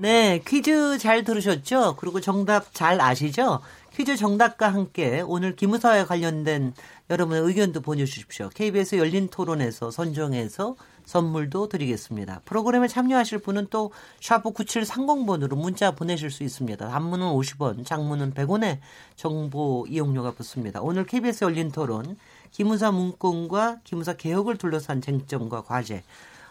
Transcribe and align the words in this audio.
네, 0.00 0.40
퀴즈 0.46 0.96
잘 0.98 1.24
들으셨죠? 1.24 1.96
그리고 1.96 2.20
정답 2.20 2.72
잘 2.72 3.00
아시죠? 3.00 3.58
퀴즈 3.92 4.16
정답과 4.16 4.68
함께 4.68 5.24
오늘 5.26 5.56
기무사와 5.56 6.06
관련된 6.06 6.72
여러분의 7.10 7.42
의견도 7.42 7.80
보내주십시오. 7.80 8.48
KBS 8.50 8.94
열린 8.94 9.26
토론에서 9.26 9.90
선정해서 9.90 10.76
선물도 11.04 11.68
드리겠습니다. 11.68 12.42
프로그램에 12.44 12.86
참여하실 12.86 13.40
분은 13.40 13.66
또 13.70 13.90
샤프 14.20 14.52
9730번으로 14.52 15.56
문자 15.56 15.90
보내실 15.90 16.30
수 16.30 16.44
있습니다. 16.44 16.88
단문은 16.88 17.26
50원, 17.26 17.84
장문은 17.84 18.34
100원의 18.34 18.78
정보 19.16 19.84
이용료가 19.88 20.30
붙습니다. 20.30 20.80
오늘 20.80 21.06
KBS 21.06 21.42
열린 21.42 21.72
토론 21.72 22.16
기무사 22.52 22.92
문건과 22.92 23.80
기무사 23.82 24.12
개혁을 24.12 24.58
둘러싼 24.58 25.00
쟁점과 25.00 25.62
과제 25.62 26.04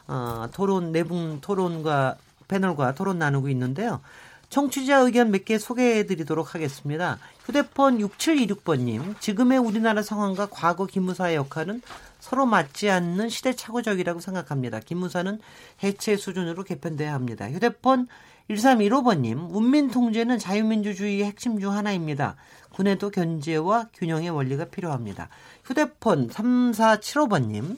어, 0.07 0.47
토론 0.53 0.91
내분 0.91 1.39
토론과 1.39 2.17
패널과 2.47 2.95
토론 2.95 3.19
나누고 3.19 3.49
있는데요. 3.49 4.01
청취자 4.49 4.99
의견 4.99 5.31
몇 5.31 5.43
개 5.43 5.57
소개해 5.57 6.05
드리도록 6.05 6.55
하겠습니다. 6.55 7.19
휴대폰 7.45 7.97
6726번님, 7.99 9.19
지금의 9.19 9.57
우리나라 9.57 10.01
상황과 10.01 10.47
과거 10.49 10.85
기무사의 10.85 11.35
역할은 11.35 11.81
서로 12.19 12.45
맞지 12.45 12.89
않는 12.89 13.29
시대착오적이라고 13.29 14.19
생각합니다. 14.21 14.79
기무사는 14.79 15.39
해체 15.83 16.15
수준으로 16.17 16.63
개편돼야 16.63 17.13
합니다. 17.13 17.49
휴대폰 17.49 18.07
1315번님, 18.49 19.53
운민 19.53 19.91
통제는 19.91 20.39
자유민주주의의 20.39 21.25
핵심 21.25 21.59
중 21.59 21.73
하나입니다. 21.73 22.37
군에도 22.71 23.09
견제와 23.09 23.87
균형의 23.93 24.29
원리가 24.29 24.65
필요합니다. 24.65 25.29
휴대폰 25.65 26.29
3475번님, 26.29 27.77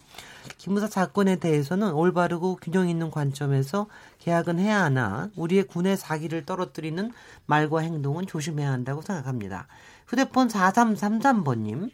기무사 0.58 0.88
사건에 0.88 1.38
대해서는 1.38 1.94
올바르고 1.94 2.58
균형 2.62 2.90
있는 2.90 3.12
관점에서 3.12 3.88
계약은 4.20 4.60
해야 4.60 4.84
하나 4.84 5.30
우리의 5.36 5.64
군의 5.64 5.98
사기를 5.98 6.46
떨어뜨리는 6.46 7.12
말과 7.46 7.80
행동은 7.80 8.28
조심해야 8.28 8.72
한다고 8.72 9.02
생각합니다. 9.02 9.68
휴대폰 10.08 10.48
4333번님 10.48 11.92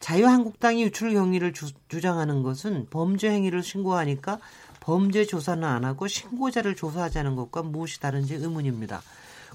자유한국당이 0.00 0.82
유출 0.82 1.12
경위를 1.12 1.52
주, 1.52 1.70
장하는 2.00 2.42
것은 2.42 2.88
범죄 2.90 3.30
행위를 3.30 3.62
신고하니까 3.62 4.38
범죄 4.80 5.24
조사는 5.24 5.62
안 5.62 5.84
하고 5.84 6.08
신고자를 6.08 6.74
조사하자는 6.74 7.36
것과 7.36 7.62
무엇이 7.62 8.00
다른지 8.00 8.34
의문입니다. 8.34 9.00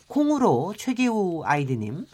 콩으로 0.08 0.74
최기우 0.78 1.44
아이디님 1.44 2.06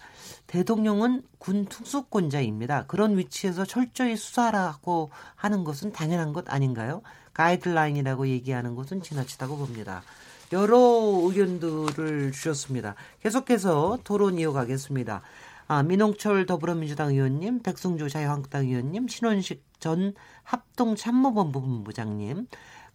대통령은 0.54 1.23
군 1.40 1.66
특수권자입니다. 1.66 2.86
그런 2.86 3.18
위치에서 3.18 3.66
철저히 3.66 4.16
수사하라고 4.16 5.10
하는 5.34 5.64
것은 5.64 5.92
당연한 5.92 6.32
것 6.32 6.48
아닌가요? 6.48 7.02
가이드라인이라고 7.34 8.28
얘기하는 8.28 8.76
것은 8.76 9.02
지나치다고 9.02 9.58
봅니다. 9.58 10.04
여러 10.52 10.78
의견들을 10.78 12.34
주셨습니다. 12.34 12.94
계속해서 13.23 13.98
토론 14.04 14.38
이어가겠습니다. 14.38 15.23
아, 15.70 15.82
민홍철 15.82 16.45
더불어민주당 16.45 17.10
의원님, 17.10 17.64
백승주 17.64 18.10
자유한국당 18.10 18.67
의원님, 18.67 19.08
신원식 19.08 19.64
전 19.80 20.14
합동참모본부 20.44 21.62
본부장님, 21.62 22.45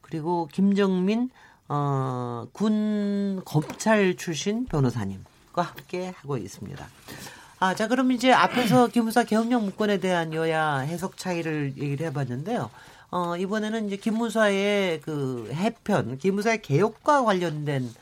그리고 0.00 0.46
김정민 0.52 1.30
어, 1.66 2.46
군 2.52 3.42
검찰 3.44 4.14
출신 4.16 4.64
변호사님과 4.66 5.62
함께 5.62 6.12
하고 6.18 6.36
있습니다. 6.36 6.86
아, 7.60 7.74
자, 7.74 7.88
그럼 7.88 8.12
이제 8.12 8.32
앞에서 8.32 8.86
기무사 8.92 9.24
개혁령 9.24 9.62
문건에 9.62 9.98
대한 9.98 10.32
여야 10.32 10.78
해석 10.78 11.16
차이를 11.16 11.74
얘기를 11.76 12.06
해봤는데요. 12.06 12.70
어, 13.10 13.36
이번에는 13.36 13.88
이제 13.88 13.96
기무사의 13.96 15.00
그 15.00 15.50
해편, 15.52 16.18
기무사의 16.18 16.62
개혁과 16.62 17.24
관련된 17.24 17.92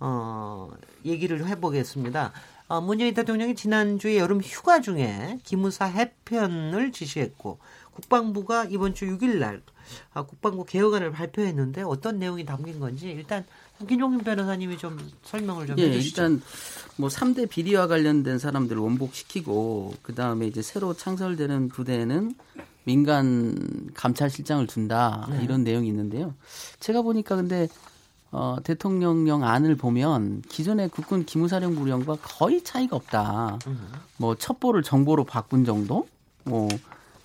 어, 0.00 0.68
얘기를 1.04 1.46
해보겠습니다. 1.46 2.32
어, 2.66 2.80
문재인 2.80 3.14
대통령이 3.14 3.54
지난주에 3.54 4.16
여름 4.18 4.40
휴가 4.40 4.80
중에 4.80 5.38
기무사 5.44 5.84
해편을 5.84 6.90
지시했고 6.90 7.58
국방부가 7.92 8.64
이번 8.64 8.94
주 8.94 9.06
6일 9.06 9.38
날 9.38 9.62
아, 10.12 10.22
국방부 10.22 10.64
개혁안을 10.64 11.12
발표했는데 11.12 11.82
어떤 11.82 12.18
내용이 12.18 12.44
담긴 12.44 12.80
건지 12.80 13.10
일단 13.10 13.44
김종민 13.88 14.20
변호사님이 14.20 14.78
좀 14.78 14.98
설명을 15.22 15.66
좀 15.66 15.78
예, 15.78 15.88
해주시죠. 15.90 16.22
일단 16.22 16.42
뭐 16.96 17.08
3대 17.08 17.48
비리와 17.48 17.86
관련된 17.86 18.38
사람들을 18.38 18.80
원복시키고 18.80 19.94
그 20.02 20.14
다음에 20.14 20.46
이제 20.46 20.62
새로 20.62 20.94
창설되는 20.94 21.68
부대에는 21.68 22.34
민간 22.84 23.90
감찰실장을 23.94 24.66
둔다 24.66 25.26
네. 25.30 25.42
이런 25.42 25.64
내용이 25.64 25.88
있는데요. 25.88 26.34
제가 26.78 27.02
보니까 27.02 27.36
근데 27.36 27.68
어, 28.30 28.56
대통령령 28.62 29.44
안을 29.44 29.76
보면 29.76 30.42
기존의 30.48 30.88
국군 30.88 31.24
기무사령부령과 31.24 32.16
거의 32.22 32.62
차이가 32.62 32.96
없다. 32.96 33.58
뭐 34.16 34.34
첩보를 34.34 34.82
정보로 34.82 35.24
바꾼 35.24 35.64
정도? 35.64 36.08
뭐 36.44 36.68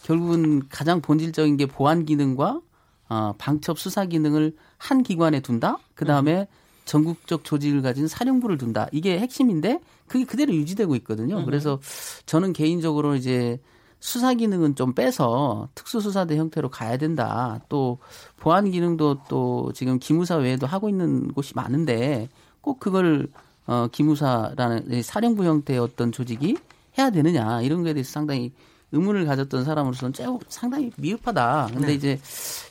결국은 0.03 0.67
가장 0.69 1.01
본질적인 1.01 1.57
게 1.57 1.65
보안 1.65 2.05
기능과 2.05 2.61
어, 3.09 3.33
방첩 3.37 3.79
수사 3.79 4.05
기능을 4.05 4.55
한 4.79 5.03
기관에 5.03 5.41
둔다. 5.41 5.77
그 5.93 6.05
다음에 6.05 6.47
전국적 6.85 7.43
조직을 7.43 7.83
가진 7.83 8.07
사령부를 8.07 8.57
둔다. 8.57 8.87
이게 8.91 9.19
핵심인데 9.19 9.79
그게 10.07 10.25
그대로 10.25 10.53
유지되고 10.55 10.95
있거든요. 10.95 11.45
그래서 11.45 11.79
저는 12.25 12.53
개인적으로 12.53 13.15
이제 13.15 13.59
수사 13.99 14.33
기능은 14.33 14.75
좀 14.75 14.93
빼서 14.93 15.67
특수수사대 15.75 16.37
형태로 16.37 16.69
가야 16.69 16.97
된다. 16.97 17.59
또 17.69 17.99
보안 18.37 18.71
기능도 18.71 19.19
또 19.29 19.71
지금 19.75 19.99
기무사 19.99 20.37
외에도 20.37 20.65
하고 20.65 20.89
있는 20.89 21.27
곳이 21.33 21.53
많은데 21.55 22.29
꼭 22.61 22.79
그걸 22.79 23.27
어 23.67 23.87
기무사라는 23.91 25.03
사령부 25.03 25.43
형태의 25.43 25.79
어떤 25.79 26.11
조직이 26.11 26.57
해야 26.97 27.11
되느냐 27.11 27.61
이런 27.61 27.83
거에 27.83 27.93
대해서 27.93 28.09
상당히 28.11 28.51
의문을 28.91 29.25
가졌던 29.25 29.65
사람으로서는 29.65 30.13
쬐 30.13 30.39
상당히 30.47 30.91
미흡하다. 30.97 31.69
근데 31.73 31.87
네. 31.87 31.93
이제 31.93 32.19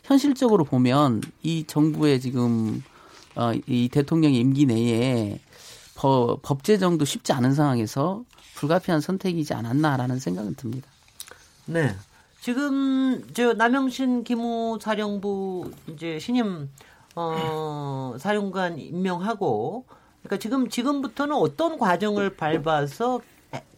현실적으로 0.05 0.65
보면 0.65 1.23
이 1.43 1.65
정부의 1.67 2.21
지금 2.21 2.83
어, 3.37 3.53
이 3.67 3.89
대통령의 3.89 4.41
임기 4.41 4.67
내에 4.67 5.41
법, 5.95 6.43
법 6.43 6.65
제정도 6.65 7.05
쉽지 7.05 7.33
않은 7.33 7.55
상황에서 7.55 8.25
불가피한 8.57 9.01
선택이지 9.01 9.55
않았나라는 9.55 10.19
생각은 10.19 10.55
듭니다. 10.55 10.89
네. 11.67 11.95
지금 12.41 13.25
저 13.35 13.53
남영신 13.53 14.25
기무 14.25 14.79
사령부 14.81 15.71
이제 15.89 16.19
신임 16.19 16.69
어 17.15 18.15
사령관 18.19 18.79
임명하고 18.79 19.85
그러니까 20.23 20.41
지금 20.41 20.69
지금부터는 20.69 21.35
어떤 21.35 21.79
과정을 21.79 22.37
밟아서 22.37 23.21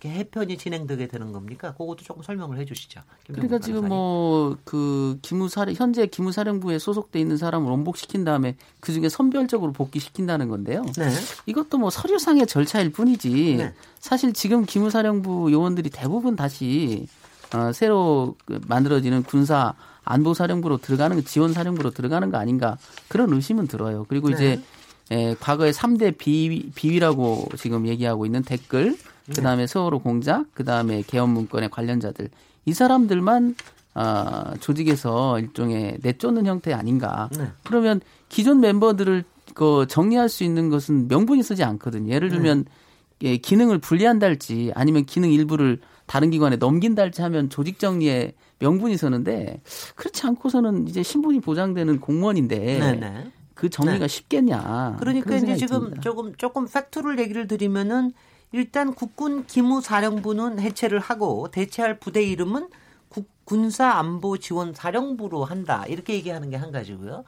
해편이 0.04 0.58
진행되게 0.58 1.08
되는 1.08 1.32
겁니까? 1.32 1.72
그것도 1.72 1.98
조금 1.98 2.22
설명을 2.22 2.58
해주시죠. 2.58 3.02
그러니까 3.26 3.58
지금 3.58 3.88
뭐 3.88 4.56
그 4.64 5.18
기무사령 5.22 5.74
현재 5.74 6.06
기무사령부에 6.06 6.78
소속돼 6.78 7.20
있는 7.20 7.36
사람을 7.36 7.70
원복시킨 7.70 8.24
다음에 8.24 8.56
그 8.80 8.92
중에 8.92 9.08
선별적으로 9.08 9.72
복귀시킨다는 9.72 10.48
건데요. 10.48 10.84
네. 10.96 11.10
이것도 11.46 11.78
뭐 11.78 11.90
서류상의 11.90 12.46
절차일 12.46 12.90
뿐이지 12.92 13.56
네. 13.58 13.74
사실 13.98 14.32
지금 14.32 14.64
기무사령부 14.64 15.52
요원들이 15.52 15.90
대부분 15.90 16.36
다시 16.36 17.06
어, 17.54 17.72
새로 17.72 18.36
그 18.44 18.60
만들어지는 18.68 19.24
군사 19.24 19.74
안보사령부로 20.04 20.78
들어가는 20.78 21.24
지원 21.24 21.52
사령부로 21.52 21.90
들어가는 21.90 22.30
거 22.30 22.38
아닌가 22.38 22.78
그런 23.08 23.32
의심은 23.32 23.66
들어요. 23.66 24.06
그리고 24.08 24.28
네. 24.28 24.34
이제 24.34 24.62
에, 25.10 25.34
과거에 25.34 25.72
3대 25.72 26.16
비, 26.16 26.70
비위라고 26.74 27.48
지금 27.58 27.88
얘기하고 27.88 28.24
있는 28.26 28.42
댓글 28.42 28.96
그 29.34 29.42
다음에 29.42 29.66
서울호 29.66 30.00
공작, 30.00 30.46
그 30.54 30.64
다음에 30.64 31.02
개헌 31.06 31.30
문건의 31.30 31.70
관련자들 31.70 32.28
이 32.66 32.72
사람들만 32.72 33.54
어, 33.94 34.52
조직에서 34.60 35.40
일종의 35.40 35.98
내쫓는 36.02 36.46
형태 36.46 36.72
아닌가. 36.72 37.28
네. 37.36 37.48
그러면 37.64 38.00
기존 38.28 38.60
멤버들을 38.60 39.24
그 39.54 39.86
정리할 39.88 40.28
수 40.28 40.44
있는 40.44 40.70
것은 40.70 41.08
명분이 41.08 41.42
쓰지 41.42 41.64
않거든요. 41.64 42.12
예를 42.12 42.28
들면 42.28 42.64
네. 42.64 43.30
예, 43.30 43.36
기능을 43.36 43.78
분리한다 43.78 44.26
할지 44.26 44.72
아니면 44.74 45.04
기능 45.04 45.32
일부를 45.32 45.80
다른 46.06 46.30
기관에 46.30 46.56
넘긴다 46.56 47.02
할지 47.02 47.20
하면 47.22 47.50
조직 47.50 47.78
정리에 47.78 48.34
명분이 48.60 48.96
서는데 48.96 49.60
그렇지 49.96 50.26
않고서는 50.26 50.88
이제 50.88 51.02
신분이 51.02 51.40
보장되는 51.40 52.00
공무원인데. 52.00 52.96
네. 53.00 53.30
그 53.60 53.68
정리가 53.68 53.98
네. 53.98 54.08
쉽겠냐. 54.08 54.96
그러니까 55.00 55.36
이제 55.36 55.54
지금 55.54 55.80
듭니다. 55.80 56.00
조금 56.00 56.34
조금 56.36 56.66
팩트를 56.66 57.18
얘기를 57.18 57.46
드리면은 57.46 58.14
일단 58.52 58.94
국군 58.94 59.46
기무사령부는 59.46 60.60
해체를 60.60 60.98
하고 61.00 61.48
대체할 61.50 61.98
부대 62.00 62.22
이름은 62.22 62.68
국, 63.08 63.28
군사안보지원사령부로 63.44 65.44
한다. 65.44 65.84
이렇게 65.88 66.14
얘기하는 66.14 66.50
게 66.50 66.56
한 66.56 66.72
가지고요. 66.72 67.24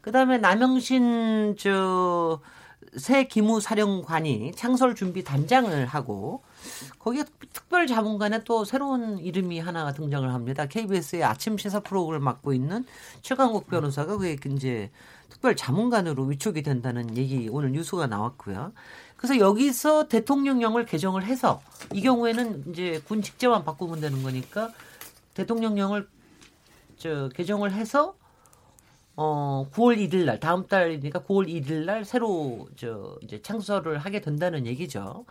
그 0.00 0.12
다음에 0.12 0.38
남영신 0.38 1.56
저 1.58 2.40
새 2.96 3.24
기무사령관이 3.24 4.52
창설 4.54 4.94
준비 4.94 5.24
단장을 5.24 5.84
하고 5.86 6.42
거기에 6.98 7.24
특별 7.52 7.86
자문관에 7.86 8.44
또 8.44 8.64
새로운 8.64 9.18
이름이 9.18 9.60
하나 9.60 9.92
등장을 9.92 10.32
합니다. 10.32 10.66
KBS의 10.66 11.24
아침 11.24 11.58
시사 11.58 11.80
프로그램을 11.80 12.24
맡고 12.24 12.52
있는 12.52 12.84
최강욱 13.22 13.68
변호사가 13.68 14.16
그게 14.16 14.36
이제 14.52 14.90
특별 15.28 15.56
자문관으로 15.56 16.24
위촉이 16.24 16.62
된다는 16.62 17.16
얘기 17.16 17.48
오늘 17.50 17.72
뉴스가 17.72 18.06
나왔고요. 18.06 18.72
그래서 19.16 19.38
여기서 19.38 20.08
대통령령을 20.08 20.84
개정을 20.84 21.24
해서 21.24 21.62
이 21.92 22.02
경우에는 22.02 22.64
이제 22.70 23.00
군 23.06 23.22
직제만 23.22 23.64
바꾸면 23.64 24.00
되는 24.00 24.22
거니까 24.22 24.70
대통령령을 25.34 26.08
저 26.96 27.28
개정을 27.30 27.72
해서 27.72 28.16
어 29.16 29.68
9월 29.72 29.96
1일 29.96 30.24
날 30.24 30.40
다음 30.40 30.66
달이니까 30.66 31.20
9월 31.20 31.48
1일 31.48 31.84
날 31.84 32.04
새로 32.04 32.68
저 32.76 33.16
이제 33.22 33.40
창설을 33.40 33.98
하게 33.98 34.20
된다는 34.20 34.66
얘기죠. 34.66 35.24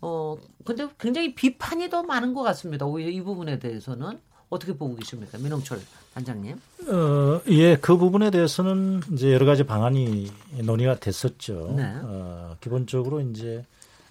어 0.00 0.36
근데 0.64 0.88
굉장히 0.98 1.34
비판이 1.34 1.90
더 1.90 2.02
많은 2.02 2.34
것 2.34 2.42
같습니다. 2.42 2.86
오히려 2.86 3.10
이 3.10 3.20
부분에 3.22 3.58
대해서는 3.58 4.18
어떻게 4.48 4.76
보고 4.76 4.96
계십니까, 4.96 5.38
민홍철 5.38 5.80
단장님? 6.14 6.60
어, 6.88 7.40
예, 7.48 7.76
그 7.76 7.96
부분에 7.96 8.30
대해서는 8.30 9.00
이제 9.12 9.32
여러 9.32 9.46
가지 9.46 9.64
방안이 9.64 10.30
논의가 10.64 10.96
됐었죠. 10.96 11.74
네. 11.76 11.84
어, 12.02 12.56
기본적으로 12.60 13.20
이제 13.20 13.64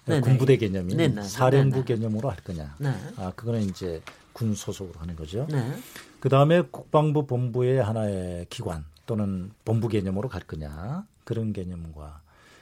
네네. 0.06 0.22
군부대 0.22 0.56
개념인 0.56 0.96
네네. 0.96 1.22
사령부 1.22 1.84
네네. 1.84 1.84
개념으로 1.84 2.30
할 2.30 2.38
거냐. 2.38 2.74
네. 2.78 2.90
아, 3.16 3.32
그거는 3.36 3.62
이제 3.62 4.00
군 4.32 4.54
소속으로 4.54 4.98
하는 4.98 5.14
거죠. 5.14 5.46
네. 5.50 5.74
그 6.20 6.28
다음에 6.30 6.62
국방부 6.62 7.26
본부의 7.26 7.82
하나의 7.82 8.46
기관 8.48 8.84
또는 9.06 9.50
본부 9.64 9.88
개념으로 9.88 10.28
갈 10.28 10.42
거냐 10.42 11.04
그런 11.24 11.52
개념과 11.52 12.20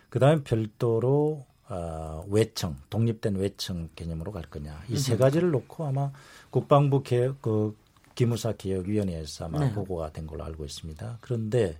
그 0.08 0.18
다음에 0.18 0.42
별도로 0.42 1.44
어, 1.68 2.24
외청 2.28 2.76
독립된 2.90 3.36
외청 3.36 3.88
개념으로 3.94 4.32
갈 4.32 4.42
거냐 4.44 4.84
이세 4.88 5.16
가지를 5.16 5.50
놓고 5.50 5.84
아마 5.84 6.10
국방부 6.50 7.02
개혁 7.02 7.42
그 7.42 7.76
기무사 8.14 8.52
개혁위원회에서 8.52 9.44
아마 9.44 9.60
네. 9.60 9.72
보고가 9.72 10.10
된 10.12 10.26
걸로 10.26 10.44
알고 10.44 10.64
있습니다. 10.64 11.18
그런데 11.20 11.78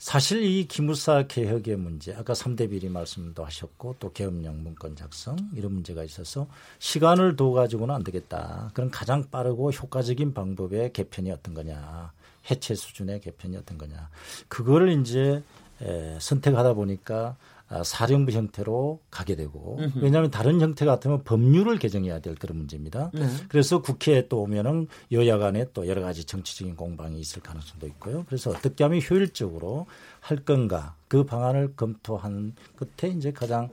사실 0.00 0.42
이 0.42 0.66
기무사 0.66 1.26
개혁의 1.26 1.76
문제, 1.76 2.14
아까 2.14 2.32
3대 2.32 2.70
비리 2.70 2.88
말씀도 2.88 3.44
하셨고 3.44 3.96
또 3.98 4.12
계엄령 4.12 4.62
문건 4.62 4.96
작성 4.96 5.36
이런 5.54 5.72
문제가 5.72 6.04
있어서 6.04 6.46
시간을 6.78 7.36
둬 7.36 7.52
가지고는 7.52 7.94
안 7.94 8.02
되겠다. 8.02 8.70
그런 8.74 8.90
가장 8.90 9.24
빠르고 9.30 9.70
효과적인 9.70 10.34
방법의 10.34 10.92
개편이 10.92 11.30
어떤 11.30 11.54
거냐. 11.54 12.12
해체 12.50 12.74
수준의 12.74 13.20
개편이 13.20 13.56
어떤 13.58 13.78
거냐. 13.78 14.08
그거를 14.48 15.00
이제 15.00 15.42
에, 15.82 16.18
선택하다 16.18 16.74
보니까 16.74 17.36
아, 17.59 17.59
사령부 17.84 18.32
형태로 18.32 19.00
가게 19.10 19.36
되고 19.36 19.78
왜냐하면 19.96 20.30
다른 20.30 20.60
형태 20.60 20.84
같으면 20.84 21.22
법률을 21.22 21.78
개정해야 21.78 22.18
될 22.20 22.34
그런 22.34 22.58
문제입니다. 22.58 23.10
네. 23.14 23.26
그래서 23.48 23.80
국회에 23.80 24.26
또 24.28 24.42
오면은 24.42 24.88
여야 25.12 25.38
간에 25.38 25.66
또 25.72 25.86
여러 25.86 26.02
가지 26.02 26.24
정치적인 26.24 26.74
공방이 26.76 27.20
있을 27.20 27.42
가능성도 27.42 27.86
있고요. 27.86 28.24
그래서 28.26 28.50
어떻게 28.50 28.82
하면 28.84 29.00
효율적으로 29.00 29.86
할 30.18 30.38
건가 30.38 30.94
그 31.06 31.24
방안을 31.24 31.74
검토한 31.76 32.54
끝에 32.76 33.12
이제 33.12 33.30
가장 33.30 33.68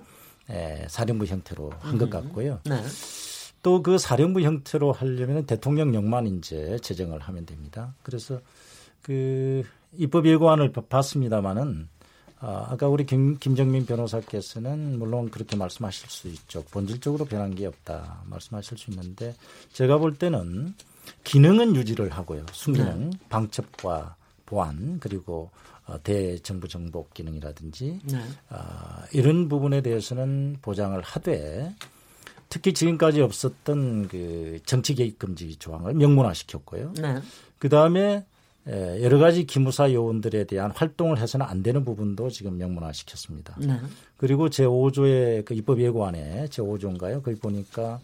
에, 0.49 0.85
사령부 0.87 1.25
형태로 1.25 1.71
한 1.79 1.97
것 1.97 2.09
같고요. 2.09 2.59
네. 2.65 2.81
또그 3.63 3.97
사령부 3.97 4.41
형태로 4.41 4.91
하려면 4.91 5.45
대통령령만 5.45 6.27
이제 6.27 6.77
제정을 6.83 7.19
하면 7.19 7.45
됩니다. 7.45 7.95
그래서 8.03 8.39
그 9.01 9.63
입법 9.97 10.27
예고안을 10.27 10.71
봤습니다마는 10.71 11.89
아, 12.39 12.67
아까 12.69 12.87
우리 12.87 13.05
김, 13.05 13.37
김정민 13.39 13.85
변호사께서는 13.85 14.99
물론 14.99 15.29
그렇게 15.29 15.55
말씀하실 15.55 16.09
수 16.09 16.27
있죠. 16.27 16.63
본질적으로 16.71 17.25
변한 17.25 17.55
게 17.55 17.65
없다 17.65 18.23
말씀하실 18.25 18.77
수 18.77 18.91
있는데 18.91 19.35
제가 19.73 19.97
볼 19.97 20.15
때는 20.15 20.75
기능은 21.23 21.75
유지를 21.75 22.09
하고요. 22.09 22.45
순기능, 22.51 23.09
네. 23.11 23.17
방첩과 23.29 24.15
보안 24.45 24.99
그리고 24.99 25.49
어, 25.85 25.97
대정부 26.03 26.67
정복 26.67 27.13
기능이라든지 27.13 28.01
네. 28.03 28.17
어, 28.49 28.57
이런 29.13 29.47
부분에 29.47 29.81
대해서는 29.81 30.57
보장을 30.61 30.99
하되 31.01 31.73
특히 32.49 32.73
지금까지 32.73 33.21
없었던 33.21 34.07
그 34.09 34.59
정치 34.65 34.95
개입 34.95 35.17
금지 35.17 35.55
조항을 35.57 35.93
명문화시켰고요. 35.95 36.93
네. 37.01 37.21
그 37.57 37.69
다음에 37.69 37.99
예, 37.99 38.25
여러 38.67 39.17
가지 39.17 39.45
기무사 39.45 39.91
요원들에 39.91 40.43
대한 40.45 40.71
활동을 40.71 41.19
해서는 41.19 41.45
안 41.45 41.63
되는 41.63 41.85
부분도 41.85 42.29
지금 42.29 42.57
명문화 42.57 42.91
시켰습니다. 42.91 43.55
네. 43.59 43.79
그리고 44.17 44.49
제5조의 44.49 45.45
그 45.45 45.53
입법 45.53 45.79
예고안에 45.79 46.47
제5조인가요? 46.49 47.23
거기 47.23 47.39
보니까 47.39 47.99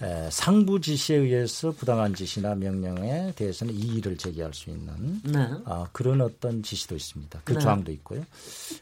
에, 0.00 0.30
상부 0.30 0.80
지시에 0.80 1.16
의해서 1.16 1.72
부당한 1.72 2.14
지시나 2.14 2.54
명령에 2.54 3.32
대해서는 3.34 3.74
이의를 3.74 4.16
제기할 4.16 4.54
수 4.54 4.70
있는 4.70 5.20
네. 5.24 5.48
아, 5.64 5.88
그런 5.92 6.20
어떤 6.20 6.62
지시도 6.62 6.94
있습니다. 6.94 7.40
그 7.44 7.54
네. 7.54 7.58
조항도 7.58 7.90
있고요. 7.92 8.24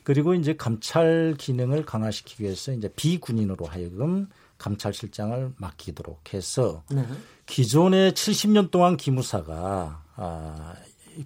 그리고 0.04 0.34
이제 0.34 0.54
감찰 0.54 1.34
기능을 1.38 1.86
강화시키기 1.86 2.42
위해서 2.42 2.72
이제 2.72 2.88
비군인으로 2.94 3.64
하여금 3.64 4.28
감찰실장을 4.58 5.52
맡기도록 5.56 6.34
해서 6.34 6.82
네. 6.90 7.02
기존의 7.46 8.12
70년 8.12 8.70
동안 8.70 8.98
기무사가 8.98 10.02
아, 10.16 10.74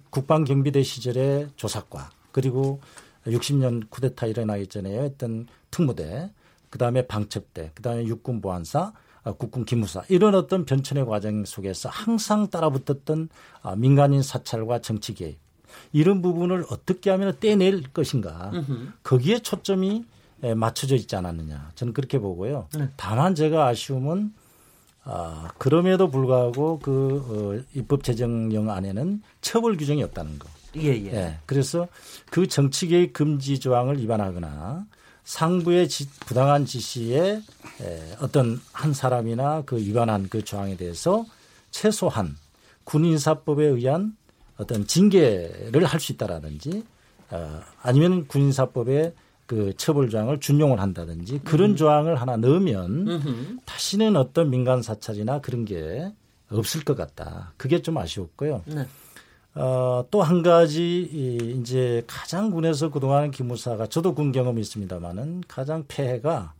국방경비대 0.09 0.83
시절의 0.83 1.49
조사과 1.55 2.09
그리고 2.31 2.79
60년 3.25 3.89
쿠데타 3.89 4.27
일어나기 4.27 4.67
전에 4.67 4.89
했던 4.89 5.47
특무대 5.69 6.31
그다음에 6.69 7.05
방첩대 7.07 7.71
그다음에 7.75 8.05
육군 8.05 8.41
보안사 8.41 8.93
아, 9.23 9.33
국군 9.33 9.65
기무사 9.65 10.03
이런 10.09 10.33
어떤 10.33 10.65
변천의 10.65 11.05
과정 11.05 11.45
속에서 11.45 11.89
항상 11.89 12.49
따라붙었던 12.49 13.29
아, 13.61 13.75
민간인 13.75 14.23
사찰과 14.23 14.79
정치 14.79 15.13
개입 15.13 15.37
이런 15.93 16.21
부분을 16.21 16.65
어떻게 16.69 17.09
하면 17.11 17.37
떼낼 17.39 17.83
것인가 17.93 18.51
거기에 19.03 19.39
초점이 19.39 20.03
맞춰져 20.55 20.95
있지 20.95 21.15
않았느냐 21.15 21.71
저는 21.75 21.93
그렇게 21.93 22.19
보고요. 22.19 22.67
네. 22.75 22.89
다만 22.97 23.35
제가 23.35 23.67
아쉬움은 23.67 24.33
아, 25.03 25.49
그럼에도 25.57 26.09
불구하고 26.09 26.79
그 26.79 27.59
어, 27.59 27.63
입법 27.73 28.03
제정령 28.03 28.69
안에는 28.69 29.21
처벌 29.41 29.77
규정이 29.77 30.03
없다는 30.03 30.37
거. 30.39 30.47
예, 30.77 30.89
예. 30.89 31.13
예. 31.13 31.37
그래서 31.45 31.87
그 32.29 32.47
정치 32.47 32.87
개입 32.87 33.13
금지 33.13 33.59
조항을 33.59 33.99
위반하거나 33.99 34.85
상부의 35.23 35.89
지, 35.89 36.09
부당한 36.21 36.65
지시에 36.65 37.41
에, 37.81 38.15
어떤 38.21 38.61
한 38.71 38.93
사람이나 38.93 39.63
그 39.65 39.77
위반한 39.77 40.27
그 40.29 40.43
조항에 40.43 40.77
대해서 40.77 41.25
최소한 41.71 42.37
군인사법에 42.83 43.65
의한 43.65 44.15
어떤 44.57 44.85
징계를 44.85 45.83
할 45.85 45.99
수 45.99 46.11
있다라든지 46.13 46.83
어, 47.31 47.61
아니면 47.81 48.27
군인사법에 48.27 49.13
그 49.51 49.73
처벌 49.75 50.09
조항을 50.09 50.39
준용을 50.39 50.79
한다든지 50.79 51.41
그런 51.43 51.71
음. 51.71 51.75
조항을 51.75 52.15
하나 52.15 52.37
넣으면 52.37 53.05
음흠. 53.05 53.57
다시는 53.65 54.15
어떤 54.15 54.49
민간 54.49 54.81
사찰이나 54.81 55.41
그런 55.41 55.65
게 55.65 56.09
없을 56.49 56.85
것 56.85 56.95
같다. 56.95 57.51
그게 57.57 57.81
좀 57.81 57.97
아쉬웠고요. 57.97 58.63
네. 58.67 58.87
어, 59.55 60.05
또 60.09 60.21
한 60.21 60.41
가지 60.41 61.01
이, 61.11 61.59
이제 61.59 62.01
가장 62.07 62.49
군에서 62.49 62.91
그동안 62.91 63.29
기무사가 63.29 63.87
저도 63.87 64.15
군 64.15 64.31
경험이 64.31 64.61
있습니다만은 64.61 65.43
가장 65.49 65.83
폐해가 65.89 66.53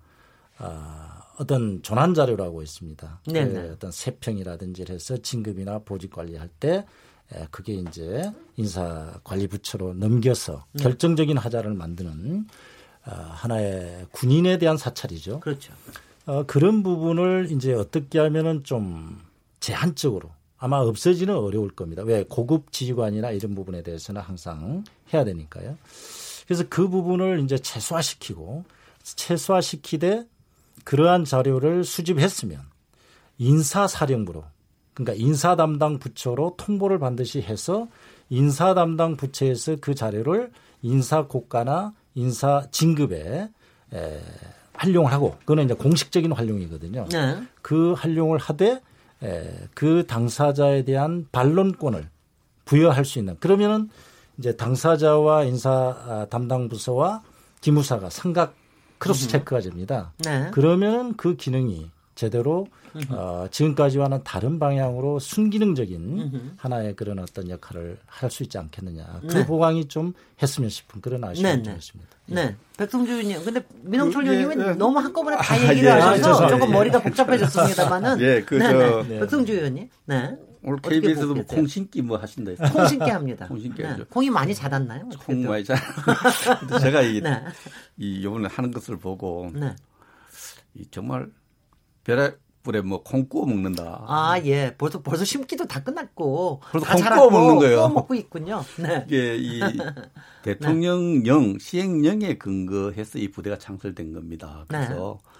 어, 0.59 1.07
어떤 1.37 1.81
조난 1.83 2.13
자료라고 2.13 2.61
있습니다. 2.61 3.21
네, 3.27 3.47
그 3.47 3.53
네. 3.53 3.69
어떤 3.69 3.89
세평이라든지 3.91 4.83
해서 4.89 5.15
진급이나 5.15 5.79
보직 5.79 6.11
관리할 6.11 6.49
때 6.59 6.85
에, 7.33 7.47
그게 7.51 7.71
이제 7.75 8.29
인사관리부처로 8.57 9.93
넘겨서 9.93 10.65
네. 10.73 10.83
결정적인 10.83 11.37
하자를 11.37 11.73
만드는 11.73 12.47
어, 12.49 12.70
하나의 13.03 14.07
군인에 14.11 14.57
대한 14.57 14.77
사찰이죠. 14.77 15.39
그렇죠. 15.39 15.73
어, 16.25 16.43
그런 16.45 16.83
부분을 16.83 17.47
이제 17.51 17.73
어떻게 17.73 18.19
하면은 18.19 18.63
좀 18.63 19.19
제한적으로 19.59 20.29
아마 20.57 20.77
없어지는 20.77 21.35
어려울 21.35 21.71
겁니다. 21.71 22.03
왜 22.03 22.23
고급 22.27 22.71
지휘관이나 22.71 23.31
이런 23.31 23.55
부분에 23.55 23.81
대해서는 23.81 24.21
항상 24.21 24.83
해야 25.11 25.23
되니까요. 25.23 25.77
그래서 26.45 26.63
그 26.69 26.87
부분을 26.87 27.39
이제 27.43 27.57
최소화시키고 27.57 28.63
최소화시키되 29.03 30.27
그러한 30.83 31.25
자료를 31.25 31.83
수집했으면 31.83 32.61
인사사령부로 33.39 34.43
그러니까 34.93 35.13
인사 35.25 35.55
담당 35.55 35.97
부처로 35.97 36.55
통보를 36.57 36.99
반드시 36.99 37.41
해서 37.41 37.87
인사 38.29 38.73
담당 38.73 39.17
부처에서 39.17 39.77
그 39.81 39.95
자료를 39.95 40.51
인사 40.83 41.25
고가나 41.25 41.93
인사 42.15 42.65
진급에 42.71 43.49
에, 43.93 44.21
활용을 44.73 45.11
하고 45.11 45.35
그거는 45.39 45.65
이제 45.65 45.73
공식적인 45.73 46.31
활용이거든요. 46.31 47.07
네. 47.11 47.41
그 47.61 47.93
활용을 47.93 48.37
하되 48.37 48.81
에, 49.23 49.53
그 49.73 50.05
당사자에 50.07 50.83
대한 50.83 51.27
반론권을 51.31 52.09
부여할 52.65 53.05
수 53.05 53.19
있는 53.19 53.37
그러면은 53.39 53.89
이제 54.37 54.55
당사자와 54.55 55.43
인사 55.43 55.71
아, 55.71 56.25
담당 56.29 56.67
부서와 56.67 57.21
기무사가 57.59 58.09
삼각 58.09 58.55
크로스 58.97 59.27
체크가 59.27 59.61
됩니다. 59.61 60.13
네. 60.19 60.49
그러면 60.51 61.15
그 61.15 61.35
기능이 61.35 61.89
제대로 62.21 62.67
어, 63.09 63.47
지금까지와는 63.49 64.23
다른 64.23 64.59
방향으로 64.59 65.17
순기능적인 65.17 66.53
하나의 66.55 66.95
그런 66.95 67.17
어떤 67.17 67.49
역할을 67.49 67.97
할 68.05 68.31
수 68.31 68.43
있지 68.43 68.57
않겠느냐. 68.57 69.21
그 69.27 69.33
네. 69.33 69.45
보강이 69.45 69.85
좀 69.85 70.13
했으면 70.41 70.69
싶은 70.69 71.01
그런 71.01 71.23
아쉬움이 71.23 71.57
네, 71.57 71.61
네. 71.61 71.75
있습니다. 71.75 72.09
네. 72.27 72.35
네. 72.45 72.55
백성주 72.77 73.11
의원님. 73.11 73.43
근데 73.43 73.61
민홍철 73.81 74.23
그, 74.23 74.33
의원님은 74.33 74.67
예, 74.67 74.73
너무 74.75 74.99
한꺼번에 74.99 75.35
다 75.37 75.53
아, 75.53 75.69
얘기를 75.69 75.89
예, 75.89 75.93
하셔서 75.93 76.45
아, 76.45 76.47
조금 76.47 76.69
예. 76.69 76.71
머리가 76.71 77.01
복잡해졌습니다만은. 77.01 78.21
예, 78.21 78.41
그, 78.41 78.55
네, 78.55 78.69
저. 78.69 79.03
네. 79.03 79.19
백성주 79.19 79.53
의원님. 79.53 79.89
네. 80.05 80.37
오늘 80.63 80.79
KBS도 80.79 81.33
뭐콩 81.33 81.67
심기 81.67 82.01
뭐 82.01 82.17
하신다 82.17 82.51
했어요. 82.51 82.69
콩 82.71 82.87
심기 82.87 83.09
합니다. 83.09 83.47
콩 83.47 83.59
심기 83.59 83.81
네. 83.81 83.97
콩이 84.09 84.29
많이 84.29 84.55
자랐나요? 84.55 85.09
콩 85.25 85.41
많이 85.43 85.63
자. 85.65 85.75
제가 86.79 87.01
이, 87.01 87.19
네. 87.19 87.43
이 87.97 88.21
이번에 88.21 88.47
하는 88.47 88.71
것을 88.71 88.97
보고 88.97 89.51
네. 89.53 89.75
이 90.75 90.85
정말 90.91 91.27
벼락 92.03 92.39
불에 92.63 92.81
뭐 92.81 93.03
콩 93.03 93.27
구워 93.27 93.45
먹는다. 93.45 94.03
아 94.07 94.39
예, 94.45 94.75
벌써 94.77 95.01
벌써 95.01 95.25
심기도 95.25 95.65
다 95.65 95.83
끝났고 95.83 96.61
벌써 96.71 96.95
콩 96.95 97.15
구워 97.15 97.29
먹는 97.31 97.57
거예요. 97.57 97.77
구워 97.77 97.89
먹고 97.89 98.15
있군요. 98.15 98.63
네. 98.77 99.03
이게 99.07 99.37
이 99.37 99.59
대통령령 100.43 101.53
네. 101.53 101.59
시행령에 101.59 102.37
근거해서 102.37 103.17
이 103.17 103.29
부대가 103.29 103.57
창설된 103.57 104.13
겁니다. 104.13 104.65
그래서 104.67 105.19
네. 105.23 105.31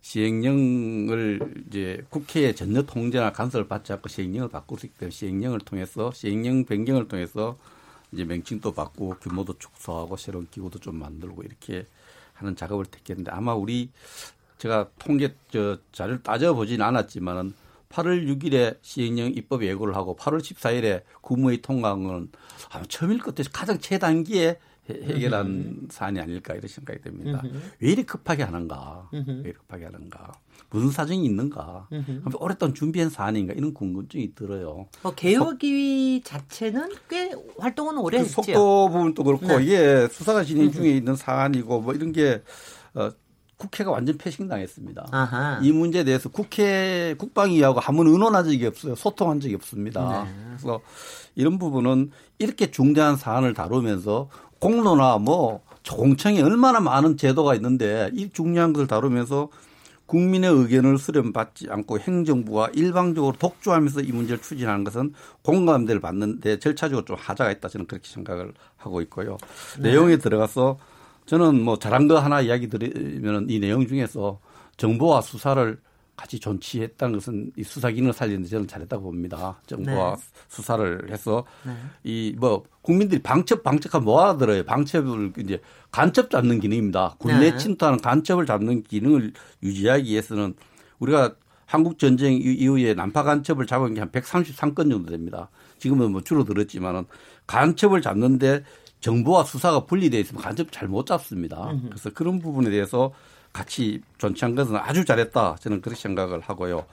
시행령을 0.00 1.64
이제 1.68 2.04
국회의 2.10 2.54
전혀 2.54 2.82
통제나 2.82 3.32
간섭을 3.32 3.68
받지 3.68 3.92
않고 3.92 4.08
시행령을 4.08 4.48
바꿀 4.48 4.78
수 4.78 4.86
있기 4.86 4.98
때문에 4.98 5.10
시행령을 5.12 5.60
통해서 5.60 6.12
시행령 6.12 6.64
변경을 6.64 7.08
통해서 7.08 7.56
이제 8.12 8.24
명칭도 8.24 8.72
바꾸고 8.72 9.16
규모도 9.20 9.58
축소하고 9.58 10.16
새로운 10.16 10.46
기구도 10.50 10.78
좀 10.78 10.96
만들고 10.96 11.42
이렇게 11.42 11.86
하는 12.34 12.54
작업을 12.54 12.84
택했는데 12.84 13.30
아마 13.30 13.54
우리 13.54 13.90
제가 14.64 14.88
통계 14.98 15.34
저 15.50 15.76
자료를 15.92 16.22
따져보진 16.22 16.80
않았지만은 16.80 17.52
8월 17.90 18.26
6일에 18.26 18.78
시행령 18.80 19.26
입법 19.28 19.62
예고를 19.62 19.94
하고 19.94 20.16
8월 20.16 20.40
14일에 20.40 21.02
국무회의 21.20 21.60
통과한 21.60 22.04
건 22.04 22.28
아마 22.70 22.82
처음일 22.88 23.18
것 23.18 23.34
같아서 23.34 23.50
가장 23.52 23.78
최단기에 23.78 24.58
해결한 24.88 25.46
음흠. 25.46 25.86
사안이 25.90 26.18
아닐까 26.18 26.54
이런 26.54 26.66
생각이 26.66 27.00
듭니다. 27.02 27.42
음흠. 27.44 27.60
왜 27.80 27.90
이리 27.90 28.04
급하게 28.04 28.42
하는가? 28.42 29.10
음흠. 29.12 29.30
왜 29.30 29.50
이리 29.50 29.52
급하게 29.52 29.84
하는가? 29.84 30.32
무슨 30.70 30.90
사정이 30.90 31.24
있는가? 31.26 31.88
오랫동안 32.38 32.74
준비한 32.74 33.10
사안인가? 33.10 33.52
이런 33.52 33.74
궁금증이 33.74 34.34
들어요. 34.34 34.86
어, 35.02 35.14
개혁위 35.14 36.22
자체는 36.24 36.90
꽤 37.08 37.32
활동은 37.58 37.98
오래 37.98 38.18
그 38.18 38.24
했죠. 38.24 38.42
속도 38.42 38.88
부분도 38.88 39.24
그렇고 39.24 39.46
네. 39.58 39.64
이게 39.64 40.08
수사가 40.08 40.42
진행 40.42 40.72
중에 40.72 40.90
있는 40.90 41.16
사안이고 41.16 41.82
뭐 41.82 41.92
이런 41.92 42.12
게 42.12 42.42
어, 42.94 43.10
국회가 43.64 43.90
완전 43.90 44.18
패싱당했습니다. 44.18 45.08
아하. 45.10 45.58
이 45.62 45.72
문제에 45.72 46.04
대해서 46.04 46.28
국회 46.28 47.14
국방위하고 47.18 47.80
한번 47.80 48.06
의논한 48.08 48.44
적이 48.44 48.66
없어요. 48.66 48.94
소통한 48.94 49.40
적이 49.40 49.54
없습니다. 49.54 50.24
네. 50.24 50.30
그래서 50.48 50.80
이런 51.34 51.58
부분은 51.58 52.10
이렇게 52.38 52.70
중대한 52.70 53.16
사안을 53.16 53.54
다루면서 53.54 54.28
공로나 54.58 55.18
뭐 55.18 55.62
공청에 55.90 56.40
얼마나 56.42 56.80
많은 56.80 57.16
제도가 57.16 57.54
있는데 57.56 58.10
이 58.14 58.30
중요한 58.32 58.72
것을 58.72 58.86
다루면서 58.86 59.48
국민의 60.06 60.52
의견을 60.52 60.98
수렴받지 60.98 61.68
않고 61.70 61.98
행정부가 61.98 62.68
일방적으로 62.74 63.34
독주하면서 63.38 64.02
이 64.02 64.12
문제를 64.12 64.42
추진하는 64.42 64.84
것은 64.84 65.14
공감대를 65.42 66.00
받는데 66.00 66.58
절차적으로 66.58 67.06
좀 67.06 67.16
하자가 67.18 67.50
있다 67.50 67.68
저는 67.68 67.86
그렇게 67.86 68.08
생각을 68.10 68.52
하고 68.76 69.00
있고요. 69.00 69.38
네. 69.80 69.90
내용에 69.90 70.18
들어가서 70.18 70.78
저는 71.26 71.62
뭐 71.62 71.78
잘한 71.78 72.08
거 72.08 72.18
하나 72.18 72.40
이야기 72.40 72.68
드리면 72.68 73.46
이 73.48 73.58
내용 73.58 73.86
중에서 73.86 74.40
정보와 74.76 75.20
수사를 75.20 75.78
같이 76.16 76.38
존치했다는 76.38 77.14
것은 77.14 77.52
이 77.56 77.64
수사 77.64 77.90
기능을 77.90 78.12
살리는데 78.12 78.48
저는 78.48 78.68
잘했다고 78.68 79.02
봅니다. 79.02 79.60
정부와 79.66 80.16
네. 80.16 80.22
수사를 80.48 81.10
해서 81.10 81.44
네. 81.64 81.72
이뭐 82.04 82.64
국민들이 82.82 83.20
방첩 83.20 83.62
뭐 84.02 84.24
하더라요. 84.24 84.64
방첩을 84.64 85.32
이제 85.38 85.60
간첩 85.90 86.30
잡는 86.30 86.60
기능입니다. 86.60 87.16
국내 87.18 87.50
네. 87.50 87.56
침투하는 87.56 88.00
간첩을 88.00 88.46
잡는 88.46 88.82
기능을 88.84 89.32
유지하기 89.62 90.10
위해서는 90.10 90.54
우리가 91.00 91.34
한국 91.66 91.98
전쟁 91.98 92.34
이후에 92.34 92.94
난파 92.94 93.24
간첩을 93.24 93.66
잡은 93.66 93.94
게 93.94 94.00
한 94.00 94.10
133건 94.10 94.90
정도 94.90 95.10
됩니다. 95.10 95.48
지금은 95.78 96.12
뭐 96.12 96.20
줄어들었지만은 96.20 97.06
간첩을 97.46 98.02
잡는데 98.02 98.62
정보와 99.04 99.44
수사가 99.44 99.84
분리되어 99.84 100.18
있으면 100.20 100.42
간첩 100.42 100.72
잘못 100.72 101.04
잡습니다. 101.04 101.68
그래서 101.90 102.08
그런 102.10 102.38
부분에 102.38 102.70
대해서 102.70 103.12
같이 103.52 104.00
존치한 104.16 104.54
것은 104.54 104.76
아주 104.76 105.04
잘했다. 105.04 105.56
저는 105.60 105.82
그렇게 105.82 106.00
생각을 106.00 106.40
하고요. 106.40 106.86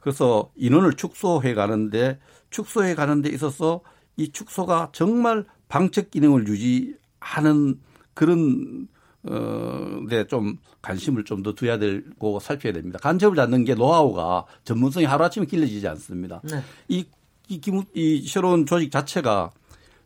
그래서 0.00 0.50
인원을 0.56 0.94
축소해 0.94 1.54
가는데 1.54 2.18
축소해 2.50 2.96
가는 2.96 3.22
데 3.22 3.28
있어서 3.28 3.82
이 4.16 4.32
축소가 4.32 4.90
정말 4.92 5.44
방책 5.68 6.10
기능을 6.10 6.48
유지하는 6.48 7.80
그런 8.14 8.88
어데 9.24 10.26
좀 10.26 10.58
관심을 10.82 11.22
좀 11.24 11.44
더 11.44 11.52
두어야 11.52 11.78
되고 11.78 12.40
살펴야 12.40 12.72
됩니다. 12.72 12.98
간첩을 13.00 13.36
잡는 13.36 13.64
게 13.64 13.74
노하우가 13.76 14.44
전문성이 14.64 15.06
하루아침에 15.06 15.46
길러지지 15.46 15.86
않습니다. 15.86 16.40
네. 16.42 16.62
이, 16.88 17.06
이, 17.48 17.60
이 17.94 18.26
새로운 18.26 18.66
조직 18.66 18.90
자체가 18.90 19.52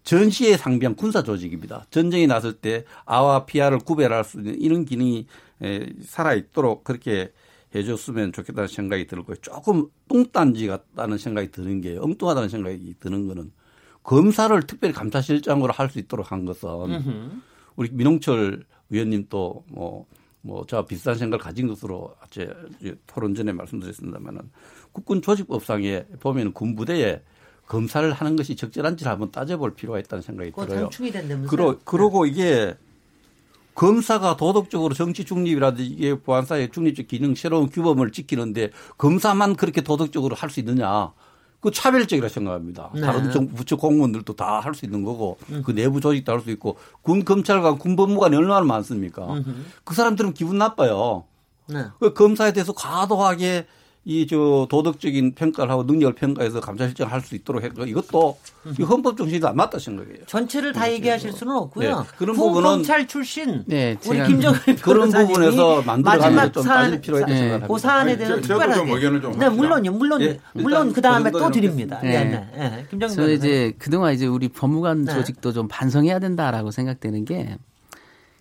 전시에 0.09 0.57
상비한 0.57 0.97
군사 0.97 1.23
조직입니다. 1.23 1.85
전쟁이 1.91 2.27
났을 2.27 2.55
때 2.55 2.87
아와 3.05 3.45
피아를 3.45 3.79
구별할 3.79 4.25
수 4.25 4.38
있는 4.38 4.59
이런 4.59 4.87
기능이 4.87 5.27
살아 6.03 6.33
있도록 6.33 6.83
그렇게 6.83 7.31
해줬으면 7.75 8.33
좋겠다는 8.33 8.69
생각이 8.69 9.07
들고요. 9.07 9.37
조금 9.43 9.88
뚱딴지 10.09 10.67
같다는 10.67 11.19
생각이 11.19 11.50
드는 11.50 11.83
게 11.83 11.99
엉뚱하다는 12.00 12.49
생각이 12.49 12.95
드는 13.00 13.27
거는 13.27 13.53
검사를 14.03 14.59
특별히 14.67 14.95
감사실장으로 14.95 15.75
할 15.75 15.91
수 15.91 15.99
있도록 15.99 16.33
한 16.33 16.47
것은 16.47 17.43
우리 17.77 17.91
민홍철 17.93 18.65
위원님 18.88 19.27
또 19.29 19.62
뭐, 19.69 20.07
뭐, 20.41 20.65
제가 20.65 20.87
비슷한 20.87 21.17
생각을 21.17 21.45
가진 21.45 21.69
것으로 21.69 22.17
제 22.31 22.50
토론 23.07 23.35
전에 23.35 23.53
말씀드렸습니다만은 23.53 24.41
국군 24.93 25.21
조직법상에 25.21 26.07
보면 26.21 26.55
군부대에 26.55 27.21
검사를 27.69 28.11
하는 28.13 28.35
것이 28.37 28.57
적절한지를 28.57 29.13
한번 29.13 29.31
따져볼 29.31 29.75
필요가 29.75 29.99
있다는 29.99 30.23
생각이 30.23 30.53
들어요. 30.67 30.89
그러, 31.49 31.77
그러고 31.85 32.25
네. 32.25 32.31
이게 32.31 32.75
검사가 33.75 34.37
도덕적으로 34.37 34.95
정치 34.95 35.25
중립이라든지 35.25 35.87
이게 35.87 36.19
보안사의 36.19 36.71
중립적 36.73 37.07
기능 37.07 37.35
새로운 37.37 37.69
규범을 37.69 38.11
지키는데 38.11 38.71
검사만 38.97 39.55
그렇게 39.55 39.83
도덕적으로 39.83 40.35
할 40.35 40.51
수 40.51 40.61
있느냐. 40.61 41.13
그 41.61 41.71
차별적이라 41.73 42.29
생각합니다. 42.29 42.91
네. 42.95 43.01
다른 43.03 43.31
정부 43.33 43.55
부처 43.57 43.77
공무원들도 43.77 44.35
다 44.35 44.61
할 44.61 44.75
수 44.75 44.85
있는 44.85 45.03
거고 45.05 45.39
음. 45.51 45.63
그 45.65 45.73
내부 45.73 46.01
조직도 46.01 46.33
할 46.33 46.41
수 46.41 46.51
있고 46.51 46.77
군 47.03 47.25
검찰관 47.25 47.79
군 47.79 47.97
법무관이 47.97 48.35
얼마나 48.37 48.65
많습니까? 48.65 49.27
음흠. 49.35 49.51
그 49.85 49.95
사람들은 49.95 50.35
기분 50.35 50.59
나빠요. 50.59 51.25
네. 51.67 51.85
그 52.01 52.15
검사에 52.15 52.53
대해서 52.53 52.73
과도하게 52.73 53.67
이 54.05 54.26
저 54.26 54.67
도덕적인 54.71 55.35
평가를 55.35 55.71
하고 55.71 55.83
능력을 55.83 56.14
평가해서 56.14 56.61
감사실장 56.61 57.11
할 57.12 57.21
수 57.21 57.35
있도록 57.35 57.62
했고 57.62 57.85
이것도 57.85 58.38
이 58.78 58.83
헌법 58.83 59.17
정신이 59.19 59.45
안 59.45 59.55
맞다 59.57 59.78
생각이에요. 59.78 60.25
전체를 60.26 60.73
다 60.73 60.90
얘기하실 60.90 61.33
수는 61.33 61.55
없고요. 61.55 61.99
네. 62.00 62.07
그런 62.17 62.35
부분은 62.37 62.62
검찰 62.71 63.07
출신 63.07 63.64
네, 63.67 63.97
우리 64.07 64.25
김정일 64.25 64.59
그런 64.83 65.11
부분에서 65.11 65.83
만들어가는 65.83 66.52
좀 66.52 66.64
빨리 66.64 67.00
필요했다 67.00 67.28
네. 67.31 67.37
생각합니다. 67.38 67.67
그 67.69 67.78
사안에 67.78 68.17
대해서 68.17 68.40
특별하게. 68.40 69.21
좀 69.21 69.38
네, 69.38 69.49
물론요, 69.50 69.93
물론 69.93 70.21
네. 70.21 70.38
물론 70.55 70.93
그 70.93 71.02
다음에 71.02 71.31
또 71.31 71.50
드립니다. 71.50 72.00
네, 72.02 72.25
네. 72.25 72.49
네. 72.57 72.87
김정일. 72.88 73.14
저 73.14 73.28
이제 73.31 73.75
그동안 73.78 74.14
이제 74.14 74.26
우리 74.26 74.49
법무관 74.49 75.05
네. 75.05 75.12
조직도 75.14 75.52
좀 75.52 75.69
반성해야 75.69 76.19
된다라고 76.19 76.71
생각되는 76.71 77.25
게 77.26 77.59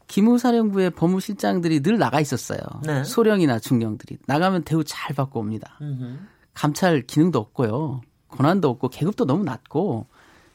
기무사령부의 0.07 0.91
법무실장들이 0.91 1.81
늘 1.81 1.97
나가 1.97 2.19
있었어요. 2.19 2.59
네. 2.85 3.03
소령이나 3.03 3.59
중령들이 3.59 4.17
나가면 4.25 4.63
대우 4.63 4.83
잘 4.83 5.15
받고 5.15 5.39
옵니다. 5.39 5.77
음흠. 5.81 6.17
감찰 6.53 7.01
기능도 7.05 7.39
없고요. 7.39 8.01
권한도 8.29 8.69
없고 8.69 8.89
계급도 8.89 9.25
너무 9.25 9.43
낮고 9.43 10.07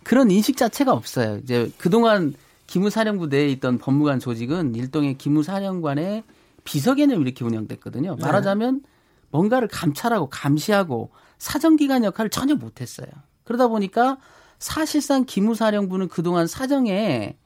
그런 0.02 0.30
인식 0.30 0.56
자체가 0.56 0.92
없어요. 0.92 1.38
이제 1.38 1.70
그동안 1.78 2.34
기무사령부 2.66 3.26
내에 3.26 3.48
있던 3.50 3.78
법무관 3.78 4.18
조직은 4.18 4.74
일종의 4.74 5.18
기무사령관의 5.18 6.24
비서 6.64 6.94
개념 6.94 7.20
이렇게 7.22 7.44
운영됐거든요. 7.44 8.16
네. 8.16 8.22
말하자면 8.22 8.82
뭔가를 9.30 9.68
감찰하고 9.68 10.28
감시하고 10.28 11.10
사정기관 11.38 12.04
역할을 12.04 12.30
전혀 12.30 12.54
못했어요. 12.54 13.08
그러다 13.44 13.68
보니까 13.68 14.18
사실상 14.58 15.24
기무사령부는 15.24 16.08
그동안 16.08 16.46
사정에 16.46 17.36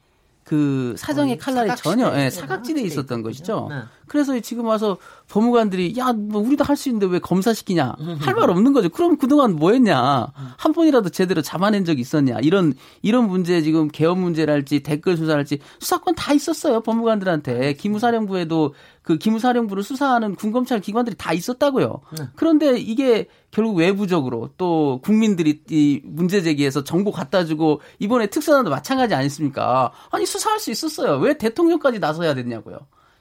그 0.47 0.95
사정의 0.97 1.37
칼날이 1.37 1.75
전혀 1.75 2.09
예, 2.17 2.29
사각지대에 2.29 2.81
있었던 2.83 3.21
것이죠. 3.21 3.67
네. 3.69 3.81
그래서 4.07 4.39
지금 4.39 4.65
와서 4.65 4.97
법무관들이 5.29 5.95
야, 5.97 6.13
뭐 6.13 6.41
우리도 6.41 6.63
할 6.63 6.77
수 6.77 6.89
있는데 6.89 7.05
왜 7.07 7.19
검사시키냐? 7.19 7.95
할 8.19 8.35
말 8.35 8.49
없는 8.49 8.71
거죠. 8.71 8.87
그럼 8.89 9.17
그동안 9.17 9.55
뭐 9.55 9.71
했냐? 9.73 10.27
한 10.57 10.73
번이라도 10.73 11.09
제대로 11.09 11.41
잡아낸 11.41 11.83
적이 11.85 12.01
있었냐? 12.01 12.39
이런 12.39 12.73
이런 13.01 13.27
문제 13.27 13.61
지금 13.61 13.87
개헌 13.89 14.19
문제랄지 14.19 14.81
댓글 14.81 15.17
수사랄지 15.17 15.59
수사권 15.79 16.15
다 16.15 16.33
있었어요. 16.33 16.81
법무관들한테. 16.81 17.73
기무사령부에도 17.73 18.73
그 19.01 19.17
기무사령부를 19.17 19.83
수사하는 19.83 20.35
군검찰 20.35 20.79
기관들이 20.81 21.15
다 21.17 21.33
있었다고요. 21.33 22.01
네. 22.17 22.25
그런데 22.35 22.77
이게 22.77 23.27
결국 23.51 23.77
외부적으로 23.77 24.51
또 24.57 24.99
국민들이 25.03 25.61
이 25.69 26.01
문제 26.03 26.41
제기해서 26.41 26.83
정보 26.83 27.11
갖다 27.11 27.43
주고 27.43 27.81
이번에 27.99 28.27
특사단도 28.27 28.69
마찬가지 28.69 29.13
아니습니까? 29.15 29.91
아니 30.11 30.25
수사할 30.25 30.59
수 30.59 30.71
있었어요. 30.71 31.17
왜 31.17 31.37
대통령까지 31.37 31.99
나서야 31.99 32.33
됐냐고요. 32.35 32.77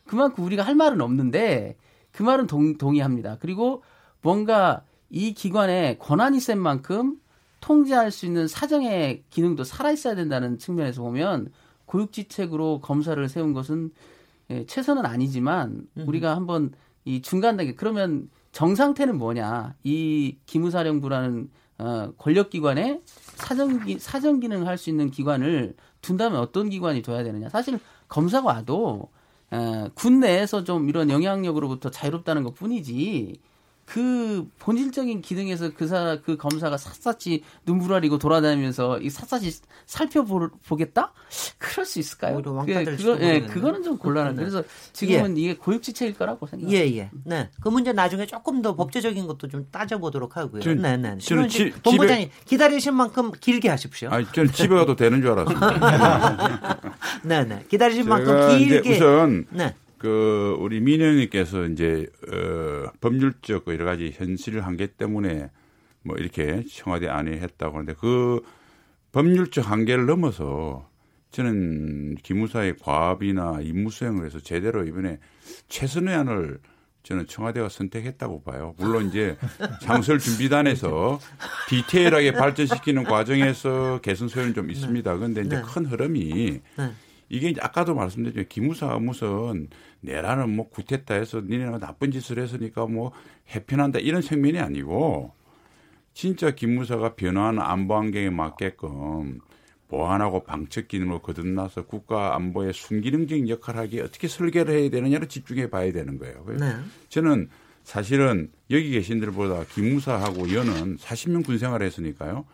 그만큼 0.07 0.45
우리가 0.45 0.63
할 0.63 0.75
말은 0.75 1.01
없는데 1.01 1.77
그 2.17 2.23
말은 2.23 2.47
동, 2.47 2.79
동의합니다. 2.79 3.37
그리고 3.41 3.83
뭔가 4.23 4.83
이 5.11 5.35
기관에 5.35 5.99
권한이 5.99 6.41
센 6.41 6.59
만큼 6.59 7.21
통제할 7.61 8.11
수 8.11 8.25
있는 8.25 8.49
사정의 8.49 9.23
기능도 9.29 9.65
살아 9.65 9.91
있어야 9.93 10.15
된다는 10.15 10.59
측면에서 10.59 11.03
보면 11.03 11.53
고육지책으로 11.85 12.81
검사를 12.81 13.29
세운 13.29 13.53
것은 13.53 13.91
예, 14.49 14.65
최선은 14.65 15.05
아니지만 15.05 15.87
우리가 15.95 16.35
한번 16.35 16.73
이 17.05 17.21
중간 17.21 17.59
단계 17.59 17.75
그러면 17.75 18.31
정상태는 18.53 19.19
뭐냐? 19.19 19.75
이 19.85 20.39
기무사령부라는 20.47 21.51
어, 21.79 22.13
권력기관에 22.17 23.03
사정 23.35 23.99
사정 23.99 24.41
기능을 24.41 24.67
할 24.67 24.79
수 24.79 24.89
있는 24.89 25.11
기관을 25.11 25.75
둔다면 26.01 26.41
어떤 26.41 26.71
기관이 26.71 27.03
둬야 27.03 27.23
되느냐? 27.23 27.51
사실 27.51 27.79
검사가 28.09 28.47
와도 28.47 28.87
어, 28.87 29.16
군 29.95 30.21
내에서 30.21 30.65
좀 30.65 30.89
이런 30.89 31.11
영향력으로부터 31.11 31.91
자유롭다는 31.91 32.43
것 32.43 32.55
뿐이지 32.55 33.41
그 33.87 34.49
본질적인 34.59 35.23
기능에서 35.23 35.71
그 35.73 35.87
사, 35.87 36.19
그 36.25 36.37
검사가 36.37 36.77
샅샅이 36.77 37.45
눈물 37.65 37.93
흘리고 37.93 38.19
돌아다니면서 38.19 38.99
이 38.99 39.09
샅샅이 39.09 39.61
살펴보겠다? 39.87 41.13
그럴 41.59 41.87
수 41.87 42.01
있을까요? 42.01 42.43
그, 42.43 42.43
그거, 42.97 43.17
예, 43.21 43.41
그거는 43.43 43.85
좀 43.85 43.97
곤란한데. 43.97 44.43
그래서 44.43 44.65
지금은 44.93 45.39
예. 45.39 45.43
이게 45.43 45.55
고육지책일 45.55 46.15
거라고 46.15 46.49
생각합니다. 46.49 46.85
예, 46.85 46.97
예. 46.97 47.11
네. 47.25 47.49
그 47.63 47.69
문제 47.69 47.93
나중에 47.93 48.27
조금 48.27 48.61
더 48.61 48.75
법제적인 48.75 49.25
것도 49.29 49.47
좀 49.47 49.69
따져보도록 49.71 50.37
하고요. 50.37 50.63
저, 50.63 50.75
네, 50.75 50.97
네. 50.97 51.17
저는 51.19 51.49
지, 51.49 51.71
본부장님 51.85 52.31
기다리신 52.45 52.93
만큼 52.93 53.31
길게 53.41 53.69
하십시오. 53.69 54.11
아니, 54.11 54.27
저는 54.33 54.51
집에 54.51 54.75
가도 54.75 54.97
되는 54.97 55.23
줄 55.23 55.31
알았습니다. 55.31 56.81
네, 57.23 57.45
네. 57.45 57.65
기다리신 57.69 58.09
만큼 58.09 58.59
길게. 58.59 58.97
우선 58.97 59.47
네. 59.51 59.75
그 59.99 60.57
우리 60.59 60.81
민영님께서 60.81 61.67
이제 61.67 62.07
어 62.33 62.91
법률적 63.01 63.65
그 63.65 63.73
여러 63.73 63.85
가지 63.85 64.13
현실 64.15 64.61
한계 64.61 64.87
때문에 64.87 65.51
뭐 66.03 66.17
이렇게 66.17 66.63
청와대 66.71 67.09
안에 67.09 67.39
했다고 67.39 67.75
하는데 67.75 67.95
그 67.99 68.43
법률적 69.13 69.71
한계를 69.71 70.07
넘어서 70.07 70.89
저는 71.31 72.17
기무사의 72.23 72.77
과업이나 72.79 73.61
임무 73.61 73.91
수행을 73.91 74.27
해서 74.27 74.39
제대로 74.41 74.85
이번에 74.85 75.19
최선의 75.69 76.15
안을 76.15 76.59
저는 77.03 77.27
청와대가 77.29 77.69
선택했다고 77.69 78.43
봐요. 78.43 78.75
물론 78.79 79.07
이제 79.07 79.37
장설 79.83 80.19
준비단에서 80.19 81.21
디테일하게 81.69 82.33
발전시키는 82.33 83.05
과정에서 83.05 84.01
개선 84.03 84.29
소요는 84.29 84.55
좀 84.55 84.71
있습니다. 84.71 85.15
그런데 85.15 85.43
이제 85.43 85.57
네. 85.57 85.63
큰 85.63 85.87
흐름이 85.87 86.61
네. 86.77 86.93
이게 87.29 87.55
아까도 87.61 87.95
말씀드렸죠. 87.95 88.49
기무사가 88.49 88.99
무슨 88.99 89.69
내라는 90.01 90.51
뭐 90.51 90.69
구태타 90.69 91.15
해서 91.15 91.41
니네가 91.41 91.79
나쁜 91.79 92.11
짓을 92.11 92.39
했으니까 92.39 92.87
뭐 92.87 93.13
해편한다 93.51 93.99
이런 93.99 94.23
측면이 94.23 94.59
아니고 94.59 95.33
진짜 96.15 96.53
기무사가 96.53 97.15
변화하는 97.15 97.61
안보 97.61 97.97
환경에 97.97 98.31
맞게끔 98.31 99.41
보안하고 99.89 100.45
방첩 100.45 100.89
기능을 100.89 101.21
거듭나서 101.21 101.87
국가 101.87 102.35
안보의 102.35 102.73
순기능적인 102.73 103.49
역할을 103.49 103.81
하기에 103.81 104.01
어떻게 104.03 104.27
설계를 104.27 104.75
해야 104.75 104.91
되느냐를 104.91 105.29
집중해 105.29 105.71
봐야 105.71 105.93
되는 105.93 106.19
거예요. 106.19 106.45
네. 106.59 106.75
저는 107.09 107.49
사실은 107.85 108.51
여기 108.71 108.91
계신 108.91 109.21
들보다 109.21 109.65
기무사하고 109.65 110.53
연은 110.53 110.97
40년 110.97 111.47
군 111.47 111.59
생활을 111.59 111.87
했으니까요. 111.87 112.45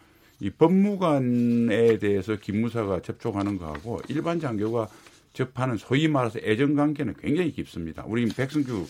이 0.43 0.51
법무관에 0.51 1.99
대해서 1.99 2.35
기무사가 2.35 3.01
접촉하는 3.01 3.59
거하고 3.59 4.01
일반 4.09 4.41
장교가 4.41 4.89
접하는 5.33 5.77
소위 5.77 6.09
말해서 6.09 6.41
애정 6.43 6.75
관계는 6.75 7.15
굉장히 7.21 7.53
깊습니다. 7.53 8.03
우리 8.09 8.27
백승규 8.27 8.87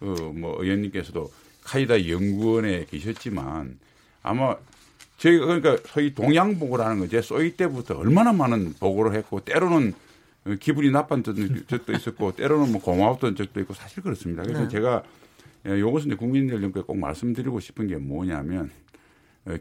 어, 0.00 0.06
뭐 0.34 0.62
의원님께서도 0.62 1.30
카이다 1.62 2.08
연구원에 2.08 2.86
계셨지만 2.86 3.78
아마 4.22 4.56
저희가 5.18 5.44
그러니까 5.44 5.76
소위 5.86 6.14
동양보고라는 6.14 7.00
거제 7.00 7.20
소위 7.20 7.54
때부터 7.54 7.98
얼마나 7.98 8.32
많은 8.32 8.72
보고를 8.80 9.14
했고 9.14 9.40
때로는 9.40 9.92
기분이 10.58 10.90
나빴던 10.90 11.66
적도 11.68 11.92
있었고 11.92 12.32
때로는 12.34 12.72
뭐 12.72 12.80
고마웠던 12.80 13.36
적도 13.36 13.60
있고 13.60 13.74
사실 13.74 14.02
그렇습니다. 14.02 14.42
그래서 14.42 14.62
네. 14.62 14.68
제가 14.68 15.02
요것은 15.66 16.16
국민연령께 16.16 16.80
꼭 16.80 16.96
말씀드리고 16.96 17.60
싶은 17.60 17.88
게 17.88 17.96
뭐냐면 17.96 18.64
어, 18.66 18.83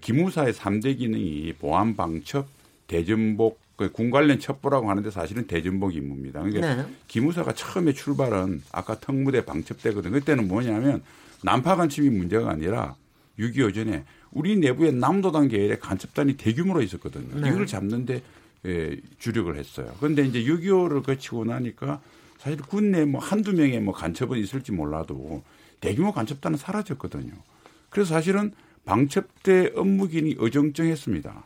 기무사의 0.02 0.54
3대 0.54 0.98
기능이 0.98 1.54
보안 1.60 1.96
방첩, 1.96 2.48
대전복, 2.88 3.60
그군 3.76 4.12
관련 4.12 4.40
첩보라고 4.40 4.90
하는데 4.90 5.10
사실은 5.10 5.48
대전복 5.48 5.96
임무입니다. 5.96 6.42
그러니까 6.42 6.76
네. 6.76 6.86
기무사가 7.08 7.54
처음에 7.54 7.92
출발은 7.94 8.62
아까 8.72 9.00
턱무대 9.00 9.46
방첩대거든. 9.46 10.12
그때는 10.12 10.48
뭐냐면 10.48 11.02
난파 11.42 11.76
간첩이 11.76 12.10
문제가 12.10 12.52
아니라 12.52 12.96
6.25 13.40 13.74
전에 13.74 14.04
우리 14.32 14.56
내부에 14.58 14.92
남도당 14.92 15.48
계열의 15.48 15.80
간첩단이 15.80 16.38
대규모로 16.38 16.82
있었거든요. 16.82 17.42
네. 17.42 17.50
이걸 17.50 17.66
잡는데 17.66 18.22
예, 18.66 18.96
주력을 19.20 19.54
했어요. 19.58 19.92
그런데 20.00 20.24
이제 20.24 20.44
6.25를 20.44 21.04
거치고 21.04 21.46
나니까 21.46 22.00
사실 22.38 22.60
군 22.62 22.92
내 22.92 23.06
뭐 23.06 23.20
한두 23.22 23.54
명의 23.54 23.80
뭐 23.80 23.94
간첩은 23.94 24.38
있을지 24.38 24.72
몰라도 24.72 25.44
대규모 25.82 26.12
간첩단은 26.14 26.58
사라졌거든요. 26.58 27.32
그래서 27.90 28.14
사실은 28.14 28.54
방첩대 28.86 29.74
업무기능이 29.76 30.38
어정쩡했습니다. 30.40 31.46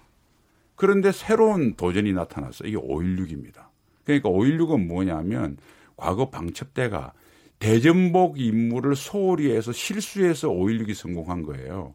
그런데 0.75 1.11
새로운 1.11 1.75
도전이 1.75 2.13
나타났어요. 2.13 2.69
이게 2.69 2.77
5.16입니다. 2.77 3.67
그러니까 4.03 4.29
5.16은 4.29 4.87
뭐냐면 4.87 5.57
과거 5.95 6.29
방첩대가 6.29 7.13
대전복 7.59 8.39
임무를 8.39 8.95
소홀히 8.95 9.51
해서 9.51 9.71
실수해서 9.71 10.49
5.16이 10.49 10.93
성공한 10.93 11.43
거예요. 11.43 11.93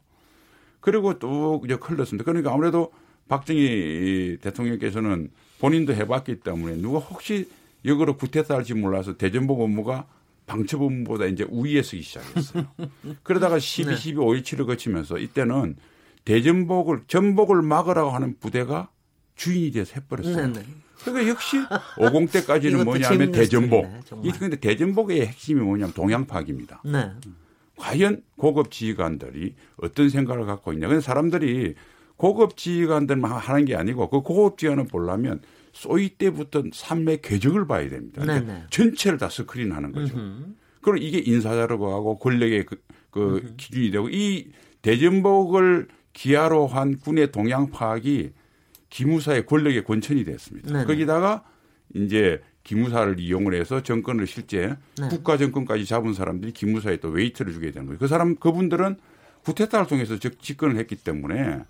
그리고 0.80 1.18
또 1.18 1.62
이제 1.64 1.74
흘렀습니다. 1.80 2.24
그러니까 2.24 2.52
아무래도 2.52 2.92
박정희 3.28 4.38
대통령께서는 4.42 5.30
본인도 5.60 5.94
해봤기 5.94 6.40
때문에 6.40 6.76
누가 6.76 6.98
혹시 6.98 7.48
역으로 7.84 8.16
구태타할지 8.16 8.74
몰라서 8.74 9.16
대전복 9.16 9.60
업무가 9.60 10.06
방첩본부보다 10.46 11.26
이제 11.26 11.46
우위에 11.48 11.82
서기 11.82 12.02
시작했어요. 12.02 12.66
그러다가 13.22 13.58
12, 13.58 13.96
12, 13.96 14.16
5.17을 14.16 14.66
거치면서 14.66 15.18
이때는 15.18 15.76
대전복을 16.24 17.02
전복을 17.08 17.62
막으라고 17.62 18.10
하는 18.10 18.36
부대가 18.38 18.90
주인이 19.36 19.72
돼서 19.72 19.94
해버렸어요. 19.96 20.48
네, 20.48 20.60
네. 20.60 20.66
그러니까 21.04 21.28
역시 21.28 21.56
50 21.98 22.32
때까지는 22.32 22.84
뭐냐면 22.84 23.32
대전복. 23.32 23.86
그런데 24.34 24.56
대전복의 24.56 25.26
핵심이 25.26 25.60
뭐냐면 25.60 25.92
동양파악입니다. 25.94 26.82
네. 26.84 27.10
과연 27.76 28.22
고급 28.36 28.70
지휘관들이 28.70 29.54
어떤 29.76 30.08
생각을 30.08 30.46
갖고 30.46 30.72
있냐. 30.72 30.86
그래서 30.86 31.04
사람들이 31.04 31.74
고급 32.16 32.56
지휘관들만 32.56 33.32
하는 33.32 33.64
게 33.64 33.74
아니고 33.74 34.08
그 34.10 34.20
고급 34.20 34.58
지휘관을 34.58 34.86
보려면 34.86 35.40
소위 35.72 36.10
때부터 36.10 36.62
삶의 36.72 37.22
궤적을 37.22 37.66
봐야 37.66 37.88
됩니다. 37.88 38.22
그러니까 38.22 38.66
전체를 38.70 39.18
다 39.18 39.28
스크린하는 39.28 39.92
거죠. 39.92 40.16
그럼 40.80 40.98
이게 40.98 41.18
인사자료고 41.18 42.18
권력의 42.18 42.66
그, 42.66 42.82
그 43.10 43.54
기준이 43.56 43.90
되고 43.90 44.08
이 44.08 44.50
대전복을 44.82 45.88
기화로 46.12 46.66
한 46.66 46.98
군의 46.98 47.32
동향 47.32 47.70
파악이 47.70 48.32
기무사의 48.90 49.46
권력의 49.46 49.84
원천이 49.84 50.24
됐습니다. 50.24 50.72
네네. 50.72 50.84
거기다가 50.84 51.44
이제 51.94 52.42
기무사를 52.64 53.18
이용을 53.18 53.54
해서 53.54 53.82
정권을 53.82 54.26
실제 54.26 54.76
네. 54.98 55.08
국가 55.08 55.36
정권까지 55.36 55.86
잡은 55.86 56.14
사람들이 56.14 56.52
기무사에 56.52 56.98
또 56.98 57.08
weight를 57.08 57.52
주게 57.52 57.70
되는 57.70 57.86
거예요. 57.86 57.98
그 57.98 58.06
사람 58.06 58.36
그분들은 58.36 58.96
구테타를 59.44 59.86
통해서 59.86 60.18
집권을 60.18 60.76
했기 60.76 60.96
때문에 60.96 61.60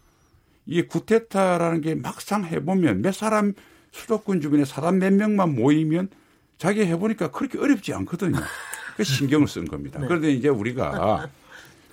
이게 0.67 0.83
구테타라는 0.83 1.81
게 1.81 1.95
막상 1.95 2.45
해보면 2.45 3.03
몇 3.03 3.15
사람 3.15 3.55
수도권 3.93 4.41
주변에 4.41 4.65
사람 4.65 4.99
몇 4.99 5.13
명만 5.13 5.55
모이면 5.55 6.09
자기 6.59 6.85
해보니까 6.85 7.31
그렇게 7.31 7.59
어렵지 7.59 7.93
않거든요. 7.95 8.39
그 8.97 9.05
신경을 9.05 9.49
쓴 9.49 9.67
겁니다. 9.67 10.01
네. 10.01 10.07
그런데 10.07 10.33
이제 10.33 10.49
우리가 10.49 11.29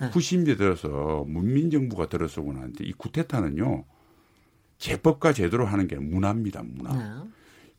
90년대 0.00 0.56
들어서 0.56 1.24
문민정부가 1.28 2.08
들어서고 2.08 2.52
나는데 2.52 2.84
이 2.84 2.92
구테타는요. 2.92 3.84
제법과 4.78 5.34
제대로 5.34 5.66
하는 5.66 5.86
게 5.86 5.96
문화입니다. 5.96 6.62
문화. 6.62 6.94
네. 6.94 7.30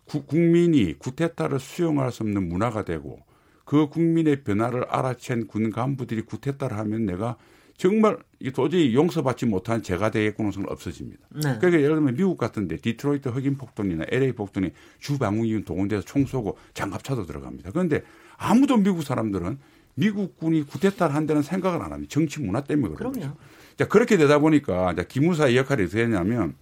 구, 0.05 0.23
국민이 0.25 0.93
구테타를 0.99 1.60
수용할 1.60 2.12
수 2.12 2.23
없는 2.23 2.47
문화가 2.47 2.84
되고 2.84 3.19
그 3.65 3.88
국민의 3.88 4.43
변화를 4.43 4.86
알아챈 4.88 5.47
군 5.47 5.71
간부들이 5.71 6.23
구테타를 6.23 6.77
하면 6.77 7.05
내가 7.05 7.38
정말 7.77 8.17
도저히 8.49 8.95
용서받지 8.95 9.45
못한 9.45 9.84
죄가 9.84 10.10
되겠 10.10 10.36
가능성은 10.36 10.67
없어집니다. 10.69 11.19
네. 11.30 11.41
그러니까 11.60 11.73
예를 11.82 11.95
들면 11.95 12.15
미국 12.15 12.38
같은데 12.38 12.77
디트로이트 12.77 13.30
흑인 13.30 13.58
폭동이나 13.58 14.06
LA 14.10 14.32
폭동이 14.32 14.71
주방위군 14.99 15.65
동원돼서 15.65 16.01
총 16.04 16.25
쏘고 16.25 16.58
장갑차도 16.73 17.27
들어갑니다. 17.27 17.71
그런데 17.71 18.01
아무도 18.38 18.77
미국 18.77 19.04
사람들은 19.04 19.60
미국 19.93 20.38
군이 20.38 20.63
구테타를 20.63 21.13
한다는 21.13 21.43
생각을 21.43 21.82
안 21.82 21.91
합니다. 21.91 22.10
정치 22.10 22.41
문화 22.41 22.62
때문에 22.62 22.95
그런 22.95 23.13
거죠. 23.13 23.38
자, 23.77 23.88
그렇게 23.88 24.17
되다 24.17 24.39
보니까 24.39 24.93
이제 24.93 25.06
기무사의 25.08 25.58
역할이 25.58 25.84
어떻게 25.84 26.06
되냐면 26.06 26.56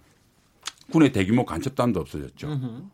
군의 0.90 1.12
대규모 1.12 1.44
간첩단도 1.44 2.00
없어졌죠. 2.00 2.48
으흠. 2.48 2.90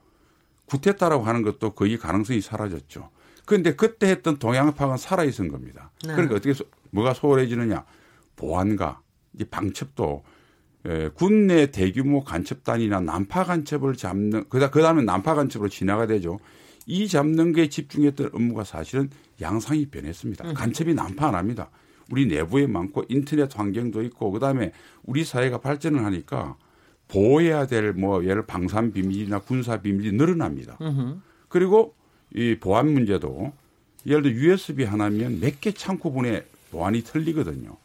구테타라고 0.66 1.24
하는 1.24 1.42
것도 1.42 1.70
거의 1.70 1.96
가능성이 1.96 2.40
사라졌죠. 2.40 3.10
그런데 3.44 3.74
그때 3.74 4.08
했던 4.08 4.38
동양파가 4.38 4.96
살아있은 4.96 5.48
겁니다. 5.48 5.90
네. 6.04 6.12
그러니까 6.12 6.34
어떻게 6.36 6.52
뭐가 6.90 7.14
소홀해지느냐. 7.14 7.84
보안과 8.36 9.00
이 9.38 9.44
방첩도 9.44 10.24
에, 10.86 11.08
군내 11.10 11.70
대규모 11.72 12.22
간첩단이나 12.24 13.00
난파 13.00 13.44
간첩을 13.44 13.96
잡는 13.96 14.48
그다 14.48 14.70
그다음에 14.70 15.02
난파 15.02 15.34
간첩으로 15.34 15.68
진화가 15.68 16.06
되죠. 16.06 16.38
이 16.86 17.08
잡는 17.08 17.52
게 17.52 17.68
집중했던 17.68 18.30
업무가 18.32 18.62
사실은 18.62 19.10
양상이 19.40 19.86
변했습니다. 19.86 20.48
음. 20.50 20.54
간첩이 20.54 20.94
난파 20.94 21.28
안 21.28 21.34
합니다. 21.34 21.70
우리 22.10 22.26
내부에 22.26 22.68
많고 22.68 23.04
인터넷 23.08 23.50
환경도 23.58 24.02
있고 24.04 24.30
그다음에 24.30 24.70
우리 25.02 25.24
사회가 25.24 25.58
발전을 25.58 26.04
하니까 26.04 26.56
보호해야 27.08 27.66
될 27.66 27.92
뭐 27.94 28.24
예를 28.24 28.46
방산 28.46 28.92
비밀이나 28.92 29.40
군사 29.40 29.80
비밀이 29.80 30.12
늘어납니다. 30.16 30.76
으흠. 30.80 31.20
그리고 31.48 31.94
이 32.34 32.56
보안 32.60 32.92
문제도 32.92 33.52
예를 34.06 34.22
들어 34.22 34.34
USB 34.34 34.84
하나면 34.84 35.40
몇 35.40 35.60
개 35.60 35.72
창고분에 35.72 36.44
보안이 36.70 37.02
틀리거든요. 37.02 37.76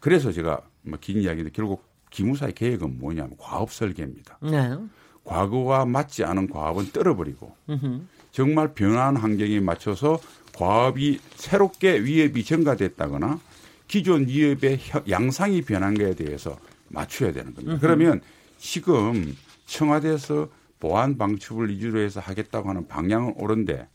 그래서 0.00 0.32
제가 0.32 0.62
뭐긴 0.82 1.20
이야기인데 1.20 1.50
결국 1.52 1.84
기무사의 2.10 2.54
계획은 2.54 2.98
뭐냐면 2.98 3.36
과업 3.38 3.72
설계입니다. 3.72 4.38
네. 4.42 4.76
과거와 5.24 5.84
맞지 5.84 6.24
않은 6.24 6.48
과업은 6.48 6.92
떨어버리고 6.92 7.54
으흠. 7.68 8.08
정말 8.30 8.72
변화한 8.72 9.16
환경에 9.16 9.60
맞춰서 9.60 10.18
과업이 10.54 11.20
새롭게 11.34 12.02
위협이 12.02 12.44
증가됐다거나 12.44 13.38
기존 13.86 14.26
위협의 14.26 14.80
양상이 15.08 15.62
변한 15.62 15.94
것에 15.94 16.14
대해서 16.14 16.58
맞춰야 16.88 17.32
되는 17.32 17.52
겁니다. 17.54 17.72
으흠. 17.72 17.80
그러면 17.80 18.20
지금 18.56 19.36
청와대에서 19.66 20.48
보안 20.80 21.18
방첩을 21.18 21.68
위주로 21.70 22.00
해서 22.00 22.20
하겠다고 22.20 22.70
하는 22.70 22.88
방향은 22.88 23.34
옳은데 23.36 23.86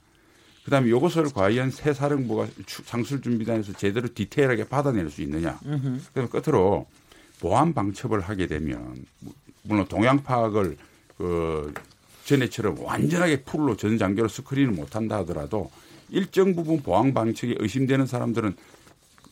그다음에 0.65 0.89
이것을 0.89 1.25
과연 1.33 1.71
새 1.71 1.93
사령부가 1.93 2.47
상술 2.85 3.21
준비단에서 3.21 3.73
제대로 3.73 4.07
디테일하게 4.13 4.69
받아낼 4.69 5.09
수 5.09 5.21
있느냐. 5.21 5.59
그래서 6.13 6.29
끝으로 6.29 6.87
보안 7.39 7.73
방첩을 7.73 8.21
하게 8.21 8.47
되면 8.47 9.05
물론 9.63 9.85
동향 9.87 10.23
파악을 10.23 10.77
그 11.17 11.73
전에처럼 12.25 12.79
완전하게 12.79 13.41
풀로 13.43 13.75
전 13.75 13.97
장교로 13.97 14.29
스크린을 14.29 14.71
못한다 14.71 15.17
하더라도 15.19 15.69
일정 16.09 16.55
부분 16.55 16.81
보안 16.81 17.13
방책이 17.13 17.57
의심되는 17.59 18.05
사람들은 18.05 18.55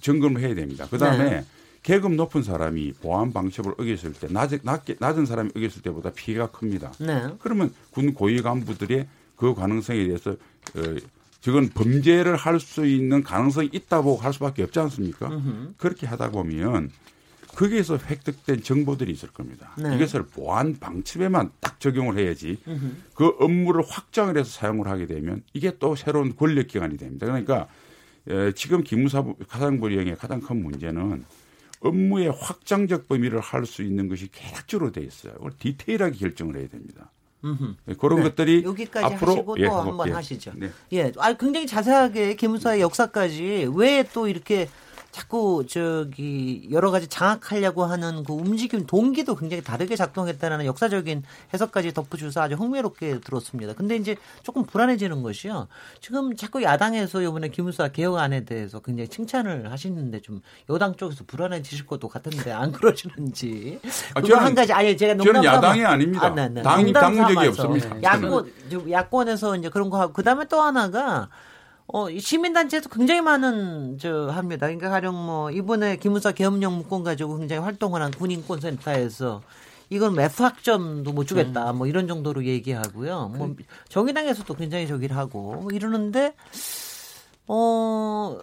점검을 0.01 0.41
해야 0.41 0.55
됩니다. 0.55 0.87
그 0.89 0.97
다음에 0.97 1.29
네. 1.29 1.45
계급 1.83 2.13
높은 2.13 2.43
사람이 2.43 2.93
보안 2.93 3.33
방첩을 3.33 3.73
어겼을 3.77 4.13
때 4.13 4.27
낮, 4.29 4.51
낮게, 4.63 4.97
낮은 4.99 5.25
사람이 5.25 5.51
어겼을 5.55 5.81
때보다 5.81 6.11
피해가 6.11 6.47
큽니다. 6.51 6.91
네. 6.99 7.27
그러면 7.39 7.73
군 7.91 8.13
고위 8.13 8.41
간부들의 8.41 9.07
그 9.35 9.53
가능성에 9.55 10.05
대해서 10.05 10.31
어, 10.31 10.95
저건 11.41 11.69
범죄를 11.69 12.35
할 12.35 12.59
수 12.59 12.85
있는 12.85 13.23
가능성이 13.23 13.69
있다고 13.73 14.17
할 14.17 14.31
수밖에 14.33 14.63
없지 14.63 14.79
않습니까? 14.79 15.27
으흠. 15.29 15.73
그렇게 15.77 16.05
하다 16.07 16.29
보면 16.31 16.91
거기에서 17.55 17.97
획득된 17.97 18.61
정보들이 18.63 19.11
있을 19.11 19.29
겁니다. 19.29 19.73
네. 19.77 19.95
이것을 19.95 20.23
보안 20.27 20.77
방침에만 20.79 21.51
딱 21.59 21.79
적용을 21.79 22.17
해야지 22.17 22.57
으흠. 22.67 23.03
그 23.15 23.35
업무를 23.39 23.83
확장을 23.85 24.37
해서 24.37 24.49
사용을 24.49 24.87
하게 24.87 25.07
되면 25.07 25.43
이게 25.53 25.75
또 25.79 25.95
새로운 25.95 26.35
권력 26.35 26.67
기관이 26.67 26.97
됩니다. 26.97 27.25
그러니까 27.25 27.67
에, 28.27 28.51
지금 28.53 28.83
기무사부 28.83 29.35
가상부령의 29.47 30.15
가장 30.17 30.39
큰 30.39 30.61
문제는 30.61 31.25
업무의 31.79 32.31
확장적 32.39 33.07
범위를 33.07 33.39
할 33.39 33.65
수 33.65 33.81
있는 33.81 34.07
것이 34.07 34.29
계략적으로 34.31 34.91
돼 34.91 35.01
있어요. 35.01 35.33
그걸 35.33 35.51
디테일하게 35.57 36.17
결정을 36.19 36.55
해야 36.57 36.67
됩니다. 36.67 37.11
음흠. 37.43 37.75
네, 37.85 37.95
그런 37.99 38.19
네. 38.19 38.23
것들이 38.29 38.63
여기까지 38.63 39.15
앞으로 39.15 39.31
하시고 39.31 39.59
예, 39.59 39.65
또 39.65 39.71
한번 39.73 40.09
예. 40.09 40.11
하시죠. 40.13 40.51
네. 40.55 40.69
예, 40.93 41.11
아 41.17 41.33
굉장히 41.33 41.65
자세하게 41.67 42.35
기무사의 42.35 42.81
역사까지 42.81 43.69
왜 43.75 44.03
또 44.13 44.27
이렇게 44.27 44.69
자꾸 45.11 45.65
저기 45.67 46.67
여러 46.71 46.89
가지 46.89 47.07
장악하려고 47.07 47.83
하는 47.83 48.23
그 48.23 48.33
움직임 48.33 48.85
동기도 48.85 49.35
굉장히 49.35 49.61
다르게 49.61 49.95
작동했다는 49.95 50.65
역사적인 50.65 51.23
해석까지 51.53 51.93
덧붙여서 51.93 52.41
아주 52.41 52.55
흥미롭게 52.55 53.19
들었습니다. 53.19 53.73
근데 53.73 53.97
이제 53.97 54.15
조금 54.43 54.65
불안해지는 54.65 55.21
것이요. 55.21 55.67
지금 55.99 56.35
자꾸 56.35 56.63
야당에서 56.63 57.21
이번에 57.21 57.49
기무사 57.49 57.89
개혁안에 57.89 58.45
대해서 58.45 58.79
굉장히 58.79 59.09
칭찬을 59.09 59.69
하시는데 59.69 60.21
좀 60.21 60.41
여당 60.69 60.95
쪽에서 60.95 61.25
불안해지실 61.27 61.85
것도 61.85 62.07
같은데 62.07 62.51
안 62.51 62.71
그러시는지. 62.71 63.79
아, 64.13 64.21
그거 64.21 64.37
한 64.37 64.55
가지 64.55 64.71
아예 64.71 64.95
제가 64.95 65.15
농담 65.15 65.35
저는 65.35 65.43
야당이 65.43 65.83
아닙니다. 65.85 66.27
아, 66.27 66.29
네, 66.29 66.47
네. 66.47 66.61
당, 66.61 66.91
당적이 66.93 67.47
없습니다. 67.47 68.01
야권 68.01 68.51
야권에서 68.89 69.57
이제 69.57 69.69
그런 69.69 69.89
거 69.89 69.99
하고 69.99 70.13
그다음에 70.13 70.45
또 70.45 70.61
하나가 70.61 71.27
어, 71.93 72.09
시민단체에서 72.09 72.89
굉장히 72.89 73.21
많은, 73.21 73.97
저, 73.99 74.29
합니다. 74.29 74.67
그러니까 74.67 74.89
가령 74.89 75.13
뭐, 75.15 75.51
이번에 75.51 75.97
기무사 75.97 76.31
계엄령 76.31 76.73
문건 76.77 77.03
가지고 77.03 77.37
굉장히 77.37 77.61
활동을 77.61 78.01
한 78.01 78.11
군인권센터에서 78.11 79.41
이건 79.89 80.17
F 80.19 80.41
학점도 80.41 81.11
못 81.11 81.25
주겠다. 81.25 81.71
음. 81.71 81.77
뭐 81.79 81.87
이런 81.87 82.07
정도로 82.07 82.45
얘기하고요. 82.45 83.33
뭐, 83.35 83.55
그 83.57 83.63
정의당에서도 83.89 84.53
굉장히 84.53 84.87
저기를 84.87 85.17
하고 85.17 85.55
뭐 85.55 85.71
이러는데, 85.71 86.33
어, 87.47 88.39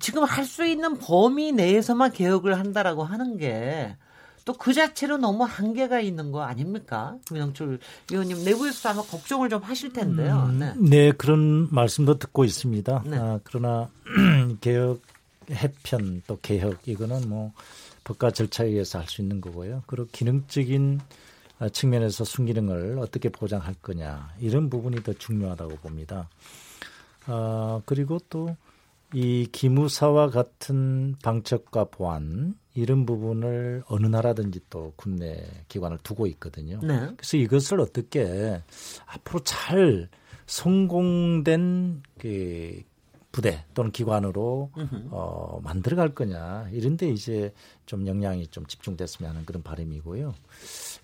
지금 0.00 0.24
할 0.24 0.44
수 0.44 0.64
있는 0.66 0.98
범위 0.98 1.52
내에서만 1.52 2.10
개혁을 2.10 2.58
한다라고 2.58 3.04
하는 3.04 3.36
게 3.36 3.96
또 4.44 4.52
그 4.54 4.72
자체로 4.72 5.16
너무 5.18 5.44
한계가 5.44 6.00
있는 6.00 6.32
거 6.32 6.42
아닙니까? 6.42 7.16
김영철 7.26 7.78
의원님 8.10 8.44
내부에서 8.44 8.90
아마 8.90 9.02
걱정을 9.02 9.48
좀 9.48 9.62
하실 9.62 9.92
텐데요. 9.92 10.46
음, 10.50 10.58
네. 10.58 10.74
네. 10.78 11.12
그런 11.12 11.68
말씀도 11.70 12.18
듣고 12.18 12.44
있습니다. 12.44 13.04
네. 13.06 13.16
아, 13.18 13.40
그러나 13.44 13.88
개혁 14.60 15.00
해편 15.50 16.22
또 16.26 16.38
개혁 16.40 16.86
이거는 16.86 17.28
뭐 17.28 17.52
법과 18.04 18.30
절차에 18.30 18.68
의해서 18.68 18.98
할 18.98 19.06
수 19.08 19.20
있는 19.22 19.40
거고요. 19.40 19.82
그리고 19.86 20.08
기능적인 20.12 21.00
측면에서 21.72 22.24
순기능을 22.24 22.98
어떻게 22.98 23.28
보장할 23.28 23.74
거냐 23.82 24.30
이런 24.40 24.68
부분이 24.70 25.02
더 25.04 25.12
중요하다고 25.12 25.76
봅니다. 25.76 26.28
아, 27.26 27.80
그리고 27.86 28.18
또 28.30 28.56
이 29.14 29.46
기무사와 29.50 30.30
같은 30.30 31.16
방첩과 31.22 31.84
보안 31.84 32.54
이런 32.74 33.04
부분을 33.04 33.82
어느 33.88 34.06
나라든지 34.06 34.60
또 34.70 34.92
국내 34.96 35.44
기관을 35.68 35.98
두고 36.02 36.26
있거든요. 36.28 36.80
네. 36.82 37.10
그래서 37.16 37.36
이것을 37.36 37.80
어떻게 37.80 38.62
앞으로 39.06 39.40
잘 39.40 40.08
성공된 40.46 42.02
그 42.18 42.82
부대 43.30 43.64
또는 43.72 43.90
기관으로 43.90 44.70
어, 45.10 45.60
만들어갈 45.62 46.14
거냐 46.14 46.68
이런데 46.70 47.08
이제 47.08 47.52
좀 47.86 48.06
역량이 48.06 48.48
좀 48.48 48.66
집중됐으면 48.66 49.30
하는 49.30 49.46
그런 49.46 49.62
바람이고요. 49.62 50.34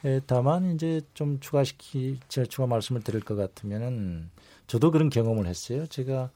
에, 0.05 0.21
다만 0.27 0.75
이제 0.75 1.01
좀 1.14 1.40
추가시키 1.40 2.21
제가 2.29 2.47
추가 2.47 2.66
말씀을 2.66 3.03
드릴 3.03 3.21
것 3.21 3.35
같으면은 3.35 4.31
저도 4.66 4.90
그런 4.90 5.09
경험을 5.09 5.47
했어요. 5.47 5.87
제가 5.87 6.31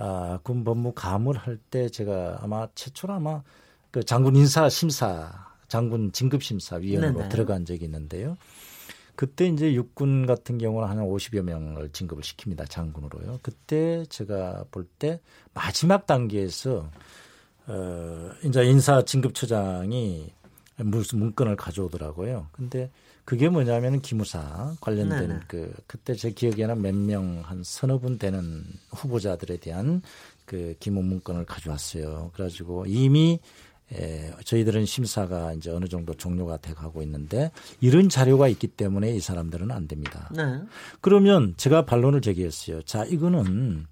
아, 0.00 0.38
군 0.42 0.62
법무 0.64 0.92
감을 0.94 1.36
할 1.36 1.58
때 1.70 1.88
제가 1.88 2.38
아마 2.42 2.68
최초로 2.74 3.14
아마 3.14 3.42
그 3.90 4.02
장군 4.04 4.36
인사 4.36 4.68
심사, 4.68 5.32
장군 5.66 6.12
진급 6.12 6.42
심사 6.42 6.76
위원으로. 6.76 7.28
들어간 7.28 7.64
적이 7.64 7.86
있는데요. 7.86 8.36
그때 9.16 9.48
이제 9.48 9.74
육군 9.74 10.26
같은 10.26 10.58
경우는 10.58 10.88
한 10.88 10.98
50여 10.98 11.42
명을 11.42 11.88
진급을 11.90 12.22
시킵니다. 12.22 12.70
장군으로요. 12.70 13.40
그때 13.42 14.04
제가 14.08 14.64
볼 14.70 14.86
때 15.00 15.20
마지막 15.52 16.06
단계에서 16.06 16.88
어 17.66 18.30
이제 18.44 18.64
인사 18.64 19.02
진급 19.04 19.34
처장이 19.34 20.32
무슨 20.76 21.18
문건을 21.18 21.56
가져오더라고요. 21.56 22.46
근데 22.52 22.90
그게 23.28 23.50
뭐냐면 23.50 24.00
기무사 24.00 24.74
관련된 24.80 25.28
네네. 25.28 25.40
그 25.48 25.70
그때 25.86 26.14
제 26.14 26.30
기억에는 26.30 26.80
몇 26.80 26.94
명 26.94 27.42
한 27.44 27.62
서너 27.62 27.98
분 27.98 28.16
되는 28.16 28.64
후보자들에 28.88 29.58
대한 29.58 30.00
그 30.46 30.74
기무 30.80 31.02
문건을 31.02 31.44
가져왔어요. 31.44 32.30
그래가지고 32.32 32.86
이미 32.86 33.38
에, 33.92 34.32
저희들은 34.46 34.86
심사가 34.86 35.52
이제 35.52 35.70
어느 35.70 35.88
정도 35.88 36.14
종료가 36.14 36.56
돼 36.56 36.72
가고 36.72 37.02
있는데 37.02 37.50
이런 37.82 38.08
자료가 38.08 38.48
있기 38.48 38.66
때문에 38.68 39.14
이 39.14 39.20
사람들은 39.20 39.70
안 39.72 39.86
됩니다. 39.88 40.30
네. 40.34 40.62
그러면 41.02 41.52
제가 41.58 41.84
반론을 41.84 42.22
제기했어요. 42.22 42.80
자, 42.84 43.04
이거는 43.04 43.86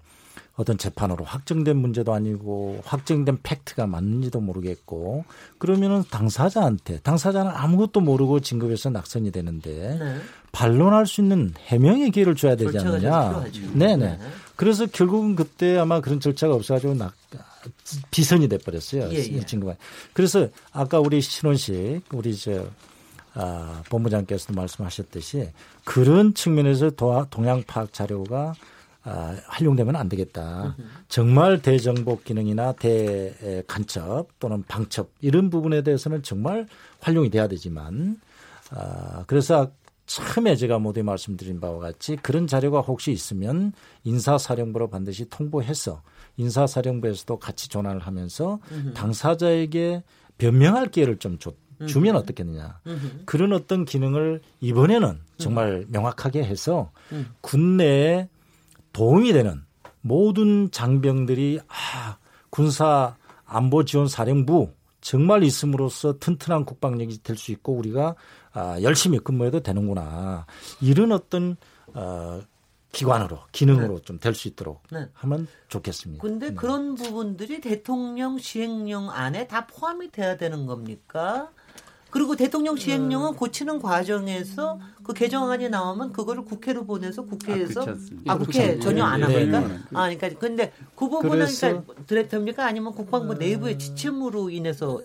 어떤 0.57 0.77
재판으로 0.77 1.23
확정된 1.23 1.77
문제도 1.77 2.11
아니고 2.13 2.81
확정된 2.83 3.39
팩트가 3.43 3.85
맞는지도 3.85 4.41
모르겠고 4.41 5.23
그러면은 5.59 6.03
당사자한테 6.09 6.99
당사자는 7.01 7.51
아무것도 7.51 8.01
모르고 8.01 8.39
진급해서 8.39 8.89
낙선이 8.89 9.31
되는데 9.31 9.97
네. 9.99 10.17
반론할 10.51 11.05
수 11.05 11.21
있는 11.21 11.53
해명의 11.67 12.09
기회를 12.09 12.35
줘야 12.35 12.55
되지 12.55 12.79
않느냐. 12.79 13.45
네네. 13.73 13.97
네. 13.97 14.19
그래서 14.55 14.87
결국은 14.87 15.35
그때 15.35 15.77
아마 15.77 16.01
그런 16.01 16.19
절차가 16.19 16.55
없어가지고 16.55 16.95
낙, 16.95 17.13
비선이 18.09 18.49
돼버렸어요. 18.49 19.11
예, 19.11 19.17
예. 19.17 19.45
친구가. 19.45 19.75
그래서 20.13 20.47
아까 20.71 20.99
우리 20.99 21.21
신원식 21.21 22.01
우리 22.11 22.35
저 22.35 22.65
아, 23.35 23.83
본부장께서도 23.89 24.55
말씀하셨듯이 24.55 25.51
그런 25.83 26.33
측면에서 26.33 26.89
동양 27.29 27.61
파악 27.61 27.93
자료가 27.93 28.55
아, 29.09 29.35
활용되면 29.47 29.95
안 29.95 30.09
되겠다. 30.09 30.75
정말 31.07 31.61
대정복 31.61 32.25
기능이나 32.25 32.73
대간첩 32.73 34.27
또는 34.39 34.63
방첩 34.67 35.09
이런 35.21 35.49
부분에 35.49 35.81
대해서는 35.81 36.23
정말 36.23 36.67
활용이 36.99 37.29
돼야 37.29 37.47
되지만 37.47 38.19
아, 38.71 39.23
그래서 39.25 39.71
처음에 40.07 40.55
제가 40.57 40.79
모두 40.79 41.03
말씀드린 41.03 41.59
바와 41.61 41.79
같이 41.79 42.17
그런 42.17 42.47
자료가 42.47 42.81
혹시 42.81 43.11
있으면 43.11 43.71
인사사령부로 44.03 44.89
반드시 44.89 45.29
통보해서 45.29 46.01
인사사령부에서도 46.37 47.39
같이 47.39 47.69
전환을 47.69 48.01
하면서 48.01 48.59
당사자에게 48.93 50.03
변명할 50.37 50.87
기회를 50.87 51.17
좀 51.17 51.37
줬, 51.39 51.55
주면 51.87 52.15
어떻겠느냐. 52.15 52.79
그런 53.25 53.53
어떤 53.53 53.85
기능을 53.85 54.41
이번에는 54.61 55.19
정말 55.37 55.85
명확하게 55.89 56.43
해서 56.43 56.91
군 57.41 57.77
내에 57.77 58.27
도움이 58.97 59.31
되는 59.31 59.63
모든 60.01 60.71
장병들이 60.71 61.59
아, 61.67 62.17
군사 62.49 63.15
안보 63.45 63.85
지원 63.85 64.07
사령부 64.07 64.71
정말 65.01 65.43
있음으로써 65.43 66.17
튼튼한 66.17 66.65
국방력이 66.65 67.21
될 67.21 67.37
수 67.37 67.51
있고 67.51 67.73
우리가 67.73 68.15
아, 68.53 68.81
열심히 68.81 69.19
근무해도 69.19 69.59
되는구나. 69.59 70.47
이런 70.81 71.11
어떤 71.11 71.57
어, 71.93 72.41
기관으로 72.91 73.41
기능으로 73.51 73.97
네. 73.97 74.01
좀될 74.01 74.33
수 74.33 74.47
있도록 74.47 74.81
네. 74.91 75.07
하면 75.13 75.47
좋겠습니다. 75.67 76.19
근데 76.19 76.49
네. 76.49 76.55
그런 76.55 76.95
부분들이 76.95 77.61
대통령 77.61 78.39
시행령 78.39 79.11
안에 79.11 79.45
다 79.47 79.67
포함이 79.67 80.09
돼야 80.09 80.37
되는 80.37 80.65
겁니까? 80.65 81.51
그리고 82.09 82.35
대통령 82.35 82.75
시행령은 82.75 83.29
음. 83.29 83.35
고치는 83.35 83.81
과정에서 83.81 84.79
그 85.03 85.13
개정안이 85.13 85.69
나오면 85.69 86.13
그거를 86.13 86.45
국회로 86.45 86.85
보내서 86.85 87.23
국회에서 87.25 87.81
아, 87.81 88.33
아 88.33 88.37
국회 88.37 88.79
전혀 88.79 89.03
안 89.03 89.23
합니까? 89.23 89.59
네. 89.61 89.79
아 89.93 90.09
그러니까 90.09 90.29
근데 90.39 90.71
그 90.95 91.09
부분은 91.09 91.47
그러니까 92.07 92.29
됩니까? 92.29 92.65
아니면 92.65 92.93
국방부 92.93 93.33
음. 93.33 93.37
내부의 93.37 93.77
지침으로 93.77 94.49
인해서 94.49 95.01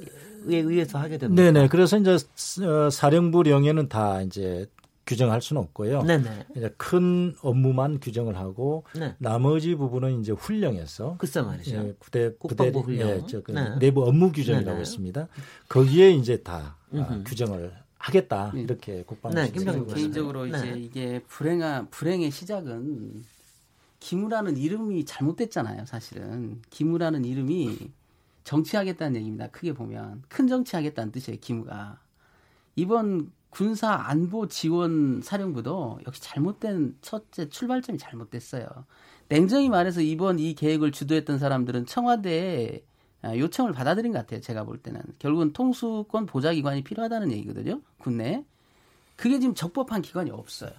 에 0.49 0.57
의해서 0.57 0.99
하게 0.99 1.19
됩니다. 1.19 1.41
네네. 1.41 1.69
그래서 1.69 1.97
이제 1.99 2.17
어, 2.65 2.91
사령부 2.91 3.45
령에는 3.45 3.89
다 3.89 4.23
이제 4.23 4.67
규정할 5.13 5.43
수는 5.43 5.61
없고요. 5.63 6.03
네네. 6.03 6.47
이제 6.57 6.75
큰 6.79 7.35
업무만 7.43 8.01
규정을 8.01 8.37
하고 8.37 8.85
네. 8.95 9.15
나머지 9.19 9.75
부분은 9.75 10.21
이제 10.21 10.33
훈령에서 10.33 11.17
글쎄 11.19 11.43
말이죠. 11.43 11.77
예, 11.77 11.95
부대 12.01 12.35
부대 12.39 12.71
훈령. 12.71 13.09
예, 13.09 13.23
저, 13.29 13.43
그 13.43 13.53
네. 13.53 13.79
내부 13.79 14.05
업무 14.05 14.33
규정이라고 14.33 14.71
네네. 14.71 14.81
했습니다. 14.81 15.29
거기에 15.69 16.13
이제 16.13 16.43
다 16.43 16.77
아, 16.95 17.23
규정을 17.27 17.73
하겠다 17.99 18.53
네. 18.55 18.63
이렇게 18.63 19.03
국방부 19.05 19.41
네, 19.41 19.51
개인적으로 19.51 20.47
네. 20.47 20.59
이제 20.59 20.75
이게 20.79 21.23
불행한 21.29 21.91
불행의 21.91 22.31
시작은 22.31 23.25
기무라는 24.01 24.57
이름이 24.57 25.05
잘못됐잖아요. 25.05 25.87
사실은 25.87 26.61
기무라는 26.71 27.25
이름이 27.25 27.91
정치하겠다는 28.45 29.17
얘기입니다. 29.17 29.49
크게 29.49 29.73
보면 29.73 30.23
큰 30.29 30.49
정치하겠다는 30.49 31.13
뜻이에요. 31.13 31.39
기무가 31.41 32.01
이번 32.75 33.31
군사 33.53 33.93
안보 33.93 34.49
지원 34.49 35.21
사령부도 35.21 36.01
역시 36.07 36.23
잘못된 36.23 36.97
첫째 37.03 37.51
출발점이 37.51 37.99
잘못됐어요. 37.99 38.67
냉정히 39.29 39.69
말해서 39.69 40.01
이번 40.01 40.39
이 40.39 40.55
계획을 40.55 40.91
주도했던 40.91 41.39
사람들은 41.39 41.85
청와대에 41.85 42.83
아, 43.21 43.37
요청을 43.37 43.73
받아들인 43.73 44.13
것 44.13 44.21
같아요. 44.21 44.41
제가 44.41 44.65
볼 44.65 44.79
때는 44.79 45.03
결국은 45.19 45.53
통수권 45.53 46.25
보좌 46.25 46.55
기관이 46.55 46.83
필요하다는 46.83 47.31
얘기거든요. 47.31 47.83
국내에 47.99 48.43
그게 49.17 49.39
지금 49.39 49.55
적법한 49.55 50.01
기관이 50.01 50.31
없어요. 50.31 50.73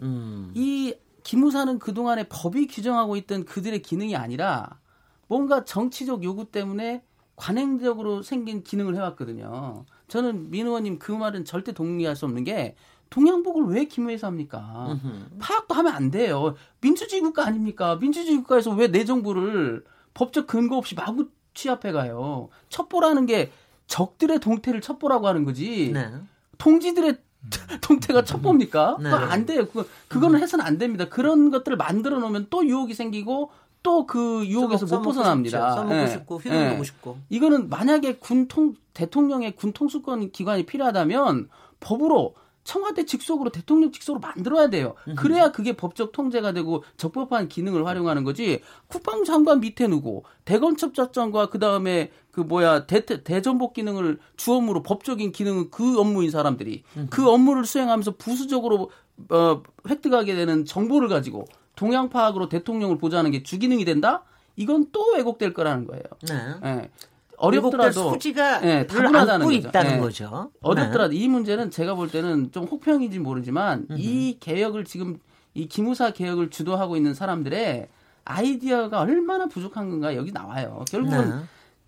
음. 0.00 0.50
이 0.54 0.94
기무사는 1.24 1.78
그 1.78 1.92
동안에 1.92 2.24
법이 2.30 2.68
규정하고 2.68 3.16
있던 3.16 3.44
그들의 3.44 3.82
기능이 3.82 4.16
아니라 4.16 4.80
뭔가 5.28 5.66
정치적 5.66 6.24
요구 6.24 6.46
때문에 6.46 7.02
관행적으로 7.36 8.22
생긴 8.22 8.62
기능을 8.62 8.96
해왔거든요. 8.96 9.84
저는 10.08 10.50
민 10.50 10.66
의원님 10.66 10.98
그 10.98 11.12
말은 11.12 11.44
절대 11.44 11.72
동의할 11.72 12.16
수 12.16 12.24
없는 12.26 12.44
게 12.44 12.74
동양복을 13.10 13.64
왜 13.74 13.84
기무에서 13.84 14.26
합니까? 14.26 14.86
으흠. 14.90 15.36
파악도 15.38 15.74
하면 15.74 15.92
안 15.94 16.10
돼요. 16.10 16.54
민주주의 16.80 17.20
국가 17.22 17.46
아닙니까? 17.46 17.96
민주주의 17.96 18.36
국가에서 18.38 18.70
왜 18.72 18.88
내 18.88 19.04
정부를 19.04 19.84
법적 20.14 20.46
근거 20.46 20.76
없이 20.76 20.94
마구 20.94 21.28
취합해 21.54 21.92
가요. 21.92 22.48
첩보라는 22.68 23.26
게 23.26 23.52
적들의 23.86 24.40
동태를 24.40 24.80
첩보라고 24.80 25.26
하는 25.28 25.44
거지. 25.44 25.90
네. 25.92 26.10
통지들의 26.58 27.18
동태가 27.82 28.24
첩보입니까? 28.24 28.96
네. 29.00 29.10
그거 29.10 29.16
안 29.16 29.44
돼요. 29.46 29.66
그거 29.68 29.84
그거는 30.08 30.40
해서는 30.40 30.64
안 30.64 30.78
됩니다. 30.78 31.08
그런 31.08 31.50
것들을 31.50 31.76
만들어 31.76 32.18
놓으면 32.18 32.46
또 32.50 32.66
유혹이 32.66 32.94
생기고 32.94 33.50
또 33.84 34.06
그 34.06 34.44
유혹에서 34.46 34.86
못 34.86 35.02
벗어납니다. 35.02 35.74
써먹고 35.74 35.94
네. 35.94 36.08
싶고 36.08 36.38
휘둘르고 36.38 36.76
네. 36.78 36.84
싶고. 36.84 37.18
이거는 37.28 37.68
만약에 37.68 38.16
군통 38.16 38.74
대통령의 38.94 39.54
군 39.54 39.72
통수권 39.72 40.32
기관이 40.32 40.66
필요하다면 40.66 41.48
법으로 41.80 42.34
청와대 42.64 43.04
직속으로 43.04 43.50
대통령 43.50 43.92
직속으로 43.92 44.20
만들어야 44.20 44.70
돼요. 44.70 44.94
그래야 45.16 45.52
그게 45.52 45.74
법적 45.74 46.12
통제가 46.12 46.52
되고 46.52 46.82
적법한 46.96 47.48
기능을 47.48 47.86
활용하는 47.86 48.24
거지. 48.24 48.62
국방장관 48.88 49.60
밑에 49.60 49.86
누구 49.86 50.22
대검첩 50.46 50.94
작전과 50.94 51.50
그 51.50 51.58
다음에 51.58 52.10
그 52.30 52.40
뭐야 52.40 52.86
대, 52.86 53.04
대전복 53.04 53.74
기능을 53.74 54.18
주업무로 54.38 54.82
법적인 54.82 55.32
기능은 55.32 55.70
그 55.70 56.00
업무인 56.00 56.30
사람들이 56.30 56.84
그 57.10 57.28
업무를 57.28 57.66
수행하면서 57.66 58.12
부수적으로 58.16 58.90
어, 59.28 59.62
획득하게 59.88 60.34
되는 60.34 60.64
정보를 60.64 61.08
가지고 61.08 61.44
동향 61.76 62.08
파악으로 62.08 62.48
대통령을 62.48 62.98
보좌하는 62.98 63.30
게 63.30 63.42
주기능이 63.42 63.84
된다? 63.84 64.22
이건 64.56 64.86
또 64.92 65.12
왜곡될 65.14 65.52
거라는 65.52 65.86
거예요. 65.86 66.02
네. 66.28 66.34
네. 66.62 66.90
어렵더라도 67.36 68.10
소지가 68.10 68.60
네, 68.60 68.86
타고나다는 68.86 69.46
거죠. 69.46 69.58
있다는 69.68 69.90
네. 69.94 69.98
거죠. 69.98 70.50
어렵더라도 70.60 71.12
네. 71.12 71.16
이 71.16 71.28
문제는 71.28 71.70
제가 71.70 71.94
볼 71.94 72.08
때는 72.10 72.52
좀 72.52 72.64
혹평인지 72.64 73.18
모르지만 73.18 73.86
음흠. 73.90 73.98
이 73.98 74.38
개혁을 74.38 74.84
지금 74.84 75.18
이 75.52 75.66
기무사 75.66 76.12
개혁을 76.12 76.50
주도하고 76.50 76.96
있는 76.96 77.12
사람들의 77.14 77.88
아이디어가 78.24 79.00
얼마나 79.00 79.46
부족한 79.46 79.90
건가 79.90 80.14
여기 80.14 80.32
나와요. 80.32 80.84
결국은 80.88 81.30
네. 81.30 81.36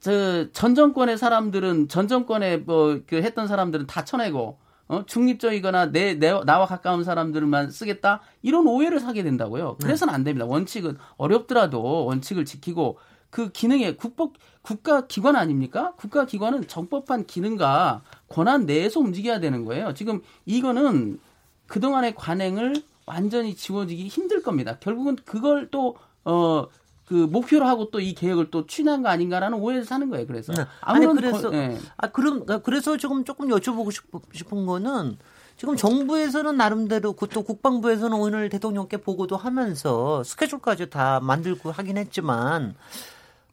저전 0.01 0.75
정권의 0.75 1.17
사람들은 1.17 1.89
전 1.89 2.09
정권에 2.09 2.59
뭐 2.59 3.01
그 3.07 3.17
했던 3.23 3.47
사람들은 3.49 3.87
다 3.87 4.05
쳐내고 4.05 4.59
어, 4.89 5.05
중립적이거나 5.05 5.91
내, 5.93 6.15
내, 6.15 6.33
나와 6.45 6.67
가까운 6.67 7.03
사람들만 7.05 7.71
쓰겠다? 7.71 8.21
이런 8.43 8.67
오해를 8.67 9.01
사게 9.01 9.23
된다고요. 9.23 9.77
그래서는 9.83 10.15
안 10.15 10.25
됩니다. 10.25 10.47
원칙은 10.47 10.97
어렵더라도 11.17 12.05
원칙을 12.05 12.45
지키고 12.45 12.99
그 13.31 13.51
기능에 13.51 13.97
국법, 13.97 14.35
국가 14.63 15.07
기관 15.07 15.37
아닙니까? 15.37 15.93
국가 15.97 16.25
기관은 16.25 16.69
정법한 16.69 17.27
기능과 17.27 18.03
권한 18.29 18.67
내에서 18.67 19.01
움직여야 19.01 19.41
되는 19.41 19.65
거예요. 19.65 19.93
지금 19.95 20.23
이거는 20.47 21.19
그동안의 21.67 22.15
관행을 22.15 22.83
완전히 23.07 23.55
지워지기 23.55 24.07
힘들 24.09 24.43
겁니다. 24.43 24.79
결국은 24.79 25.17
그걸 25.25 25.69
또, 25.71 25.97
어, 26.25 26.67
그 27.07 27.15
목표로 27.15 27.67
하고 27.67 27.91
또 27.91 28.01
이 28.01 28.15
계획을 28.15 28.51
또 28.51 28.67
취한 28.67 29.03
거 29.03 29.09
아닌가라는 29.09 29.59
오해를 29.59 29.85
사는 29.85 30.09
거예요. 30.11 30.27
그래서 30.27 30.53
네. 30.53 30.65
아니 30.81 31.07
그래서 31.07 31.51
거, 31.51 31.57
네. 31.57 31.79
아 31.97 32.09
그럼 32.09 32.45
그래서 32.63 32.97
지금 32.97 33.25
조금 33.25 33.49
여쭤보고 33.49 33.91
싶은 34.33 34.67
거는 34.67 35.17
지금 35.57 35.77
정부에서는 35.77 36.57
나름대로 36.57 37.15
또 37.33 37.43
국방부에서는 37.43 38.17
오늘 38.17 38.49
대통령께 38.51 38.99
보고도 38.99 39.37
하면서 39.37 40.23
스케줄까지 40.23 40.91
다 40.91 41.21
만들고 41.21 41.71
하긴 41.71 41.97
했지만 41.97 42.75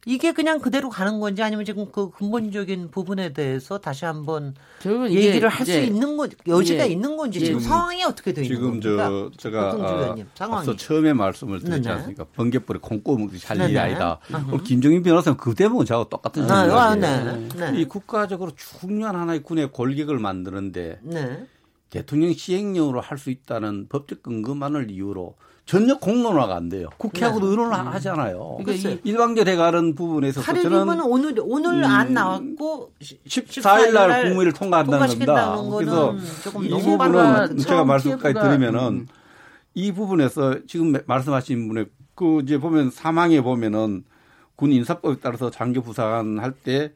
이게 0.06 0.32
그냥 0.32 0.58
그대로 0.58 0.90
가는 0.90 1.20
건지 1.20 1.42
아니면 1.42 1.64
지금 1.64 1.90
그 1.90 2.10
근본적인 2.10 2.90
부분에 2.90 3.32
대해서 3.32 3.78
다시 3.78 4.04
한번 4.04 4.54
얘기를 5.10 5.48
할 5.48 5.64
수 5.64 5.78
있는 5.78 6.16
건 6.18 6.30
여지가 6.46 6.86
예. 6.86 6.92
있는 6.92 7.16
건지 7.16 7.40
지금 7.40 7.58
예. 7.60 7.64
상황이 7.64 8.04
어떻게 8.04 8.32
되어 8.34 8.44
있는 8.44 8.56
지금 8.56 8.80
저 8.80 9.30
제가 9.38 9.70
아. 9.70 10.56
앞서 10.58 10.76
처음에 10.76 11.12
말씀을 11.14 11.60
드렸지 11.60 11.82
네네. 11.82 11.94
않습니까? 11.94 12.24
번개불에 12.34 12.80
할 13.46 13.70
일이 13.70 13.78
아니다. 13.78 14.18
어, 14.50 14.58
김정인 14.58 15.02
변호사는 15.02 15.36
그 15.38 15.54
대목은 15.54 15.86
저하고 15.86 16.08
똑같은 16.10 16.42
아, 16.44 16.46
생각이에요. 16.48 16.78
아, 16.78 16.94
네. 16.94 17.48
네. 17.56 17.80
이 17.80 17.84
국가적으로 17.86 18.52
중요한 18.54 19.16
하나의 19.16 19.42
군의 19.42 19.70
골격을 19.72 20.18
만드는데 20.18 20.98
네. 21.02 21.46
대통령 21.90 22.32
시행령으로 22.32 23.00
할 23.00 23.18
수 23.18 23.30
있다는 23.30 23.86
법적 23.88 24.22
근거만을 24.22 24.90
이유로 24.90 25.36
전혀 25.66 25.96
공론화가 25.96 26.56
안 26.56 26.68
돼요. 26.68 26.88
국회하고도 26.98 27.46
네. 27.46 27.50
의논을 27.50 27.78
음. 27.78 27.86
하잖아요. 27.88 28.58
그러니까 28.62 29.00
일방제 29.02 29.44
돼가는 29.44 29.94
부분에서 29.94 30.42
저는 30.42 31.00
오늘 31.00 31.34
오늘 31.40 31.82
음, 31.82 31.84
안 31.84 32.12
나왔고 32.12 32.92
14일 33.00 33.92
날 33.92 34.24
국무회를 34.24 34.52
통과한다는 34.52 35.06
겁니다. 35.06 35.56
그래서 35.70 36.14
이 36.62 36.68
부분은 36.68 37.56
제가 37.58 37.84
말씀까지 37.84 38.34
들으면은 38.34 38.80
음. 38.80 39.06
이 39.72 39.92
부분에서 39.92 40.66
지금 40.66 40.92
말씀하신 41.06 41.68
분의 41.68 41.86
그 42.14 42.40
이제 42.42 42.58
보면 42.58 42.90
사망에 42.90 43.40
보면은 43.40 44.04
군 44.56 44.70
인사법에 44.70 45.16
따라서 45.20 45.50
장교 45.50 45.80
부사관 45.80 46.38
할때 46.38 46.92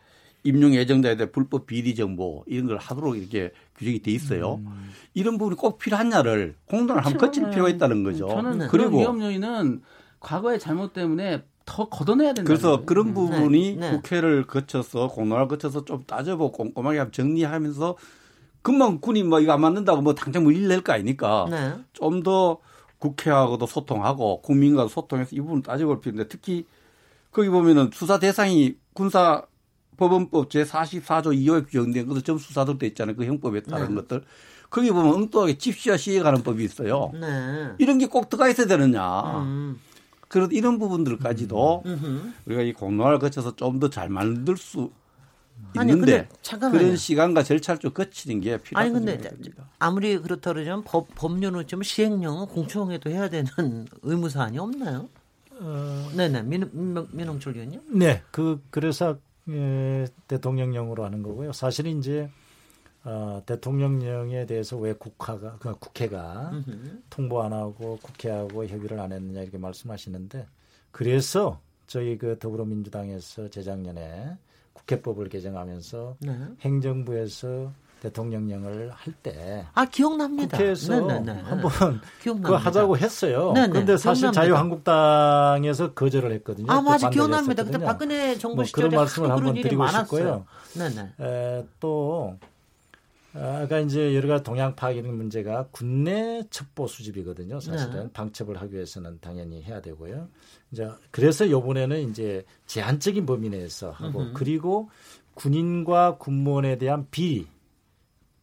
임용 0.49 0.75
예정자에 0.75 1.17
대해 1.17 1.31
불법 1.31 1.67
비리 1.67 1.95
정보 1.95 2.43
이런 2.47 2.67
걸 2.67 2.79
하도록 2.79 3.17
이렇게 3.19 3.53
규정이 3.77 4.01
돼 4.01 4.11
있어요. 4.13 4.55
음. 4.55 4.91
이런 5.13 5.37
부분이 5.37 5.57
꼭 5.57 5.79
필요하냐를 5.79 6.55
공론을 6.65 7.05
한번 7.05 7.19
거칠 7.19 7.51
필요가 7.51 7.69
있다는 7.69 8.03
거죠. 8.03 8.29
저는 8.29 8.69
그리고 8.69 8.99
위험 8.99 9.21
요인은 9.21 9.83
과거의 10.21 10.59
잘못 10.59 10.95
때문에 10.95 11.43
더 11.67 11.87
걷어내야 11.91 12.33
된다. 12.33 12.49
그래서 12.49 12.87
그런 12.87 13.09
음. 13.09 13.15
부분이 13.15 13.77
네. 13.77 13.91
네. 13.91 13.97
국회를 13.97 14.47
거쳐서 14.47 15.09
공론을 15.09 15.49
거쳐서 15.49 15.85
좀 15.85 16.03
따져보고 16.05 16.53
꼼꼼하게 16.53 17.11
정리하면서 17.11 17.97
금방 18.63 19.01
군이 19.01 19.25
뭐 19.25 19.41
이거 19.41 19.53
안 19.53 19.61
맞는다고 19.61 20.01
뭐 20.01 20.15
당장 20.15 20.45
뭐 20.45 20.53
일낼 20.53 20.81
거 20.81 20.95
아니니까 20.95 21.47
네. 21.51 21.75
좀더 21.93 22.59
국회하고도 22.99 23.67
소통하고 23.67 24.41
국민과도 24.41 24.89
소통해서 24.89 25.37
이 25.37 25.41
부분 25.41 25.61
따져볼 25.61 26.01
필요인데 26.01 26.29
특히 26.29 26.65
거기 27.31 27.51
보면은 27.51 27.91
수사 27.93 28.19
대상이 28.19 28.77
군사 28.95 29.43
법원법 29.99 30.49
제44조 30.49 31.27
2호에 31.37 31.67
규정된 31.67 32.07
것들 32.07 32.23
전 32.23 32.39
수사도 32.39 32.79
돼 32.79 32.87
있잖아요. 32.87 33.15
그 33.17 33.25
형법에 33.27 33.61
따른 33.65 33.89
네. 33.91 33.95
것들. 33.97 34.23
거기 34.71 34.91
보면 34.91 35.13
엉뚱하게 35.15 35.59
집시와 35.59 35.97
시행하는 35.97 36.43
법이 36.43 36.65
있어요. 36.65 37.11
네. 37.15 37.71
이런 37.79 37.99
게 37.99 38.07
꼭 38.07 38.31
들어가 38.31 38.49
있어야 38.49 38.67
되느냐. 38.67 39.43
음. 39.43 39.79
그런 40.29 40.51
이런 40.53 40.79
부분들까지도 40.79 41.83
음. 41.87 42.35
우리가 42.47 42.63
이 42.63 42.73
공론화를 42.73 43.19
거쳐서 43.19 43.57
좀 43.57 43.81
더 43.81 43.89
잘 43.89 44.09
만들 44.11 44.57
수 44.57 44.91
아니, 45.77 45.93
있는데 45.93 46.29
그런 46.71 46.97
시간과 46.97 47.43
절차를 47.43 47.81
좀 47.81 47.93
거치는 47.93 48.41
게 48.41 48.59
필요하다. 48.59 48.79
아니 48.79 48.93
근데 48.93 49.13
생각합니다. 49.13 49.65
아무리 49.79 50.19
그렇다 50.19 50.53
그러면 50.53 50.85
법 50.85 51.09
법률은 51.15 51.67
좀 51.67 51.83
시행령은 51.83 52.47
공청회도 52.49 53.11
해야 53.11 53.29
되는 53.31 53.49
의무 54.03 54.29
사항이 54.29 54.59
없나요? 54.59 55.09
어... 55.61 56.09
네네 56.15 56.43
민, 56.43 56.69
민, 56.73 57.07
민홍철 57.11 57.55
의원님. 57.55 57.81
네, 57.89 58.23
그 58.31 58.61
그래서 58.71 59.19
예, 59.51 60.07
대통령령으로 60.27 61.05
하는 61.05 61.23
거고요. 61.23 61.53
사실 61.53 61.87
이제 61.87 62.31
어, 63.05 63.43
대통령령에 63.47 64.47
대해서 64.47 64.77
왜 64.77 64.93
국화가 64.93 65.57
그 65.59 65.75
국회가 65.79 66.51
으흠. 66.53 67.05
통보 67.09 67.43
안 67.43 67.53
하고 67.53 67.99
국회하고 68.03 68.67
협의를 68.67 69.01
안 69.01 69.13
했느냐 69.13 69.43
이렇게 69.43 69.57
말씀하시는데 69.57 70.47
그래서 70.91 71.61
저희 71.87 72.19
그 72.19 72.39
더불어민주당에서 72.39 73.49
재작년에 73.49 74.37
국회법을 74.75 75.29
개정하면서 75.29 76.17
네. 76.21 76.39
행정부에서 76.61 77.73
대통령령을 78.01 78.91
할 78.95 79.15
때. 79.23 79.67
아, 79.75 79.85
기억납니다. 79.85 80.57
국회에서 80.57 81.01
네네네. 81.01 81.43
한번 81.43 82.01
그 82.43 82.53
하자고 82.53 82.97
했어요. 82.99 83.53
그런데 83.55 83.97
사실 83.97 84.31
기억납니다. 84.31 84.33
자유한국당에서 84.41 85.93
거절을 85.95 86.33
했거든요. 86.33 86.71
아, 86.71 86.81
맞아. 86.81 87.11
기억납니다. 87.11 87.65
그때 87.65 87.79
박근혜 87.79 88.37
정부 88.39 88.57
뭐 88.57 88.65
시절에 88.65 88.89
그런 88.89 89.01
말씀을 89.03 89.31
한번 89.31 89.55
드리고 89.55 89.77
많았어요. 89.77 90.05
싶고요. 90.05 90.47
네네. 90.75 91.13
에, 91.21 91.65
또 91.81 92.37
아까 93.35 93.79
이제 93.79 94.15
여러 94.15 94.29
가지 94.29 94.43
동향 94.43 94.75
파악 94.75 94.97
이런 94.97 95.17
문제가 95.17 95.67
군내 95.71 96.45
첩보 96.51 96.87
수집이거든요. 96.87 97.61
사실은 97.61 98.05
네. 98.05 98.11
방첩을 98.13 98.61
하기 98.61 98.75
위해서는 98.75 99.19
당연히 99.21 99.63
해야 99.63 99.81
되고요. 99.81 100.29
이제 100.73 100.89
그래서 101.11 101.49
요번에는 101.49 102.11
이제 102.11 102.45
제한적인 102.67 103.27
범위 103.27 103.49
내에서 103.49 103.91
하고 103.91 104.21
음흠. 104.21 104.33
그리고 104.35 104.91
군인과 105.35 106.17
군무원에 106.19 106.79
대한 106.79 107.07
비리 107.11 107.47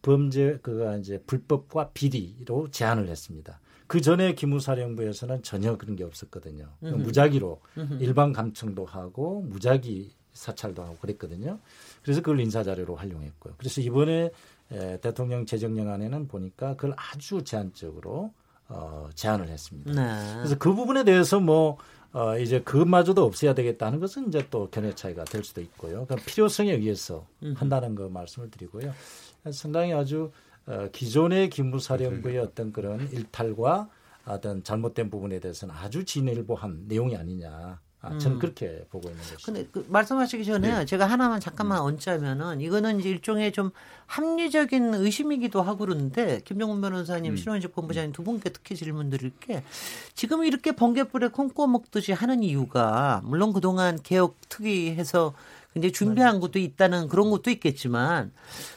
범죄 0.06 0.56
그가 0.62 0.96
이제 0.98 1.20
불법과 1.26 1.90
비리로 1.90 2.70
제한을 2.70 3.08
했습니다. 3.08 3.58
그 3.88 4.00
전에 4.00 4.34
기무사령부에서는 4.34 5.42
전혀 5.42 5.76
그런 5.76 5.96
게 5.96 6.04
없었거든요. 6.04 6.68
음흠. 6.84 6.94
무작위로 6.94 7.60
음흠. 7.76 7.98
일반 8.00 8.32
감청도 8.32 8.84
하고 8.84 9.42
무작위 9.42 10.12
사찰도 10.32 10.84
하고 10.84 10.96
그랬거든요. 10.98 11.58
그래서 12.02 12.20
그걸 12.20 12.38
인사 12.38 12.62
자료로 12.62 12.94
활용했고요. 12.94 13.54
그래서 13.58 13.80
이번에 13.80 14.30
에, 14.70 15.00
대통령 15.00 15.44
재정령안에는 15.44 16.28
보니까 16.28 16.76
그걸 16.76 16.94
아주 16.96 17.42
제한적으로 17.42 18.32
어, 18.68 19.08
제한을 19.14 19.48
했습니다. 19.48 19.92
네. 19.92 20.34
그래서 20.36 20.56
그 20.56 20.72
부분에 20.72 21.02
대해서 21.02 21.40
뭐 21.40 21.78
어, 22.12 22.38
이제 22.38 22.62
그마저도 22.62 23.24
없애야 23.24 23.54
되겠다는 23.54 23.98
것은 24.00 24.28
이제 24.28 24.46
또 24.50 24.70
견해 24.70 24.94
차이가 24.94 25.24
될 25.24 25.42
수도 25.42 25.60
있고요. 25.60 26.06
그러니까 26.06 26.16
필요성에 26.26 26.72
의해서 26.72 27.26
한다는 27.56 27.94
거 27.94 28.08
말씀을 28.08 28.50
드리고요. 28.50 28.92
상당히 29.52 29.92
아주 29.92 30.30
어, 30.66 30.88
기존의 30.92 31.50
기무사령부의 31.50 32.38
어떤 32.38 32.72
그런 32.72 33.08
일탈과 33.12 33.88
어떤 34.26 34.64
잘못된 34.64 35.10
부분에 35.10 35.38
대해서는 35.38 35.74
아주 35.74 36.04
진일보한 36.04 36.84
내용이 36.88 37.16
아니냐. 37.16 37.78
아, 38.02 38.18
저는 38.18 38.36
음. 38.36 38.38
그렇게 38.38 38.86
보고 38.90 39.08
있는 39.08 39.20
것이죠. 39.20 39.38
근데 39.44 39.66
그 39.72 39.84
말씀하시기 39.88 40.44
전에 40.44 40.78
네. 40.78 40.84
제가 40.84 41.06
하나만 41.06 41.40
잠깐만 41.40 41.78
음. 41.78 41.86
얹자면은 41.86 42.60
이거는 42.60 43.00
이제 43.00 43.10
일종의 43.10 43.52
좀 43.52 43.70
합리적인 44.06 44.94
의심이기도 44.94 45.62
하고 45.62 45.78
그러는데 45.78 46.40
김정은 46.44 46.80
변호사님, 46.80 47.32
음. 47.32 47.36
신원식 47.36 47.74
본부장님 47.74 48.12
두 48.12 48.22
분께 48.22 48.50
특히 48.50 48.76
질문 48.76 49.10
드릴 49.10 49.32
게 49.40 49.64
지금 50.14 50.44
이렇게 50.44 50.72
번개불에 50.72 51.28
콩 51.28 51.48
꼬먹듯이 51.48 52.12
하는 52.12 52.42
이유가 52.42 53.22
물론 53.24 53.52
그동안 53.52 53.98
개혁 54.02 54.36
특위해서 54.48 55.34
굉장히 55.76 55.92
준비한 55.92 56.40
것도 56.40 56.58
있다는 56.58 57.06
그런 57.06 57.28
것도 57.30 57.50
있겠지만 57.50 58.32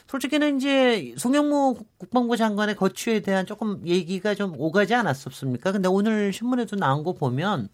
솔직히는 0.08 0.58
이제 0.58 1.16
송영무 1.18 1.78
국방부 1.98 2.36
장관의 2.36 2.76
거취에 2.76 3.22
대한 3.22 3.46
조금 3.46 3.82
얘기가 3.88 4.36
좀 4.36 4.54
오가지 4.58 4.94
않았었습니까? 4.96 5.72
근데 5.72 5.88
오늘 5.88 6.34
신문에도 6.34 6.76
나온 6.76 7.06
거 7.06 7.14
보면 7.14 7.70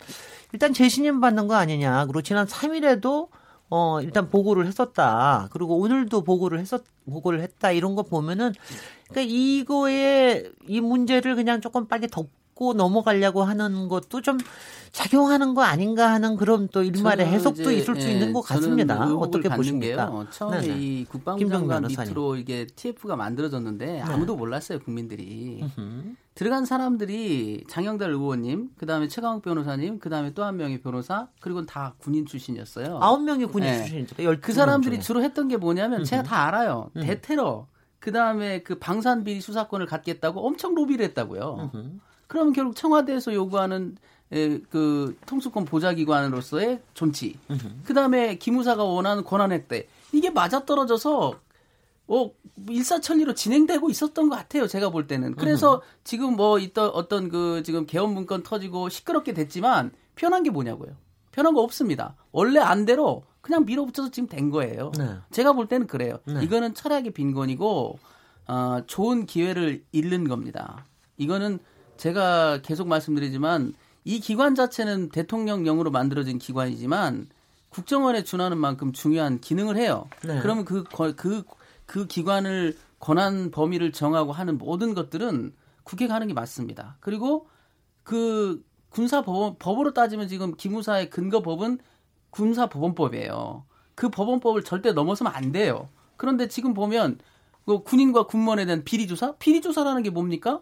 일단 0.54 0.74
재신임 0.74 1.22
받는 1.22 1.48
거 1.48 1.56
아니냐. 1.56 2.06
그리고 2.06 2.22
지난 2.22 2.46
3일에도 2.46 3.30
어 3.72 4.00
일단 4.00 4.30
보고를 4.30 4.68
했었다. 4.68 5.48
그리고 5.52 5.80
오늘도 5.80 6.24
보고를 6.24 6.60
했었 6.60 6.84
보고를 7.10 7.42
했다. 7.42 7.72
이런 7.72 7.96
거 7.96 8.04
보면은 8.04 8.54
그러니까 9.10 9.34
이거에 9.34 10.52
이 10.68 10.82
문제를 10.82 11.36
그냥 11.36 11.62
조금 11.62 11.88
빨리 11.88 12.08
덮 12.10 12.30
고 12.56 12.74
넘어가려고 12.74 13.44
하는 13.44 13.90
것도 13.90 14.22
좀 14.22 14.38
작용하는 14.94 15.54
거 15.56 15.64
아닌가 15.64 16.14
하는 16.14 16.38
그런 16.38 16.70
또 16.70 16.84
일말의 16.84 17.26
해석도 17.28 17.70
있을 17.70 18.00
수 18.00 18.08
예, 18.08 18.14
있는 18.14 18.32
것 18.32 18.40
같습니다. 18.44 18.98
어떻게 19.18 19.50
보십니까? 19.50 20.10
게요. 20.10 20.28
처음에 20.32 20.62
네네. 20.62 20.80
이 20.80 21.06
국방부 21.06 21.50
장관 21.50 21.84
밑으로 21.86 22.38
이게 22.38 22.66
TF가 22.66 23.18
만들어졌는데 23.18 23.86
네. 23.86 24.02
아무도 24.02 24.38
몰랐어요 24.38 24.80
국민들이. 24.80 25.64
으흠. 25.64 26.16
들어간 26.34 26.64
사람들이 26.64 27.66
장영달 27.68 28.12
의원님, 28.12 28.70
그 28.78 28.86
다음에 28.86 29.10
최강욱 29.10 29.42
변호사님, 29.42 30.00
그 30.00 30.10
다음에 30.10 30.34
또 30.34 30.44
한 30.46 30.56
명의 30.56 30.80
변호사, 30.82 31.28
그리고 31.42 31.66
다 31.66 31.96
군인 31.98 32.26
출신이었어요. 32.26 33.00
아홉 33.02 33.22
명이 33.24 33.48
군인 33.48 33.70
네. 33.70 33.78
출신이죠. 33.80 34.16
그 34.40 34.54
사람들이 34.54 35.02
주로 35.02 35.22
했던 35.22 35.50
게 35.50 35.58
뭐냐면 35.58 36.00
으흠. 36.00 36.06
제가 36.06 36.24
다 36.24 36.48
알아요. 36.48 36.90
으흠. 36.96 37.06
대테러, 37.06 37.68
그 38.00 38.14
다음에 38.14 38.64
그 38.64 38.80
방산비리 38.80 39.42
수사권을 39.42 39.88
갖겠다고 39.88 40.48
엄청 40.48 40.74
로비를 40.74 41.04
했다고요. 41.08 41.72
그러면 42.28 42.54
결국 42.54 42.76
청와대에서 42.76 43.34
요구하는 43.34 43.98
그 44.70 45.18
통수권 45.26 45.66
보좌기관으로서의 45.66 46.82
존치. 46.94 47.38
그 47.84 47.94
다음에 47.94 48.36
기무사가 48.36 48.84
원하는 48.84 49.24
권한 49.24 49.52
획득. 49.52 49.88
이게 50.12 50.30
맞아 50.30 50.66
떨어져서 50.66 51.40
어, 52.08 52.32
일사천리로 52.70 53.34
진행되고 53.34 53.90
있었던 53.90 54.30
것 54.30 54.36
같아요. 54.36 54.68
제가 54.68 54.90
볼 54.90 55.08
때는. 55.08 55.36
그래서 55.36 55.82
지금 56.04 56.36
뭐 56.36 56.60
있던 56.60 56.92
어떤 56.92 57.30
그 57.30 57.64
지금 57.64 57.86
개헌 57.86 58.14
문건 58.14 58.44
터지고 58.44 58.90
시끄럽게 58.90 59.34
됐지만 59.34 59.92
편한 60.16 60.44
게 60.44 60.50
뭐냐고요. 60.52 60.92
편한 61.32 61.54
거 61.54 61.62
없습니다. 61.62 62.16
원래 62.32 62.60
안대로 62.60 63.24
그냥 63.42 63.66
밀어붙여서 63.66 64.12
지금 64.12 64.30
된 64.30 64.50
거예요. 64.50 64.92
네. 64.98 65.16
제가 65.32 65.54
볼 65.54 65.68
때는 65.68 65.88
그래요. 65.88 66.20
네. 66.26 66.44
이거는 66.44 66.74
철학의 66.74 67.12
빈곤이고 67.12 68.00
어, 68.48 68.82
좋은 68.86 69.26
기회를 69.26 69.84
잃는 69.92 70.28
겁니다. 70.28 70.86
이거는 71.18 71.60
제가 71.98 72.62
계속 72.62 72.88
말씀드리지만 72.88 73.74
이 74.04 74.20
기관 74.20 74.56
자체는 74.56 75.10
대통령령으로 75.10 75.92
만들어진 75.92 76.38
기관이지만 76.38 77.28
국정원에 77.70 78.24
준하는 78.24 78.58
만큼 78.58 78.94
중요한 78.94 79.40
기능을 79.40 79.78
해요. 79.78 80.08
네. 80.24 80.40
그러면 80.42 80.64
그, 80.64 80.84
그, 81.16 81.44
그 81.86 82.08
기관을 82.08 82.78
권한 83.00 83.52
범위를 83.52 83.92
정하고 83.92 84.32
하는 84.32 84.58
모든 84.58 84.94
것들은 84.94 85.54
국회가 85.84 86.16
하는 86.16 86.28
게 86.28 86.34
맞습니다. 86.34 86.98
그리고 87.00 87.48
그 88.04 88.64
군사법원, 88.90 89.58
법으로 89.60 89.94
따지면 89.94 90.28
지금 90.28 90.56
기무사의 90.56 91.10
근거법은 91.10 91.80
군사법원법이에요. 92.30 93.66
그 93.94 94.10
법원법을 94.10 94.64
절대 94.64 94.92
넘어서면 94.94 95.34
안 95.34 95.52
돼요. 95.52 95.90
그런데 96.18 96.48
지금 96.48 96.74
보면 96.74 97.20
그 97.66 97.80
군인과 97.84 98.28
군무원에 98.28 98.66
대한 98.66 98.84
비리조사? 98.84 99.36
비리조사라는 99.38 100.04
게 100.04 100.10
뭡니까? 100.10 100.62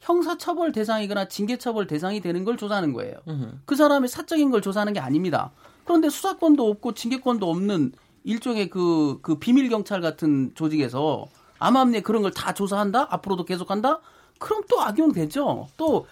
형사처벌 0.00 0.72
대상이거나 0.72 1.28
징계처벌 1.28 1.86
대상이 1.86 2.20
되는 2.20 2.44
걸 2.44 2.56
조사하는 2.56 2.92
거예요. 2.92 3.14
으흠. 3.28 3.62
그 3.64 3.74
사람의 3.76 4.08
사적인 4.08 4.50
걸 4.50 4.60
조사하는 4.60 4.92
게 4.92 5.00
아닙니다. 5.00 5.50
그런데 5.84 6.08
수사권도 6.10 6.68
없고 6.68 6.92
징계권도 6.94 7.48
없는 7.48 7.92
일종의 8.24 8.70
그, 8.70 9.18
그 9.22 9.38
비밀 9.38 9.68
경찰 9.68 10.00
같은 10.00 10.52
조직에서 10.54 11.26
암암리에 11.58 12.00
그런 12.02 12.22
걸 12.22 12.30
다 12.32 12.52
조사한다? 12.52 13.08
앞으로도 13.10 13.44
계속한다? 13.44 14.00
그럼 14.38 14.62
또 14.68 14.80
악용되죠. 14.82 15.68
또 15.76 16.06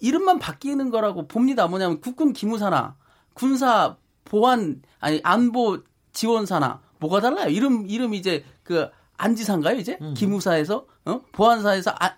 이름만 0.00 0.38
바뀌는 0.38 0.90
거라고 0.90 1.26
봅니다. 1.26 1.66
뭐냐면 1.66 2.00
국군 2.00 2.32
기무사나 2.32 2.96
군사 3.34 3.96
보안 4.24 4.82
아니 5.00 5.20
안보 5.22 5.78
지원사나 6.12 6.80
뭐가 7.00 7.20
달라요? 7.20 7.48
이름 7.50 7.86
이름 7.88 8.14
이제 8.14 8.44
그 8.62 8.88
안지사인가요 9.16 9.76
이제 9.78 9.98
음. 10.00 10.14
기무사에서 10.14 10.86
어? 11.04 11.20
보안사에서 11.32 11.92
아, 12.00 12.14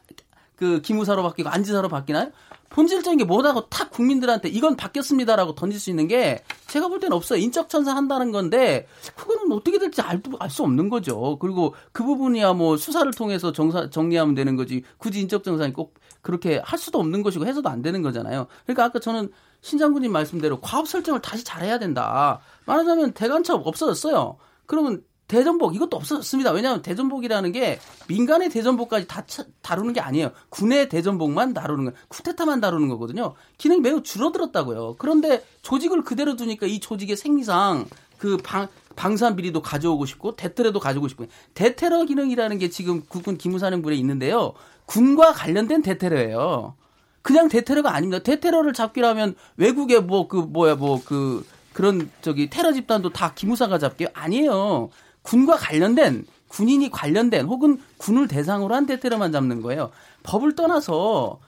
그 0.57 0.81
기무사로 0.81 1.23
바뀌고 1.23 1.49
안지사로 1.49 1.89
바뀌나요? 1.89 2.31
본질적인 2.71 3.19
게 3.19 3.25
뭐다고 3.25 3.69
탁 3.69 3.91
국민들한테 3.91 4.49
이건 4.49 4.77
바뀌었습니다라고 4.77 5.55
던질 5.55 5.79
수 5.79 5.91
있는 5.91 6.09
게 6.09 6.43
제가 6.67 6.89
볼 6.89 6.99
때는 6.99 7.17
없어요. 7.17 7.39
인적 7.39 7.69
천사 7.69 7.95
한다는 7.95 8.33
건데 8.33 8.87
그거는 9.15 9.53
어떻게 9.53 9.79
될지 9.79 10.03
알 10.03 10.21
수 10.51 10.63
없는 10.63 10.89
거죠. 10.89 11.39
그리고 11.39 11.75
그 11.93 12.05
부분이야 12.05 12.55
뭐 12.55 12.77
수사를 12.77 13.11
통해서 13.13 13.53
정사, 13.53 13.89
정리하면 13.91 14.35
되는 14.35 14.57
거지 14.57 14.83
굳이 14.99 15.21
인적 15.21 15.45
정상이 15.45 15.73
꼭 15.73 15.95
그렇게 16.23 16.61
할 16.65 16.79
수도 16.79 16.99
없는 16.99 17.23
것이고 17.23 17.47
해서도 17.47 17.69
안 17.69 17.83
되는 17.83 18.03
거잖아요. 18.03 18.47
그러니까 18.65 18.85
아까 18.85 18.99
저는 18.99 19.31
신장군님 19.61 20.13
말씀대로 20.13 20.61
과업 20.61 20.89
설정을 20.89 21.21
다시 21.21 21.45
잘해야 21.45 21.79
된다. 21.79 22.41
말하자면 22.67 23.13
대관첩 23.13 23.67
없어졌어요. 23.67 24.37
그러면 24.67 25.03
대전복 25.29 25.75
이것도 25.75 25.97
없어졌습니다. 25.97 26.53
왜냐하면 26.53 26.83
대전복이라는 26.83 27.53
게 27.53 27.79
민간의 28.09 28.49
대전복까지 28.51 29.09
다 29.09 29.25
다루는 29.63 29.93
게 29.93 30.01
아니에요. 30.01 30.31
군의 30.51 30.89
대전복만 30.89 31.53
다루는 31.53 31.87
거, 31.87 31.93
쿠데타만 32.09 32.61
다루는 32.61 32.89
거거든요. 32.89 33.35
기능이 33.59 33.81
매우 33.81 34.03
줄어들었다고요. 34.03 34.97
그런데 34.99 35.45
조직을 35.63 36.05
그대로 36.05 36.37
두니까 36.37 36.67
이 36.67 36.79
조직의 36.79 37.17
생리상 37.17 37.87
그 38.19 38.37
방, 38.39 38.69
방산 38.95 39.37
비리도 39.37 39.63
가져오고 39.63 40.07
싶고 40.07 40.37
대테러도 40.37 40.79
가지고 40.81 41.09
싶고 41.09 41.27
대테러 41.55 42.05
기능이라는 42.05 42.59
게 42.59 42.71
지금 42.71 43.03
국군 43.09 43.37
기무사령부에 43.37 43.97
있는데요. 43.97 44.55
군과 44.87 45.33
관련된 45.33 45.83
대테러예요. 45.83 46.77
그냥 47.23 47.49
대테러가 47.49 47.93
아닙니다. 47.93 48.23
대테러를 48.23 48.73
잡기라면 48.73 49.35
외국의 49.57 50.03
뭐 50.03 50.29
그 50.29 50.37
뭐야 50.37 50.77
뭐그 50.77 51.45
그런 51.73 52.09
저기 52.23 52.49
테러 52.49 52.73
집단도 52.73 53.11
다 53.11 53.35
기무사가 53.35 53.79
잡게요? 53.79 54.09
아니에요. 54.15 54.89
군과 55.27 55.57
관련된 55.57 56.25
군인이 56.49 56.91
관련된 56.91 57.47
혹은 57.47 57.79
군을 57.99 58.29
대상으로 58.29 58.75
한 58.75 58.87
대테러만 58.87 59.33
잡는 59.33 59.61
거예요. 59.63 59.91
법을 60.23 60.55
떠나서 60.55 61.41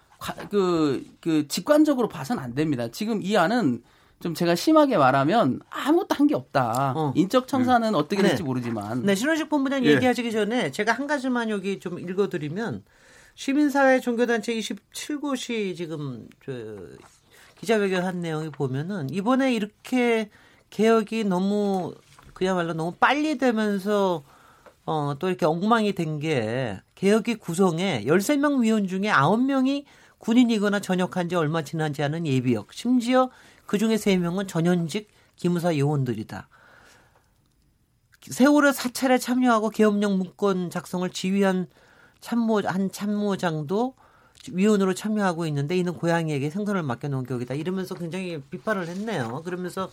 그, 0.51 1.05
그 1.21 1.47
직관적으로 1.49 2.09
봐선 2.09 2.39
안 2.41 2.55
됩니다. 2.55 2.89
지금 2.91 3.23
이 3.23 3.37
안은 3.37 3.83
좀 4.21 4.35
제가 4.35 4.57
심하게 4.57 4.97
말하면 4.97 5.61
아무것도 5.71 6.17
한 6.17 6.27
게 6.27 6.35
없다. 6.35 6.93
어. 6.97 7.13
인적 7.15 7.47
청사는 7.47 7.93
네. 7.93 7.97
어떻게 7.97 8.21
될지 8.21 8.39
네. 8.39 8.43
모르지만. 8.43 9.05
네, 9.07 9.15
신원식 9.15 9.49
본부장 9.49 9.85
예. 9.85 9.93
얘기하시기 9.93 10.33
전에 10.33 10.73
제가 10.73 10.93
한 10.93 11.07
가지만 11.07 11.49
여기 11.51 11.79
좀 11.79 12.01
읽어드리면 12.01 12.83
시민사회 13.37 14.01
종교단체 14.01 14.53
27곳이 14.57 15.77
지금 15.77 16.27
저 16.45 16.53
기자회견 17.61 18.05
한 18.05 18.21
내용이 18.21 18.51
보면은 18.51 19.09
이번에 19.11 19.55
이렇게 19.55 20.31
개혁이 20.71 21.23
너무 21.23 21.95
그야말로 22.39 22.73
너무 22.73 22.93
빨리 22.93 23.37
되면서 23.37 24.23
어, 24.87 25.17
또 25.19 25.27
이렇게 25.29 25.45
엉망이 25.45 25.93
된 25.93 26.21
게 26.21 26.81
개혁의 26.95 27.35
구성에 27.37 28.05
13명 28.07 28.63
위원 28.63 28.87
중에 28.87 29.11
9명이 29.11 29.85
군인이거나 30.19 30.79
전역한 30.79 31.29
지 31.29 31.35
얼마 31.35 31.63
지나지 31.63 32.01
않은 32.05 32.29
예비역, 32.29 32.73
심지어 32.73 33.31
그 33.67 33.77
중에 33.77 33.97
3명은 33.97 34.47
전현직 34.47 35.09
기무사 35.35 35.77
요원들이다. 35.77 36.49
세월호 38.23 38.71
사찰에 38.71 39.19
참여하고 39.19 39.71
계엄령 39.71 40.19
문건 40.19 40.71
작성을 40.71 41.09
지휘한 41.11 41.67
참모, 42.21 42.61
한 42.61 42.91
참모장도 42.93 43.95
위원으로 44.53 44.95
참여하고 44.95 45.47
있는데 45.47 45.77
이는 45.77 45.95
고양이에게 45.95 46.51
생선을 46.51 46.85
맡겨놓은 46.85 47.27
격이다. 47.27 47.55
이러면서 47.55 47.97
굉장히 47.97 48.41
비판을 48.41 48.87
했네요. 48.87 49.43
그러면서 49.45 49.91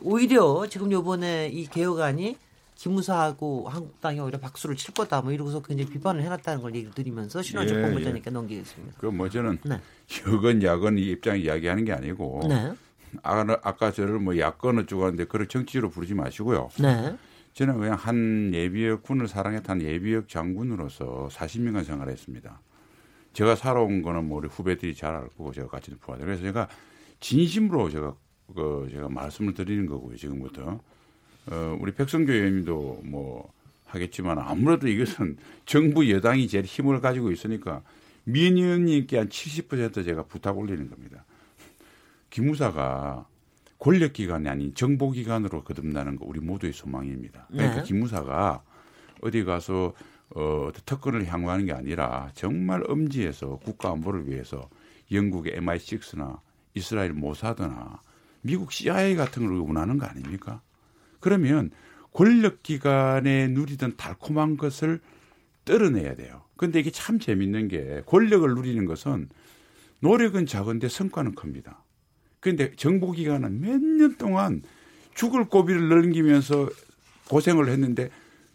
오히려 0.00 0.66
지금 0.68 0.90
요번에 0.92 1.48
이 1.48 1.66
개혁안이 1.66 2.36
기무사하고 2.74 3.68
한국당이 3.68 4.18
오히려 4.18 4.38
박수를 4.38 4.76
칠 4.76 4.92
거다 4.92 5.22
뭐 5.22 5.32
이러고서 5.32 5.62
굉장히 5.62 5.90
비판을 5.90 6.22
해놨다는 6.22 6.62
걸 6.62 6.74
얘기를 6.74 6.92
드리면서 6.92 7.40
신원식 7.40 7.76
예, 7.76 7.82
본부장님께 7.82 8.28
예. 8.28 8.32
넘기겠습니다. 8.32 8.98
그뭐 8.98 9.28
저는 9.28 9.58
네. 9.64 9.80
여건 10.26 10.62
야건 10.62 10.98
이 10.98 11.02
입장 11.02 11.38
이야기하는 11.38 11.84
게 11.84 11.92
아니고 11.92 12.40
네. 12.48 12.72
아까, 13.22 13.60
아까 13.62 13.92
저를 13.92 14.18
뭐 14.18 14.36
야건 14.38 14.80
어쩌고 14.80 15.04
하는데 15.04 15.24
그걸 15.24 15.46
정치로 15.46 15.90
부르지 15.90 16.14
마시고요. 16.14 16.70
네. 16.80 17.16
저는 17.52 17.78
그냥 17.78 17.94
한 17.94 18.50
예비역 18.54 19.02
군을 19.02 19.28
사랑했던 19.28 19.82
예비역 19.82 20.28
장군으로서 20.28 21.28
40년간 21.30 21.84
생활했습니다. 21.84 22.60
제가 23.34 23.56
살아온 23.56 24.02
거는 24.02 24.26
뭐 24.26 24.38
우리 24.38 24.48
후배들이 24.48 24.94
잘 24.94 25.14
알고 25.14 25.52
제가 25.52 25.68
같이 25.68 25.94
부하들 25.94 26.26
그래서 26.26 26.42
제가 26.42 26.68
진심으로 27.20 27.90
제가 27.90 28.14
그 28.54 28.88
제가 28.90 29.08
말씀을 29.08 29.54
드리는 29.54 29.86
거고요 29.86 30.16
지금부터 30.16 30.80
어 31.46 31.78
우리 31.80 31.92
백성교 31.92 32.32
의원님도 32.32 33.02
뭐 33.04 33.52
하겠지만 33.86 34.38
아무래도 34.38 34.88
이것은 34.88 35.36
정부 35.66 36.08
여당이 36.10 36.48
제일 36.48 36.64
힘을 36.64 37.00
가지고 37.00 37.30
있으니까 37.30 37.82
민 38.24 38.56
의원님께 38.56 39.18
한 39.18 39.28
70% 39.28 40.04
제가 40.04 40.24
부탁 40.24 40.56
올리는 40.56 40.88
겁니다. 40.88 41.24
기무사가 42.30 43.26
권력기관이 43.78 44.48
아닌 44.48 44.74
정보기관으로 44.74 45.64
거듭나는 45.64 46.16
거 46.16 46.24
우리 46.26 46.40
모두의 46.40 46.72
소망입니다. 46.72 47.48
그러니까 47.50 47.76
네. 47.78 47.82
기무사가 47.82 48.62
어디 49.20 49.44
가서 49.44 49.92
어, 50.34 50.70
특권을 50.86 51.26
향후하는 51.26 51.66
게 51.66 51.72
아니라 51.72 52.30
정말 52.34 52.82
엄지에서 52.88 53.58
국가 53.64 53.90
안보를 53.90 54.28
위해서 54.28 54.70
영국의 55.10 55.58
MI6나 55.58 56.38
이스라엘 56.74 57.12
모사드나 57.12 58.00
미국 58.42 58.72
CIA 58.72 59.14
같은 59.16 59.46
걸 59.46 59.56
원하는 59.58 59.98
거 59.98 60.06
아닙니까? 60.06 60.60
그러면 61.20 61.70
권력 62.12 62.62
기관에 62.62 63.48
누리던 63.48 63.96
달콤한 63.96 64.56
것을 64.56 65.00
떨어내야 65.64 66.14
돼요. 66.14 66.42
근데 66.56 66.80
이게 66.80 66.90
참 66.90 67.18
재밌는 67.18 67.68
게 67.68 68.02
권력을 68.06 68.48
누리는 68.54 68.84
것은 68.84 69.28
노력은 70.00 70.46
작은데 70.46 70.88
성과는 70.88 71.34
큽니다. 71.34 71.82
그런데 72.40 72.72
정보기관은 72.74 73.60
몇 73.60 73.78
년 73.80 74.16
동안 74.16 74.62
죽을 75.14 75.44
고비를 75.44 75.88
넘기면서 75.88 76.68
고생을 77.28 77.68
했는데 77.68 78.10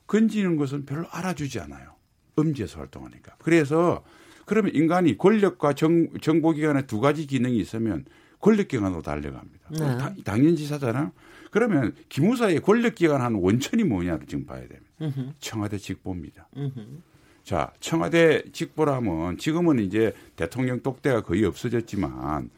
건지는 0.08 0.58
것은 0.58 0.86
별로 0.86 1.08
알아주지 1.10 1.60
않아요. 1.62 1.96
음지에서 2.38 2.80
활동하니까. 2.80 3.36
그래서 3.40 4.04
그러면 4.46 4.74
인간이 4.76 5.18
권력과 5.18 5.74
정, 5.74 6.08
정보기관의 6.22 6.88
두 6.88 7.00
가지 7.00 7.26
기능이 7.26 7.58
있으면 7.58 8.06
권력기관으로 8.48 9.02
달려갑니다. 9.02 9.70
네. 9.72 10.24
당연지사잖아. 10.24 11.12
그러면 11.52 11.94
기무사의 12.10 12.62
권력기관 12.62 13.22
한 13.22 13.36
원천이 13.36 13.84
뭐냐를 13.84 14.26
지금 14.26 14.46
봐야 14.46 14.62
됩니다. 14.62 14.86
으흠. 15.02 15.34
청와대 15.40 15.78
직보입니다. 15.78 16.48
으흠. 16.56 17.04
자, 17.44 17.72
청와대 17.80 18.44
직보라면 18.52 19.38
지금은 19.38 19.80
이제 19.80 20.14
대통령 20.36 20.82
독대가 20.82 21.22
거의 21.24 21.44
없어졌지만 21.46 22.50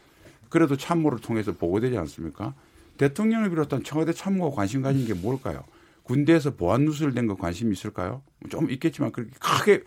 그래도 0.50 0.78
참모를 0.78 1.20
통해서 1.20 1.54
보고되지 1.54 1.98
않습니까? 1.98 2.54
대통령을 2.98 3.50
비롯한 3.50 3.84
청와대 3.84 4.14
참모가 4.14 4.56
관심 4.56 4.82
가진 4.82 5.06
게 5.06 5.14
뭘까요? 5.14 5.64
군대에서 6.04 6.56
보안 6.56 6.86
누설된 6.86 7.28
거 7.28 7.36
관심이 7.36 7.72
있을까요? 7.72 8.24
좀 8.50 8.70
있겠지만 8.72 9.12
그렇게 9.12 9.32
크게 9.40 9.84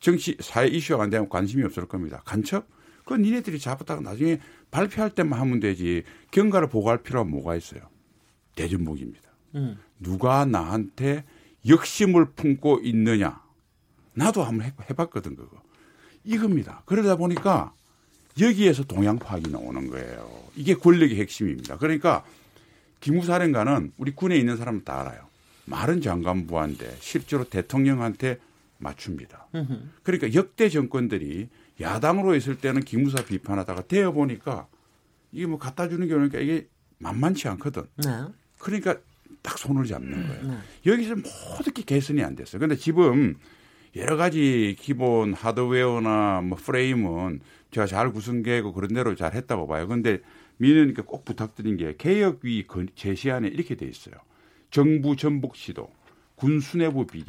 정치 0.00 0.36
사회 0.40 0.66
이슈가 0.68 1.02
안 1.02 1.10
되면 1.10 1.28
관심이 1.28 1.64
없을 1.64 1.86
겁니다. 1.86 2.22
간첩? 2.24 2.66
그건 3.04 3.22
니네들이 3.22 3.58
잡았다가 3.58 4.00
나중에 4.00 4.40
발표할 4.70 5.10
때만 5.10 5.38
하면 5.40 5.60
되지 5.60 6.04
경과를 6.30 6.68
보고할 6.68 6.98
필요가 7.02 7.28
뭐가 7.28 7.56
있어요. 7.56 7.82
대전목입니다. 8.54 9.30
음. 9.56 9.78
누가 9.98 10.44
나한테 10.44 11.24
역심을 11.68 12.32
품고 12.32 12.80
있느냐. 12.84 13.42
나도 14.14 14.42
한번 14.42 14.72
해봤거든 14.90 15.36
그거. 15.36 15.62
이겁니다. 16.24 16.82
그러다 16.86 17.16
보니까 17.16 17.74
여기에서 18.40 18.84
동양 18.84 19.18
파악이 19.18 19.50
나오는 19.50 19.88
거예요. 19.88 20.42
이게 20.56 20.74
권력의 20.74 21.18
핵심입니다. 21.18 21.76
그러니까 21.78 22.24
기무사령관은 23.00 23.92
우리 23.98 24.12
군에 24.12 24.36
있는 24.36 24.56
사람은 24.56 24.84
다 24.84 25.00
알아요. 25.00 25.26
말은 25.64 26.00
장관부한데 26.00 26.96
실제로 27.00 27.44
대통령한테 27.44 28.38
맞춥니다. 28.78 29.48
그러니까 30.02 30.34
역대 30.34 30.68
정권들이 30.68 31.48
야당으로 31.80 32.34
있을 32.36 32.58
때는 32.58 32.82
기무사 32.82 33.24
비판하다가 33.24 33.82
되어 33.82 34.12
보니까 34.12 34.68
이게 35.32 35.46
뭐 35.46 35.58
갖다 35.58 35.88
주는 35.88 36.06
게 36.06 36.14
오니까 36.14 36.38
이게 36.38 36.68
만만치 36.98 37.48
않거든. 37.48 37.84
네. 37.96 38.24
그러니까 38.58 38.96
딱 39.42 39.58
손을 39.58 39.86
잡는 39.86 40.26
거예요. 40.28 40.42
네. 40.42 40.58
여기서 40.86 41.16
모든 41.16 41.72
게 41.72 41.82
개선이 41.82 42.22
안 42.22 42.36
됐어요. 42.36 42.60
근데 42.60 42.76
지금 42.76 43.36
여러 43.96 44.16
가지 44.16 44.76
기본 44.78 45.34
하드웨어나 45.34 46.42
뭐 46.42 46.56
프레임은 46.58 47.40
제가 47.70 47.86
잘 47.86 48.12
구성되고 48.12 48.72
그런 48.72 48.94
대로 48.94 49.14
잘 49.14 49.34
했다고 49.34 49.66
봐요. 49.66 49.88
근데 49.88 50.20
민원님께 50.58 51.02
꼭 51.02 51.24
부탁드린 51.24 51.76
게 51.76 51.96
개혁위 51.96 52.66
제시안에 52.94 53.48
이렇게 53.48 53.74
돼 53.74 53.86
있어요. 53.86 54.14
정부 54.70 55.16
전복 55.16 55.56
시도, 55.56 55.90
군 56.34 56.60
수뇌부 56.60 57.06
비리, 57.06 57.24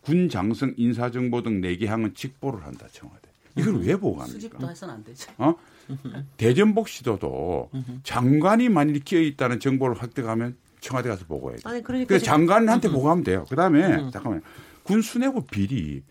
군 0.00 0.28
장성 0.28 0.74
인사정보 0.76 1.42
등 1.42 1.60
4개 1.60 1.86
항은 1.86 2.14
직보를 2.14 2.64
한다 2.66 2.86
청와대. 2.90 3.31
이걸 3.56 3.80
왜 3.80 3.96
보고합니까? 3.96 4.32
수집도 4.32 4.68
해서는 4.70 4.94
안 4.94 5.04
되죠. 5.04 5.30
어? 5.38 5.54
대전복 6.36 6.88
시도도 6.88 7.70
장관이 8.02 8.68
만일 8.68 9.00
끼어 9.00 9.20
있다는 9.20 9.60
정보를 9.60 10.02
획득하면 10.02 10.56
청와대 10.80 11.08
가서 11.08 11.24
보고해야 11.26 11.58
돼. 11.58 11.62
아니 11.68 11.82
그러니까 11.82 12.08
그래서 12.08 12.24
장관한테 12.24 12.90
보고하면 12.90 13.24
돼요. 13.24 13.44
그다음에 13.48 14.10
잠깐만요. 14.10 14.40
군 14.82 15.00
수뇌부 15.02 15.46
비리 15.46 16.02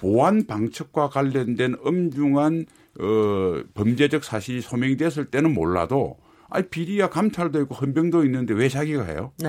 보안 0.00 0.46
방첩과 0.46 1.08
관련된 1.08 1.76
엄중한 1.82 2.66
어, 3.00 3.62
범죄적 3.74 4.24
사실이 4.24 4.60
소명됐을 4.60 5.26
때는 5.26 5.54
몰라도 5.54 6.18
아니 6.50 6.66
비리야 6.68 7.08
감찰도 7.08 7.60
있고 7.62 7.76
헌병도 7.76 8.24
있는데 8.24 8.52
왜 8.52 8.68
자기가 8.68 9.04
해요? 9.04 9.32
네. 9.38 9.48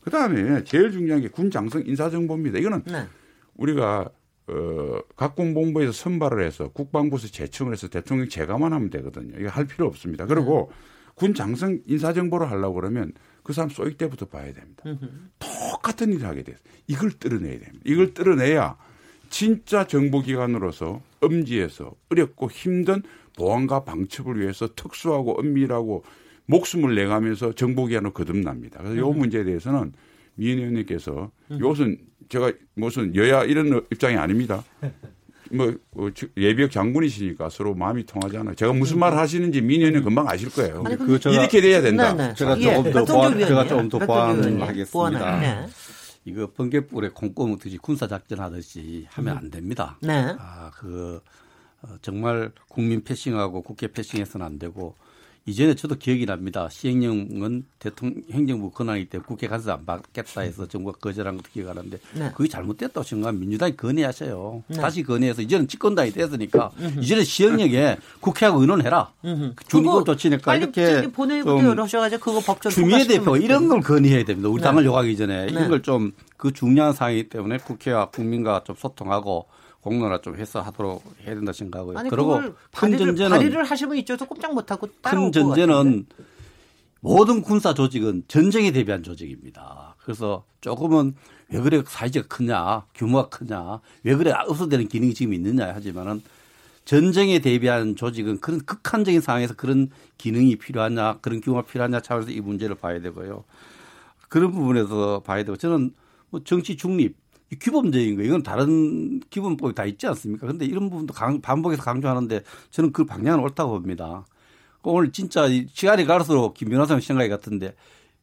그다음에 0.00 0.64
제일 0.64 0.90
중요한 0.90 1.20
게 1.20 1.28
군 1.28 1.50
장성 1.50 1.82
인사 1.86 2.08
정보입니다. 2.10 2.58
이거는 2.58 2.82
네. 2.86 3.06
우리가 3.56 4.08
어, 4.50 5.00
각군본부에서 5.16 5.92
선발을 5.92 6.44
해서 6.44 6.68
국방부에서 6.68 7.28
제청을 7.28 7.72
해서 7.72 7.88
대통령 7.88 8.28
제가만 8.28 8.72
하면 8.72 8.90
되거든요. 8.90 9.38
이거 9.38 9.48
할 9.48 9.66
필요 9.66 9.86
없습니다. 9.86 10.26
그리고 10.26 10.70
네. 10.70 10.76
군 11.14 11.34
장성 11.34 11.78
인사 11.86 12.12
정보를 12.12 12.50
하려고 12.50 12.74
그러면 12.74 13.12
그 13.42 13.52
사람 13.52 13.68
쏘일 13.68 13.96
때부터 13.96 14.26
봐야 14.26 14.52
됩니다. 14.52 14.82
똑같은 15.38 16.12
일을 16.12 16.26
하게 16.26 16.42
돼요. 16.42 16.56
이걸 16.86 17.10
뚫어내야 17.10 17.58
됩니다. 17.58 17.80
이걸 17.84 18.14
뚫어내야 18.14 18.76
진짜 19.28 19.86
정보기관으로서 19.86 21.00
엄지에서 21.20 21.94
어렵고 22.10 22.50
힘든 22.50 23.02
보안과 23.36 23.84
방첩을 23.84 24.40
위해서 24.40 24.68
특수하고 24.74 25.38
엄밀하고 25.38 26.04
목숨을 26.46 26.94
내가면서 26.94 27.52
정보기관으로 27.52 28.12
거듭납니다. 28.12 28.82
그래서 28.82 28.96
이 28.96 29.14
문제에 29.14 29.44
대해서는 29.44 29.92
민 30.34 30.58
의원님께서 30.58 31.30
이것은 31.50 31.98
제가 32.30 32.52
무슨 32.74 33.14
여야 33.16 33.44
이런 33.44 33.84
입장이 33.92 34.16
아닙니다. 34.16 34.64
뭐, 35.52 35.74
뭐 35.90 36.10
예비역 36.36 36.70
장군이시니까 36.70 37.50
서로 37.50 37.74
마음이 37.74 38.06
통하잖아요. 38.06 38.54
제가 38.54 38.72
무슨 38.72 39.00
말 39.00 39.16
하시는지 39.16 39.60
민의원님 39.60 40.04
금방 40.04 40.28
아실 40.28 40.48
거예요. 40.48 40.84
아니, 40.86 40.96
그 40.96 41.18
이렇게 41.26 41.60
돼야 41.60 41.82
된다. 41.82 42.14
네, 42.14 42.28
네. 42.28 42.34
제가 42.34 42.54
조금 42.54 42.86
예, 42.86 42.92
더 42.92 43.04
보완, 43.04 43.38
제가 43.38 43.66
조금 43.66 43.88
더 43.88 43.98
보완하겠습니다. 43.98 45.40
네. 45.40 45.66
이거 46.24 46.50
번개불에 46.52 47.08
콩고무 47.08 47.58
듯이 47.58 47.78
군사 47.78 48.06
작전 48.06 48.38
하듯이 48.38 49.06
하면 49.10 49.36
안 49.36 49.50
됩니다. 49.50 49.98
네. 50.00 50.36
아, 50.38 50.70
그 50.74 51.20
어, 51.82 51.96
정말 52.00 52.52
국민 52.68 53.02
패싱하고 53.02 53.62
국회 53.62 53.88
패싱해서는 53.88 54.46
안 54.46 54.58
되고 54.58 54.94
이전에 55.46 55.74
저도 55.74 55.96
기억이 55.96 56.26
납니다. 56.26 56.68
시행령은 56.70 57.64
대통령 57.78 58.22
행정부 58.30 58.70
권한이기 58.70 59.08
때문에 59.08 59.26
국회 59.26 59.48
가서 59.48 59.72
안 59.72 59.86
받겠다 59.86 60.42
해서 60.42 60.66
정부가 60.66 60.98
거절한 60.98 61.36
것도 61.38 61.48
기억하는데 61.52 61.98
네. 62.14 62.30
그게 62.34 62.48
잘못됐다고 62.48 63.02
생각하면 63.02 63.40
민주당이 63.40 63.76
건의하셔요. 63.76 64.62
네. 64.68 64.76
다시 64.76 65.02
건의해서 65.02 65.42
이제는 65.42 65.66
집권당이 65.66 66.12
됐으니까 66.12 66.70
이제는 67.00 67.24
시행령에 67.24 67.96
국회하고 68.20 68.60
의논해라. 68.60 69.12
준이고 69.68 70.04
조치니까 70.04 70.56
이렇게 70.56 71.02
본회의부터 71.10 71.64
열어셔가지고 71.64 72.20
그거 72.22 72.40
법적 72.40 72.72
주미애 72.72 73.06
대표 73.06 73.36
이런 73.36 73.68
걸 73.68 73.80
건의해야 73.80 74.24
됩니다. 74.24 74.48
우리 74.48 74.60
네. 74.60 74.64
당을 74.64 74.84
요구하기 74.84 75.16
전에 75.16 75.46
이런 75.50 75.64
네. 75.64 75.68
걸좀 75.68 76.12
그 76.36 76.52
중요한 76.52 76.92
사항이기 76.92 77.28
때문에 77.30 77.58
국회와 77.58 78.10
국민과 78.10 78.62
좀 78.64 78.76
소통하고 78.76 79.46
공론화 79.80 80.20
좀 80.20 80.36
해서 80.36 80.60
하도록 80.60 81.02
해야 81.24 81.34
된다 81.34 81.52
생각하고요. 81.52 81.98
아니, 81.98 82.10
그리고 82.10 82.40
큰 82.76 82.98
전제는 82.98 83.30
발의를 83.30 83.64
하시면 83.64 83.96
있죠도 83.98 84.26
꼼짝 84.26 84.54
못하고 84.54 84.88
큰 85.02 85.32
전제는 85.32 86.06
모든 87.00 87.40
군사 87.40 87.72
조직은 87.72 88.24
전쟁에 88.28 88.72
대비한 88.72 89.02
조직입니다. 89.02 89.94
그래서 89.98 90.44
조금은 90.60 91.14
왜 91.48 91.60
그래 91.60 91.82
사이즈가 91.86 92.28
크냐, 92.28 92.84
규모가 92.94 93.28
크냐, 93.30 93.80
왜 94.02 94.14
그래 94.16 94.32
없어되는 94.32 94.88
기능이 94.88 95.14
지금 95.14 95.32
있느냐 95.32 95.74
하지만은 95.74 96.22
전쟁에 96.84 97.38
대비한 97.38 97.96
조직은 97.96 98.40
그런 98.40 98.60
극한적인 98.60 99.20
상황에서 99.20 99.54
그런 99.54 99.90
기능이 100.18 100.56
필요하냐, 100.56 101.18
그런 101.20 101.40
규모가 101.40 101.62
필요하냐 101.62 102.00
차원에서 102.00 102.32
이 102.32 102.40
문제를 102.40 102.74
봐야 102.74 103.00
되고요. 103.00 103.44
그런 104.28 104.52
부분에서 104.52 105.22
봐야 105.24 105.42
되고 105.42 105.56
저는 105.56 105.94
뭐 106.28 106.40
정치 106.44 106.76
중립 106.76 107.16
기본적인 107.58 108.16
거예요. 108.16 108.28
이건 108.28 108.42
다른 108.42 109.20
기본법이 109.30 109.74
다 109.74 109.84
있지 109.84 110.06
않습니까? 110.06 110.46
근데 110.46 110.64
이런 110.64 110.88
부분도 110.90 111.12
강, 111.12 111.40
반복해서 111.40 111.82
강조하는데 111.82 112.42
저는 112.70 112.92
그 112.92 113.04
방향은 113.04 113.42
옳다고 113.42 113.72
봅니다. 113.72 114.24
오늘 114.82 115.12
진짜 115.12 115.46
시간이 115.72 116.04
갈수록 116.06 116.54
김 116.54 116.68
변호사님 116.70 117.00
생각이 117.00 117.28
같은데 117.28 117.74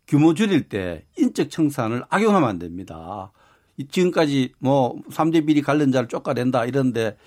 규모 0.07 0.33
줄일 0.33 0.69
때 0.69 1.05
인적 1.17 1.49
청산을 1.49 2.03
악용하면 2.09 2.47
안 2.49 2.59
됩니다. 2.59 3.31
지금까지 3.91 4.53
뭐 4.59 4.95
3대 5.11 5.45
비리 5.45 5.61
관련자를 5.61 6.07
쫓아낸다 6.07 6.65
이런데 6.65 7.17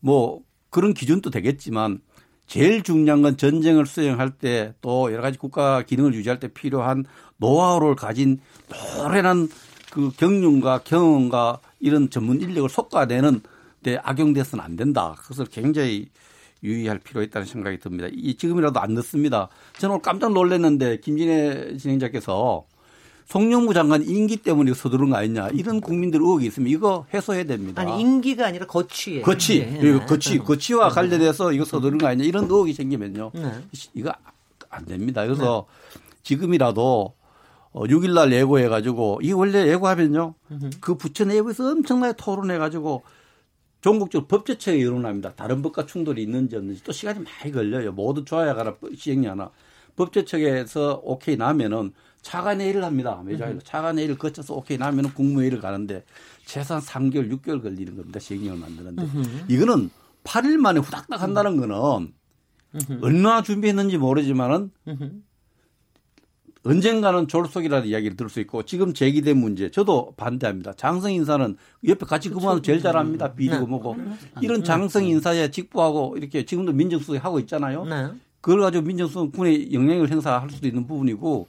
뭐 0.00 0.40
그런 0.70 0.94
기준도 0.94 1.30
되겠지만 1.30 2.00
제일 2.46 2.82
중요한 2.82 3.20
건 3.20 3.36
전쟁을 3.36 3.84
수행할 3.84 4.30
때 4.30 4.72
또 4.80 5.12
여러 5.12 5.20
가지 5.20 5.36
국가 5.36 5.82
기능을 5.82 6.14
유지할 6.14 6.40
때 6.40 6.48
필요한 6.48 7.04
노하우를 7.36 7.94
가진 7.94 8.40
노련한 8.96 9.48
그 9.90 10.10
경륜과 10.16 10.80
경험과 10.84 11.60
이런 11.80 12.10
전문 12.10 12.40
인력을 12.40 12.68
속과되는 12.68 13.40
데 13.82 13.98
악용돼서는 14.02 14.64
안 14.64 14.76
된다. 14.76 15.14
그것을 15.18 15.46
굉장히 15.46 16.08
유의할 16.62 16.98
필요가 16.98 17.24
있다는 17.24 17.46
생각이 17.46 17.78
듭니다. 17.78 18.08
이 18.12 18.36
지금이라도 18.36 18.80
안 18.80 18.94
늦습니다. 18.94 19.48
저는 19.78 19.94
오늘 19.94 20.02
깜짝 20.02 20.32
놀랐는데 20.32 20.98
김진애 21.00 21.76
진행자께서 21.76 22.64
송영무 23.26 23.74
장관 23.74 24.02
임기 24.02 24.38
때문에 24.38 24.72
서두른 24.72 25.10
거 25.10 25.16
아니냐 25.16 25.48
이런 25.50 25.80
국민들 25.80 26.20
의혹이 26.20 26.46
있으면 26.46 26.70
이거 26.70 27.06
해소해야 27.12 27.44
됩니다. 27.44 27.82
아니 27.82 28.00
임기가 28.00 28.46
아니라 28.46 28.66
거취예요. 28.66 29.22
거취, 29.22 29.60
네. 29.60 29.98
거취, 30.06 30.38
거취와 30.38 30.88
관련해서 30.88 31.52
이거 31.52 31.64
서두른 31.64 31.98
거 31.98 32.06
아니냐 32.06 32.26
이런 32.26 32.44
의혹이 32.44 32.72
생기면요, 32.72 33.32
네. 33.34 33.52
이거 33.92 34.12
안 34.70 34.86
됩니다. 34.86 35.24
그래서 35.24 35.66
네. 35.92 36.00
지금이라도 36.22 36.82
어, 36.82 37.17
6일 37.84 38.14
날 38.14 38.32
예고해 38.32 38.68
가지고 38.68 39.20
이 39.22 39.32
원래 39.32 39.68
예고하면요 39.68 40.34
그 40.80 40.96
부처 40.96 41.24
내부에서 41.24 41.70
엄청나게 41.70 42.14
토론해 42.16 42.58
가지고 42.58 43.02
전국적으로 43.80 44.26
법제처에 44.26 44.82
여론합니다. 44.82 45.34
다른 45.34 45.62
법과 45.62 45.86
충돌이 45.86 46.22
있는지 46.22 46.56
없는지 46.56 46.82
또 46.82 46.92
시간이 46.92 47.20
많이 47.20 47.52
걸려요. 47.52 47.92
모두 47.92 48.24
좋아야 48.24 48.54
가라 48.54 48.74
시행령 48.96 49.32
하나 49.32 49.50
법제처에서 49.96 51.02
오케이 51.04 51.36
나면은 51.36 51.92
차관회의를 52.22 52.84
합니다. 52.84 53.22
매주일 53.24 53.60
차관회의를 53.62 54.18
거쳐서 54.18 54.54
오케이 54.54 54.78
나면은 54.78 55.14
국무회의를 55.14 55.60
가는데 55.60 56.04
최소한 56.44 56.82
3개월, 56.82 57.30
6개월 57.30 57.62
걸리는 57.62 57.96
겁니다. 57.96 58.18
시행령을 58.18 58.58
만드는데 58.58 59.02
이거는 59.48 59.90
8일 60.24 60.56
만에 60.56 60.80
후닥닥 60.80 61.22
한다는 61.22 61.56
거는 61.56 62.12
얼마나 63.00 63.42
준비했는지 63.42 63.98
모르지만은 63.98 64.72
언젠가는 66.68 67.28
졸속이라는 67.28 67.88
이야기를 67.88 68.16
들을 68.16 68.28
수 68.28 68.40
있고 68.40 68.62
지금 68.62 68.92
제기된 68.92 69.38
문제 69.38 69.70
저도 69.70 70.12
반대합니다. 70.18 70.74
장성 70.74 71.12
인사는 71.12 71.56
옆에 71.86 72.04
같이 72.04 72.28
근무하는 72.28 72.62
제일 72.62 72.82
잘합니다. 72.82 73.32
비리고 73.32 73.60
네. 73.60 73.66
뭐고 73.66 73.96
이런 74.42 74.62
장성 74.62 75.04
인사에 75.04 75.50
직보하고 75.50 76.16
이렇게 76.18 76.44
지금도 76.44 76.72
민정수석 76.72 77.24
하고 77.24 77.40
있잖아요. 77.40 77.86
네. 77.86 78.10
그걸 78.42 78.60
가지고 78.60 78.84
민정수석 78.84 79.32
군의 79.32 79.72
영향을 79.72 80.10
행사할 80.10 80.50
수도 80.50 80.68
있는 80.68 80.86
부분이고 80.86 81.46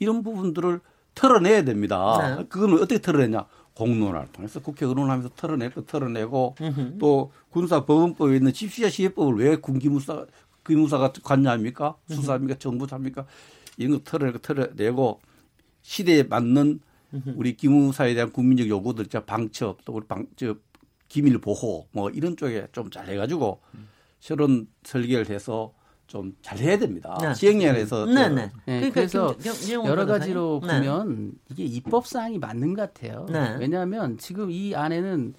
이런 0.00 0.24
부분들을 0.24 0.80
털어내야 1.14 1.64
됩니다. 1.64 2.36
네. 2.38 2.44
그거는 2.48 2.74
어떻게 2.76 3.00
털어내냐? 3.00 3.46
공론화를 3.74 4.28
통해서 4.32 4.58
국회 4.60 4.86
의논하면서 4.86 5.30
털어내고 5.36 5.84
털어내고 5.84 6.56
으흠. 6.60 6.96
또 6.98 7.30
군사법원법에 7.50 8.36
있는 8.36 8.52
집시자 8.52 8.88
시해법을 8.88 9.36
왜 9.36 9.56
군기무사 9.56 10.24
기무사가 10.66 11.12
관여합니까? 11.22 11.94
수사합니까? 12.08 12.58
정부사입니까? 12.58 13.26
이런 13.76 13.98
거 13.98 14.04
털어내고 14.04 14.38
털어내고 14.38 15.20
시대에 15.82 16.22
맞는 16.24 16.80
우리 17.36 17.56
기무사에 17.56 18.14
대한 18.14 18.30
국민적 18.30 18.68
요구들, 18.68 19.06
자 19.06 19.24
방첩 19.24 19.84
또 19.84 19.94
우리 19.94 20.06
방, 20.06 20.26
저 20.36 20.54
기밀 21.08 21.38
보호 21.38 21.86
뭐 21.92 22.10
이런 22.10 22.36
쪽에 22.36 22.66
좀 22.72 22.90
잘 22.90 23.08
해가지고 23.08 23.60
새로운 24.20 24.68
설계를 24.82 25.30
해서 25.30 25.72
좀 26.06 26.34
잘 26.42 26.58
해야 26.58 26.78
됩니다. 26.78 27.18
네. 27.20 27.34
시행령에서. 27.34 28.06
네, 28.06 28.28
네. 28.28 28.50
네 28.66 28.90
그래서 28.90 29.34
여러 29.84 30.06
가지로 30.06 30.60
네. 30.66 30.78
보면 30.78 31.32
이게 31.50 31.64
입법 31.64 32.06
사항이 32.06 32.38
맞는 32.38 32.74
것 32.74 32.92
같아요. 32.94 33.26
네. 33.30 33.56
왜냐하면 33.58 34.18
지금 34.18 34.50
이 34.50 34.74
안에는 34.74 35.34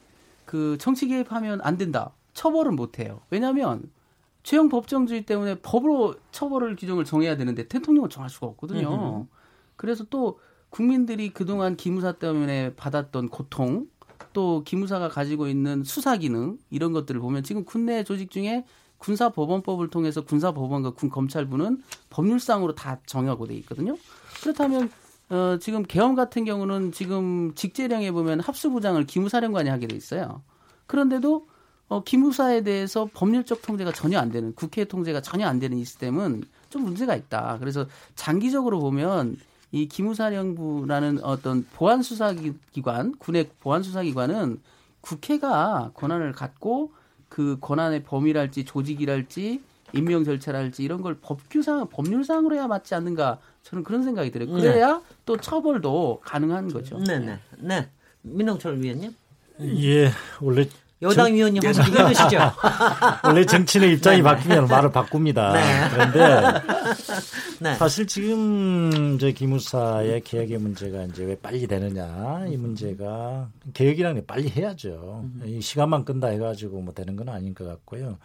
그 0.46 0.78
정치 0.80 1.08
개입하면 1.08 1.62
안 1.62 1.78
된다. 1.78 2.14
처벌은 2.34 2.76
못 2.76 3.00
해요. 3.00 3.22
왜냐하면 3.30 3.84
최형 4.48 4.70
법정주의 4.70 5.26
때문에 5.26 5.56
법으로 5.56 6.16
처벌을 6.32 6.78
규정을 6.78 7.04
정해야 7.04 7.36
되는데 7.36 7.68
대통령은 7.68 8.10
정할 8.10 8.30
수가 8.30 8.48
없거든요. 8.48 8.94
음흠. 8.94 9.26
그래서 9.76 10.06
또 10.10 10.40
국민들이 10.70 11.34
그동안 11.34 11.76
기무사 11.76 12.14
때문에 12.14 12.74
받았던 12.76 13.28
고통 13.28 13.88
또 14.32 14.64
기무사가 14.64 15.10
가지고 15.10 15.50
있는 15.50 15.84
수사 15.84 16.16
기능 16.16 16.58
이런 16.70 16.94
것들을 16.94 17.20
보면 17.20 17.44
지금 17.44 17.66
군내 17.66 18.06
조직 18.06 18.32
중에 18.32 18.64
군사법원법을 19.00 19.90
통해서 19.90 20.24
군사법원과 20.24 20.92
군 20.92 21.10
검찰부는 21.10 21.84
법률상으로 22.10 22.74
다 22.74 23.02
정하고 23.06 23.48
돼 23.48 23.56
있거든요. 23.56 23.98
그렇다면 24.42 24.90
어, 25.30 25.58
지금 25.60 25.84
계엄 25.84 26.16
같은 26.16 26.46
경우는 26.46 26.94
지금 26.94 27.54
직제령에 27.54 28.12
보면 28.14 28.40
합수부장을 28.40 29.08
기무사령관이 29.08 29.70
하게 29.70 29.88
돼 29.88 29.98
있어요. 29.98 30.42
그런데도 30.86 31.50
어, 31.90 32.04
기무사에 32.04 32.62
대해서 32.62 33.10
법률적 33.14 33.62
통제가 33.62 33.92
전혀 33.92 34.20
안 34.20 34.32
되는 34.32 34.54
국회 34.56 34.84
통제가 34.84 35.22
전혀 35.22 35.48
안 35.48 35.60
되는 35.60 35.78
이 35.78 35.86
시스템은 35.86 36.44
좀 36.70 36.84
문제가 36.84 37.16
있다. 37.16 37.58
그래서 37.60 37.86
장기적으로 38.16 38.80
보면 38.80 39.38
이 39.72 39.88
기무사령부라는 39.88 41.24
어떤 41.24 41.66
보안 41.74 42.02
수사기관, 42.02 43.16
군의 43.20 43.50
보안 43.60 43.84
수사기관은 43.84 44.60
국회가 45.02 45.92
권한을 45.94 46.34
갖고 46.34 46.92
그 47.30 47.58
권한의 47.62 48.04
범위랄지 48.04 48.66
조직이랄지 48.66 49.62
임명 49.94 50.26
절차랄지 50.26 50.84
이런 50.84 51.02
걸 51.02 51.18
법규상 51.22 51.88
법률상으로 51.88 52.56
해야 52.56 52.68
맞지 52.68 52.96
않는가 52.96 53.40
저는 53.64 53.84
그런 53.84 54.04
생각이 54.04 54.32
들어요. 54.32 54.52
그래야 54.52 54.94
네. 54.96 55.02
또 55.26 55.38
처벌도 55.38 56.22
가능한 56.24 56.70
거죠. 56.72 56.98
네, 57.00 57.20
네, 57.20 57.40
네. 57.58 57.90
민홍철 58.22 58.82
위원님. 58.82 59.16
예, 59.62 60.12
원래 60.42 60.68
여당 61.02 61.34
위원님 61.34 61.64
한번 61.64 61.88
읽어주시죠. 61.88 62.38
원래 63.24 63.46
정치인의 63.46 63.94
입장이 63.94 64.18
네, 64.18 64.24
네. 64.24 64.30
바뀌면 64.30 64.68
말을 64.68 64.92
바꿉니다. 64.92 65.54
네. 65.54 65.90
그런데 65.92 66.60
네. 67.62 67.76
사실 67.76 68.08
지금 68.08 69.14
이제 69.16 69.32
기무사의 69.32 70.22
개혁의 70.22 70.58
문제가 70.58 71.04
이제 71.04 71.24
왜 71.24 71.36
빨리 71.36 71.68
되느냐 71.68 72.46
이 72.48 72.58
문제가 72.58 73.48
개혁이라는 73.74 74.22
게 74.22 74.26
빨리 74.26 74.50
해야죠. 74.50 75.24
이 75.46 75.62
시간만 75.62 76.04
끈다 76.04 76.28
해가지고 76.30 76.82
뭐 76.82 76.94
되는 76.94 77.16
건 77.16 77.30
아닌 77.30 77.54
것 77.54 77.68
같고요. 77.68 78.18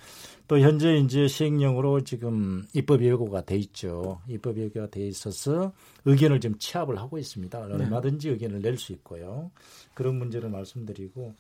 또 0.48 0.58
현재 0.58 0.96
이제 0.96 1.28
시행령으로 1.28 2.04
지금 2.04 2.64
입법 2.72 3.02
예고가 3.02 3.42
돼 3.42 3.56
있죠. 3.56 4.20
입법 4.28 4.58
예고가 4.58 4.88
돼 4.88 5.06
있어서 5.06 5.72
의견을 6.06 6.40
좀 6.40 6.58
취합을 6.58 6.98
하고 6.98 7.18
있습니다. 7.18 7.66
네. 7.68 7.74
얼마든지 7.74 8.30
의견을 8.30 8.60
낼 8.60 8.78
수 8.78 8.92
있고요. 8.92 9.50
그런 9.94 10.16
문제를 10.16 10.48
말씀드리고. 10.48 11.34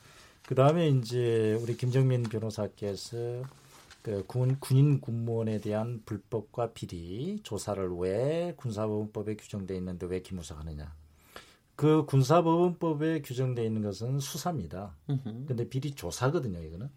그 0.46 0.54
다음에 0.54 0.88
이제 0.88 1.56
우리 1.60 1.76
김정민 1.76 2.22
변호사께서 2.24 3.44
그 4.02 4.24
군, 4.26 4.58
군인 4.58 5.00
군무원에 5.00 5.60
대한 5.60 6.02
불법과 6.04 6.72
비리 6.72 7.38
조사를 7.42 7.88
왜 7.98 8.52
군사법원법에 8.56 9.36
규정돼 9.36 9.76
있는데 9.76 10.06
왜 10.06 10.20
기무사 10.20 10.56
하느냐. 10.56 10.92
그 11.76 12.04
군사법원법에 12.06 13.22
규정돼 13.22 13.64
있는 13.64 13.82
것은 13.82 14.18
수사입니다. 14.18 14.96
근데 15.46 15.68
비리 15.68 15.92
조사거든요, 15.92 16.60
이거는. 16.60 16.90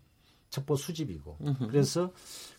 첩보 0.50 0.76
수집이고. 0.76 1.38
으흠. 1.42 1.68
그래서 1.68 2.12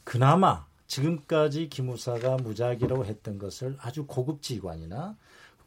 그나마 0.05 0.66
지금까지 0.87 1.68
기무사가 1.68 2.37
무작위로 2.37 3.05
했던 3.05 3.39
것을 3.39 3.76
아주 3.80 4.07
고급 4.07 4.43
지휘관이나 4.43 5.16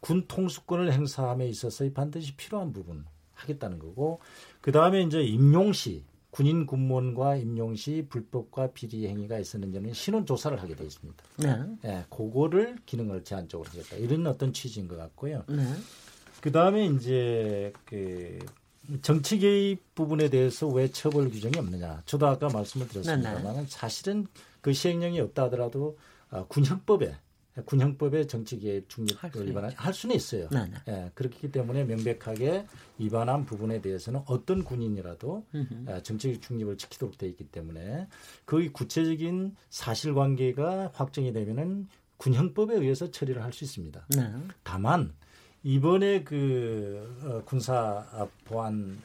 군 0.00 0.26
통수권을 0.26 0.92
행사함에 0.92 1.46
있어서 1.48 1.88
반드시 1.92 2.34
필요한 2.36 2.72
부분 2.72 3.04
하겠다는 3.34 3.78
거고 3.78 4.20
그 4.60 4.72
다음에 4.72 5.02
이제 5.02 5.22
임용시 5.22 6.04
군인 6.30 6.64
군무원과 6.64 7.36
임용시 7.36 8.06
불법과 8.08 8.68
비리 8.68 9.08
행위가 9.08 9.38
있었는지는 9.38 9.92
신원 9.92 10.26
조사를 10.26 10.60
하게 10.60 10.76
돼 10.76 10.84
있습니다. 10.84 11.24
네. 11.38 11.58
예, 11.84 12.04
그거를 12.08 12.76
기능을 12.86 13.24
제한적으로 13.24 13.68
하겠다. 13.68 13.96
이런 13.96 14.26
어떤 14.26 14.52
취지인 14.52 14.86
것 14.86 14.96
같고요. 14.96 15.44
네. 15.48 15.64
그 16.40 16.52
다음에 16.52 16.86
이제 16.86 17.72
그 17.84 18.38
정치 19.02 19.38
개입 19.38 19.94
부분에 19.94 20.28
대해서 20.30 20.68
왜 20.68 20.88
처벌 20.88 21.30
규정이 21.30 21.58
없느냐. 21.58 22.02
저도 22.06 22.26
아까 22.28 22.48
말씀을 22.48 22.88
드렸습니다만 22.88 23.42
네, 23.42 23.60
네. 23.60 23.66
사실은 23.68 24.26
그 24.60 24.72
시행령이 24.72 25.20
없다 25.20 25.44
하더라도 25.44 25.98
아, 26.30 26.44
군형법에 26.44 27.14
군형법의 27.64 28.28
정치 28.28 28.58
개입 28.58 28.88
중립을 28.88 29.46
위반할 29.46 29.72
할 29.76 29.92
수는 29.92 30.14
있어요. 30.16 30.48
네, 30.50 30.66
네. 30.66 30.76
예, 30.88 31.10
그렇기 31.14 31.50
때문에 31.50 31.84
명백하게 31.84 32.66
위반한 32.98 33.44
부분에 33.44 33.80
대해서는 33.80 34.22
어떤 34.26 34.62
군인이라도 34.64 35.44
예, 35.88 36.02
정치 36.02 36.40
중립을 36.40 36.76
지키도록 36.76 37.18
되어 37.18 37.28
있기 37.28 37.44
때문에 37.44 38.06
그 38.44 38.70
구체적인 38.72 39.56
사실관계가 39.68 40.92
확정이 40.94 41.32
되면은 41.32 41.88
군형법에 42.18 42.76
의해서 42.76 43.10
처리를 43.10 43.42
할 43.42 43.52
수 43.52 43.64
있습니다. 43.64 44.06
네. 44.16 44.32
다만 44.62 45.12
이번에 45.62 46.22
그 46.22 47.18
어, 47.24 47.42
군사 47.44 48.28
보안 48.44 49.02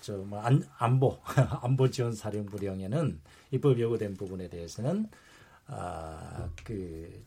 저뭐 0.00 0.40
안보 0.78 1.18
안보 1.62 1.90
지원 1.90 2.12
사령부령에는 2.12 3.20
입법 3.50 3.78
예고된 3.78 4.14
부분에 4.14 4.48
대해서는 4.48 5.08
아그 5.66 7.24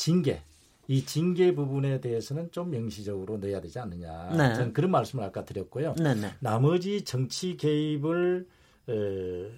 징계 0.00 0.42
이 0.88 1.04
징계 1.04 1.54
부분에 1.54 2.00
대해서는 2.00 2.50
좀 2.52 2.70
명시적으로 2.70 3.36
넣어야 3.36 3.60
되지 3.60 3.78
않느냐. 3.78 4.30
네. 4.30 4.54
저는 4.54 4.72
그런 4.72 4.90
말씀을 4.90 5.22
아까 5.22 5.44
드렸고요. 5.44 5.94
네, 5.98 6.14
네. 6.14 6.32
나머지 6.40 7.02
정치 7.02 7.58
개입을 7.58 8.48
어, 8.88 8.92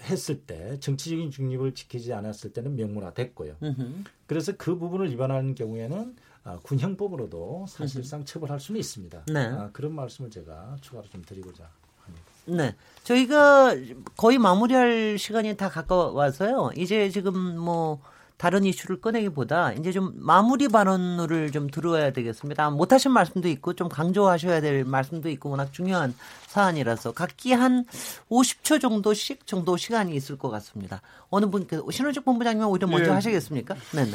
했을 0.02 0.40
때 0.40 0.78
정치적인 0.80 1.30
중립을 1.30 1.74
지키지 1.74 2.12
않았을 2.12 2.52
때는 2.52 2.74
명문화됐고요. 2.74 3.54
으흠. 3.62 4.04
그래서 4.26 4.52
그 4.58 4.76
부분을 4.76 5.12
위반하는 5.12 5.54
경우에는 5.54 6.16
아, 6.42 6.58
군형법으로도 6.64 7.66
사실상 7.68 8.24
처벌할 8.24 8.58
수는 8.58 8.80
있습니다. 8.80 9.26
네. 9.32 9.46
아, 9.46 9.70
그런 9.72 9.94
말씀을 9.94 10.28
제가 10.28 10.76
추가로 10.80 11.06
좀 11.08 11.22
드리고자 11.22 11.70
합니다. 12.00 12.26
네. 12.46 12.74
저희가 13.04 13.76
거의 14.16 14.38
마무리할 14.38 15.18
시간이 15.18 15.56
다 15.56 15.68
가까워서요. 15.68 16.72
이제 16.76 17.08
지금 17.10 17.56
뭐 17.56 18.02
다른 18.42 18.64
이슈를 18.64 19.00
꺼내기보다 19.00 19.72
이제 19.74 19.92
좀 19.92 20.14
마무리 20.16 20.66
발언을 20.66 21.52
좀 21.52 21.70
들어야 21.70 22.10
되겠습니다. 22.10 22.70
못하신 22.70 23.12
말씀도 23.12 23.46
있고 23.50 23.74
좀 23.74 23.88
강조하셔야 23.88 24.60
될 24.60 24.82
말씀도 24.82 25.28
있고 25.28 25.50
워낙 25.50 25.72
중요한 25.72 26.12
사안이라서 26.48 27.12
각기 27.12 27.52
한 27.52 27.84
50초 28.32 28.80
정도씩 28.80 29.46
정도 29.46 29.76
시간이 29.76 30.16
있을 30.16 30.38
것 30.38 30.50
같습니다. 30.50 31.02
어느 31.30 31.46
분께서 31.46 31.88
신호직 31.88 32.24
본부장님 32.24 32.66
오히려 32.66 32.88
먼저 32.88 33.10
네. 33.10 33.12
하시겠습니까? 33.12 33.76
네네. 33.94 34.10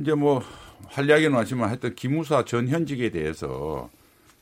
이제 0.00 0.14
뭐 0.14 0.42
한리하게는 0.88 1.38
하지만 1.38 1.68
하여튼 1.68 1.94
기무사 1.94 2.44
전 2.44 2.66
현직에 2.66 3.10
대해서 3.10 3.88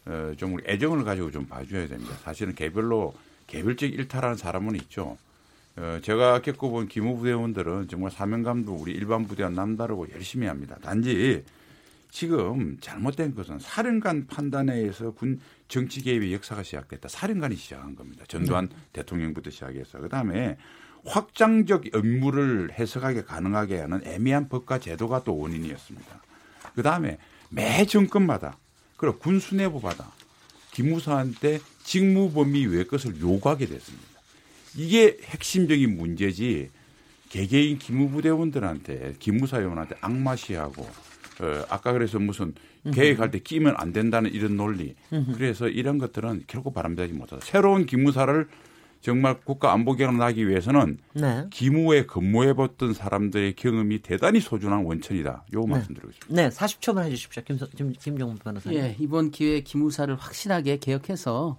어, 0.07 0.33
좀 0.39 0.57
애정을 0.67 1.05
가지고 1.05 1.31
좀 1.31 1.45
봐줘야 1.47 1.87
됩니다. 1.87 2.15
사실은 2.25 2.55
개별로 2.55 3.13
개별적 3.47 3.93
일탈하는 3.93 4.39
사람은 4.39 4.75
있죠. 4.77 5.19
어, 5.77 5.99
제가 6.03 6.43
겪어본 6.43 6.89
기무부대원들은 6.89 7.89
정말 7.89 8.11
사명감도 8.11 8.75
우리 8.75 8.93
일반 8.93 9.27
부대와 9.27 9.51
남다르고 9.51 10.11
열심히 10.13 10.47
합니다. 10.47 10.77
단지 10.83 11.45
지금 12.11 12.77
잘못된 12.81 13.35
것은 13.35 13.59
사령관 13.59 14.27
판단에 14.27 14.77
의해서 14.77 15.13
군 15.13 15.41
정치 15.69 16.03
개입의 16.03 16.35
역사가 16.35 16.63
시작됐다. 16.63 17.09
사령관이 17.09 17.57
시작한 17.57 17.97
겁니다. 17.97 18.25
전두환 18.29 18.69
네. 18.69 18.77
대통령부터 18.93 19.49
시작해서 19.49 19.99
그다음에 19.99 20.59
확장적 21.07 21.85
업무를 21.95 22.71
해석하게 22.73 23.23
가능하게 23.23 23.81
하는 23.81 24.03
애매한 24.05 24.51
법과 24.51 24.79
제도가 24.79 25.25
또 25.25 25.39
원인이었습니다. 25.39 26.23
그다음에 26.75 27.17
매 27.49 27.87
정권마다 27.87 28.59
그리고 28.99 29.19
군 29.19 29.41
수뇌부마다 29.41 30.13
기무사한테 30.73 31.61
직무 31.83 32.31
범위 32.31 32.67
외 32.67 32.85
것을 32.85 33.19
요구하게 33.19 33.67
됐습니다. 33.67 34.12
이게 34.77 35.19
핵심적인 35.25 35.97
문제지 35.97 36.71
개개인 37.29 37.79
기무부대원들한테 37.79 39.15
기무사위원한테 39.19 39.97
악마시하고 40.01 40.83
어, 40.83 41.65
아까 41.71 41.93
그래서 41.93 42.19
무슨 42.19 42.55
계획할 42.93 43.31
때 43.31 43.39
끼면 43.39 43.75
안 43.79 43.93
된다는 43.93 44.33
이런 44.33 44.57
논리 44.57 44.95
그래서 45.35 45.69
이런 45.69 45.99
것들은 45.99 46.45
결코 46.47 46.73
바람되지 46.73 47.15
못하다. 47.15 47.45
새로운 47.45 47.87
기무사를 47.87 48.49
정말 49.03 49.41
국가 49.41 49.73
안보 49.73 49.95
개혁을 49.95 50.21
하기 50.21 50.49
위해서는 50.49 50.99
네. 51.15 51.47
기무에 51.51 52.07
근무해봤던 52.07 52.95
사람들의 52.95 53.55
경험이 53.55 53.99
대단히 53.99 54.39
소중한 54.39 54.85
원천이다. 54.85 55.45
요 55.55 55.61
네. 55.61 55.67
말씀드리고 55.67 56.11
있습니다. 56.11 56.43
네, 56.43 56.49
40초만 56.49 57.05
해주십시오. 57.07 57.43
김, 57.45 57.59
김, 57.77 57.93
김종문 57.93 58.39
변호사님. 58.39 58.79
예, 58.79 58.97
이번 59.01 59.33
기회에 59.33 59.63
기무사를 59.63 60.15
확실하게 60.15 60.77
개혁해서 60.79 61.59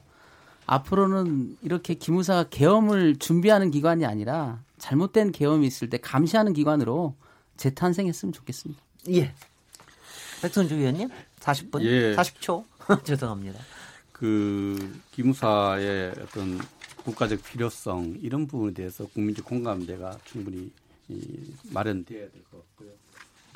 앞으로는 0.66 1.57
이렇게 1.61 1.93
기무사가 1.93 2.45
계엄을 2.49 3.18
준비하는 3.18 3.72
기관이 3.72 4.05
아니라 4.05 4.59
잘못된 4.78 5.32
계엄이 5.32 5.66
있을 5.68 5.89
때 5.89 5.97
감시하는 5.97 6.53
기관으로 6.53 7.16
재탄생했으면 7.57 8.34
좋겠습니다. 8.34 8.82
예. 9.11 9.34
백선주 10.41 10.76
의원님 10.76 11.09
40분 11.39 11.84
예. 11.84 12.16
40초 12.16 12.66
죄송합니다. 13.05 13.59
그 14.11 15.01
기무사의 15.11 16.14
어떤 16.22 16.59
국가적 17.03 17.43
필요성 17.43 18.18
이런 18.22 18.47
부분에 18.47 18.74
대해서 18.74 19.05
국민적 19.07 19.45
공감대가 19.45 20.18
충분히 20.26 20.72
이 21.09 21.53
마련돼야 21.72 22.22
될 22.30 22.41
것 22.49 22.57
같고요. 22.59 22.89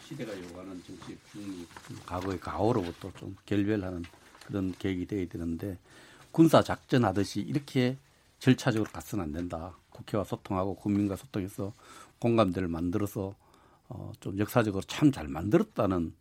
시대가 0.05 0.37
요구하는 0.37 0.81
정치 0.85 1.17
중립, 1.31 1.67
과거의 2.05 2.39
가오로부터 2.39 3.11
좀 3.19 3.35
결별하는 3.45 4.03
그런 4.45 4.73
계획이 4.79 5.05
돼야 5.05 5.25
되는데 5.27 5.77
군사 6.37 6.61
작전 6.61 7.03
하듯이 7.03 7.41
이렇게 7.41 7.97
절차적으로 8.37 8.91
갔서는 8.91 9.23
안 9.23 9.31
된다. 9.31 9.75
국회와 9.89 10.23
소통하고 10.23 10.75
국민과 10.75 11.15
소통해서 11.15 11.73
공감대를 12.19 12.67
만들어서 12.67 13.33
어, 13.89 14.11
좀 14.19 14.37
역사적으로 14.37 14.83
참 14.83 15.11
잘 15.11 15.27
만들었다는 15.27 16.13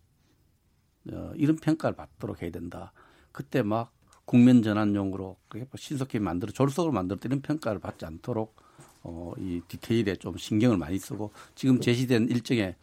어, 1.12 1.32
이런 1.36 1.56
평가를 1.56 1.96
받도록 1.96 2.40
해야 2.40 2.50
된다. 2.50 2.94
그때 3.30 3.60
막 3.60 3.92
국면 4.24 4.62
전환용으로 4.62 5.36
뭐 5.50 5.66
신속히 5.74 6.18
만들어 6.18 6.50
졸속으로 6.50 6.92
만들었다 6.94 7.26
이런 7.26 7.42
평가를 7.42 7.78
받지 7.78 8.06
않도록 8.06 8.56
어, 9.02 9.34
이 9.36 9.60
디테일에 9.68 10.16
좀 10.16 10.38
신경을 10.38 10.78
많이 10.78 10.98
쓰고 10.98 11.30
지금 11.54 11.78
제시된 11.78 12.28
일정에 12.30 12.74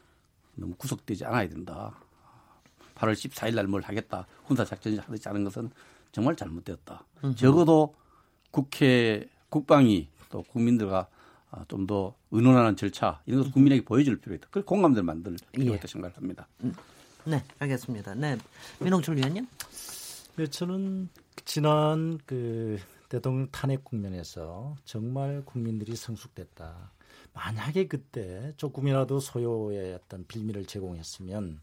너무 0.54 0.76
구속되지 0.76 1.26
않아야 1.26 1.50
된다. 1.50 1.98
8월 2.94 3.14
14일 3.14 3.56
날 3.56 3.68
뭘 3.68 3.82
하겠다. 3.82 4.28
군사 4.46 4.64
작전이 4.64 4.98
하지 4.98 5.30
않은 5.30 5.44
것은 5.46 5.72
정말 6.14 6.38
잘못되었다. 6.38 7.06
으흠. 7.24 7.36
적어도 7.36 7.96
국회 8.52 9.28
국방위 9.50 10.08
또 10.30 10.44
국민들과 10.44 11.10
아, 11.52 11.66
좀더 11.68 12.16
의논하는 12.32 12.76
절차 12.76 13.22
이런 13.26 13.42
것을 13.42 13.52
국민에게 13.52 13.84
보여줄 13.84 14.20
필요가 14.22 14.38
있다. 14.38 14.48
그 14.50 14.64
공감대를 14.64 15.04
만들 15.04 15.36
필요가 15.52 15.76
있다 15.76 15.84
예. 15.84 15.88
생각합니다. 15.88 16.48
음. 16.64 16.74
네, 17.26 17.44
알겠습니다. 17.60 18.16
네, 18.16 18.38
민홍철 18.80 19.18
위원님. 19.18 19.48
네, 20.36 20.48
저는 20.48 21.10
지난 21.46 22.20
그 22.26 22.80
대통령 23.10 23.48
탄핵 23.52 23.84
국면에서 23.84 24.76
정말 24.86 25.44
국민들이 25.46 25.96
성숙됐다. 25.96 26.92
만약에 27.34 27.88
그때 27.88 28.54
조금이라도 28.58 29.20
소요의 29.20 29.96
어떤 29.96 30.26
빌미를 30.28 30.66
제공했으면 30.66 31.60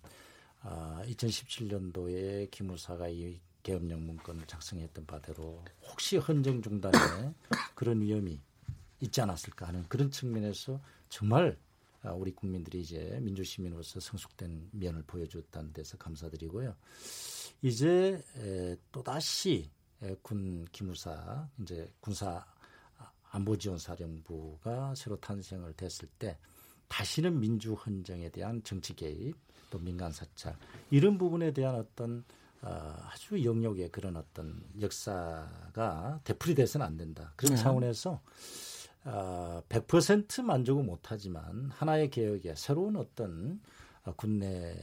아, 0.62 1.02
2017년도에 1.06 2.50
기무사가 2.50 3.08
이 3.08 3.40
계엄령 3.62 4.06
문건을 4.06 4.46
작성했던 4.46 5.06
바대로 5.06 5.64
혹시 5.82 6.16
헌정 6.16 6.62
중단에 6.62 6.94
그런 7.74 8.00
위험이 8.00 8.40
있지 9.00 9.20
않았을까 9.20 9.68
하는 9.68 9.84
그런 9.88 10.10
측면에서 10.10 10.80
정말 11.08 11.58
아, 12.02 12.12
우리 12.12 12.32
국민들이 12.32 12.80
이제 12.80 13.18
민주 13.20 13.44
시민으로서 13.44 14.00
성숙된 14.00 14.70
면을 14.72 15.02
보여줬다는 15.06 15.72
데서 15.72 15.98
감사드리고요. 15.98 16.74
이제 17.62 18.22
또 18.90 19.02
다시 19.02 19.70
군 20.22 20.66
기무사 20.72 21.46
이제 21.60 21.92
군사 22.00 22.46
안보지원사령부가 23.32 24.94
새로 24.94 25.16
탄생을 25.20 25.74
됐을 25.74 26.08
때 26.18 26.38
다시는 26.88 27.38
민주 27.38 27.74
헌정에 27.74 28.30
대한 28.30 28.62
정치 28.64 28.94
개입 28.94 29.36
또 29.70 29.78
민간 29.78 30.10
사찰 30.10 30.56
이런 30.90 31.18
부분에 31.18 31.52
대한 31.52 31.76
어떤 31.76 32.24
어, 32.62 32.96
아주 33.10 33.42
영역의 33.42 33.90
그런 33.90 34.16
어떤 34.16 34.62
역사가 34.80 36.20
되풀이 36.24 36.54
돼서는 36.54 36.86
안 36.86 36.96
된다. 36.96 37.32
그런 37.36 37.54
네. 37.56 37.62
차원에서 37.62 38.20
어, 39.04 39.62
100% 39.68 40.42
만족은 40.42 40.84
못하지만 40.84 41.70
하나의 41.72 42.10
개혁에 42.10 42.54
새로운 42.54 42.96
어떤 42.96 43.60
어, 44.04 44.14
국내 44.16 44.74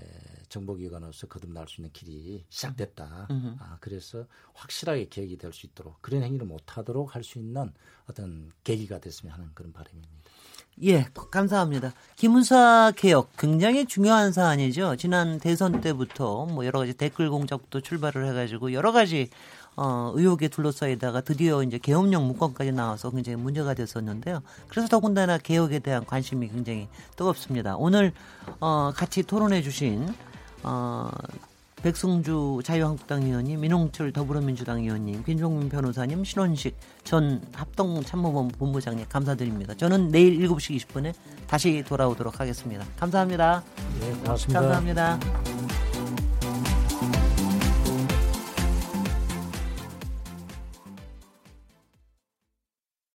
정보기관으로서 0.50 1.28
거듭날 1.28 1.68
수 1.68 1.82
있는 1.82 1.92
길이 1.92 2.46
시작됐다. 2.50 3.28
아, 3.60 3.78
그래서 3.80 4.26
확실하게 4.54 5.10
계획이 5.10 5.38
될 5.38 5.52
수 5.54 5.66
있도록 5.68 6.02
그런 6.02 6.24
행위를 6.24 6.46
못하도록 6.48 7.16
할 7.16 7.24
수 7.24 7.38
있는 7.40 7.74
어떤 8.08 8.52
계기가 8.64 9.00
됐으면 9.00 9.34
하는 9.34 9.50
그런 9.54 9.74
바람입니다. 9.74 10.27
예, 10.84 11.08
감사합니다. 11.32 11.94
기무사 12.16 12.92
개혁 12.96 13.36
굉장히 13.36 13.88
중요한 13.88 14.32
사안이죠. 14.32 14.96
지난 14.98 15.40
대선 15.40 15.82
때부터 15.82 16.46
뭐 16.46 16.68
여러 16.68 16.80
가지 16.80 16.94
댓글 16.94 17.32
공작도 17.32 17.82
출발을 17.82 18.28
해가지고 18.28 18.74
여러 18.74 18.92
가지 18.92 19.30
어, 19.76 20.12
의혹에 20.14 20.48
둘러싸이다가 20.50 21.22
드디어 21.22 21.64
이제 21.64 21.80
계엄령 21.80 22.28
문건까지 22.28 22.74
나와서 22.74 23.10
굉장히 23.10 23.38
문제가 23.38 23.74
됐었는데요. 23.74 24.44
그래서 24.68 24.88
더군다나 24.88 25.40
개혁에 25.40 25.80
대한 25.80 26.06
관심이 26.06 26.48
굉장히 26.48 26.88
뜨겁습니다. 27.16 27.76
오늘 27.78 28.14
어, 28.60 28.92
같이 28.96 29.24
토론해 29.24 29.64
주신 29.64 30.08
어, 30.62 31.10
백승주 31.88 32.60
자유한국당 32.66 33.24
의원님, 33.24 33.62
민홍철 33.62 34.12
더불어민주당 34.12 34.80
의원님, 34.80 35.24
김종민 35.24 35.70
변호사님, 35.70 36.26
신원식 36.26 36.76
전 37.06 37.42
합동참모본부 37.54 38.58
본부장님 38.58 39.06
감사드립니다. 39.08 39.74
저는 39.74 40.10
내일 40.10 40.38
7시 40.38 40.86
20분에 40.86 41.14
다시 41.48 41.82
돌아오도록 41.88 42.42
하겠습니다. 42.42 42.86
감사합니다. 43.00 43.64
네, 44.02 44.12
고맙습니다. 44.12 44.60
감사합니다. 44.60 45.87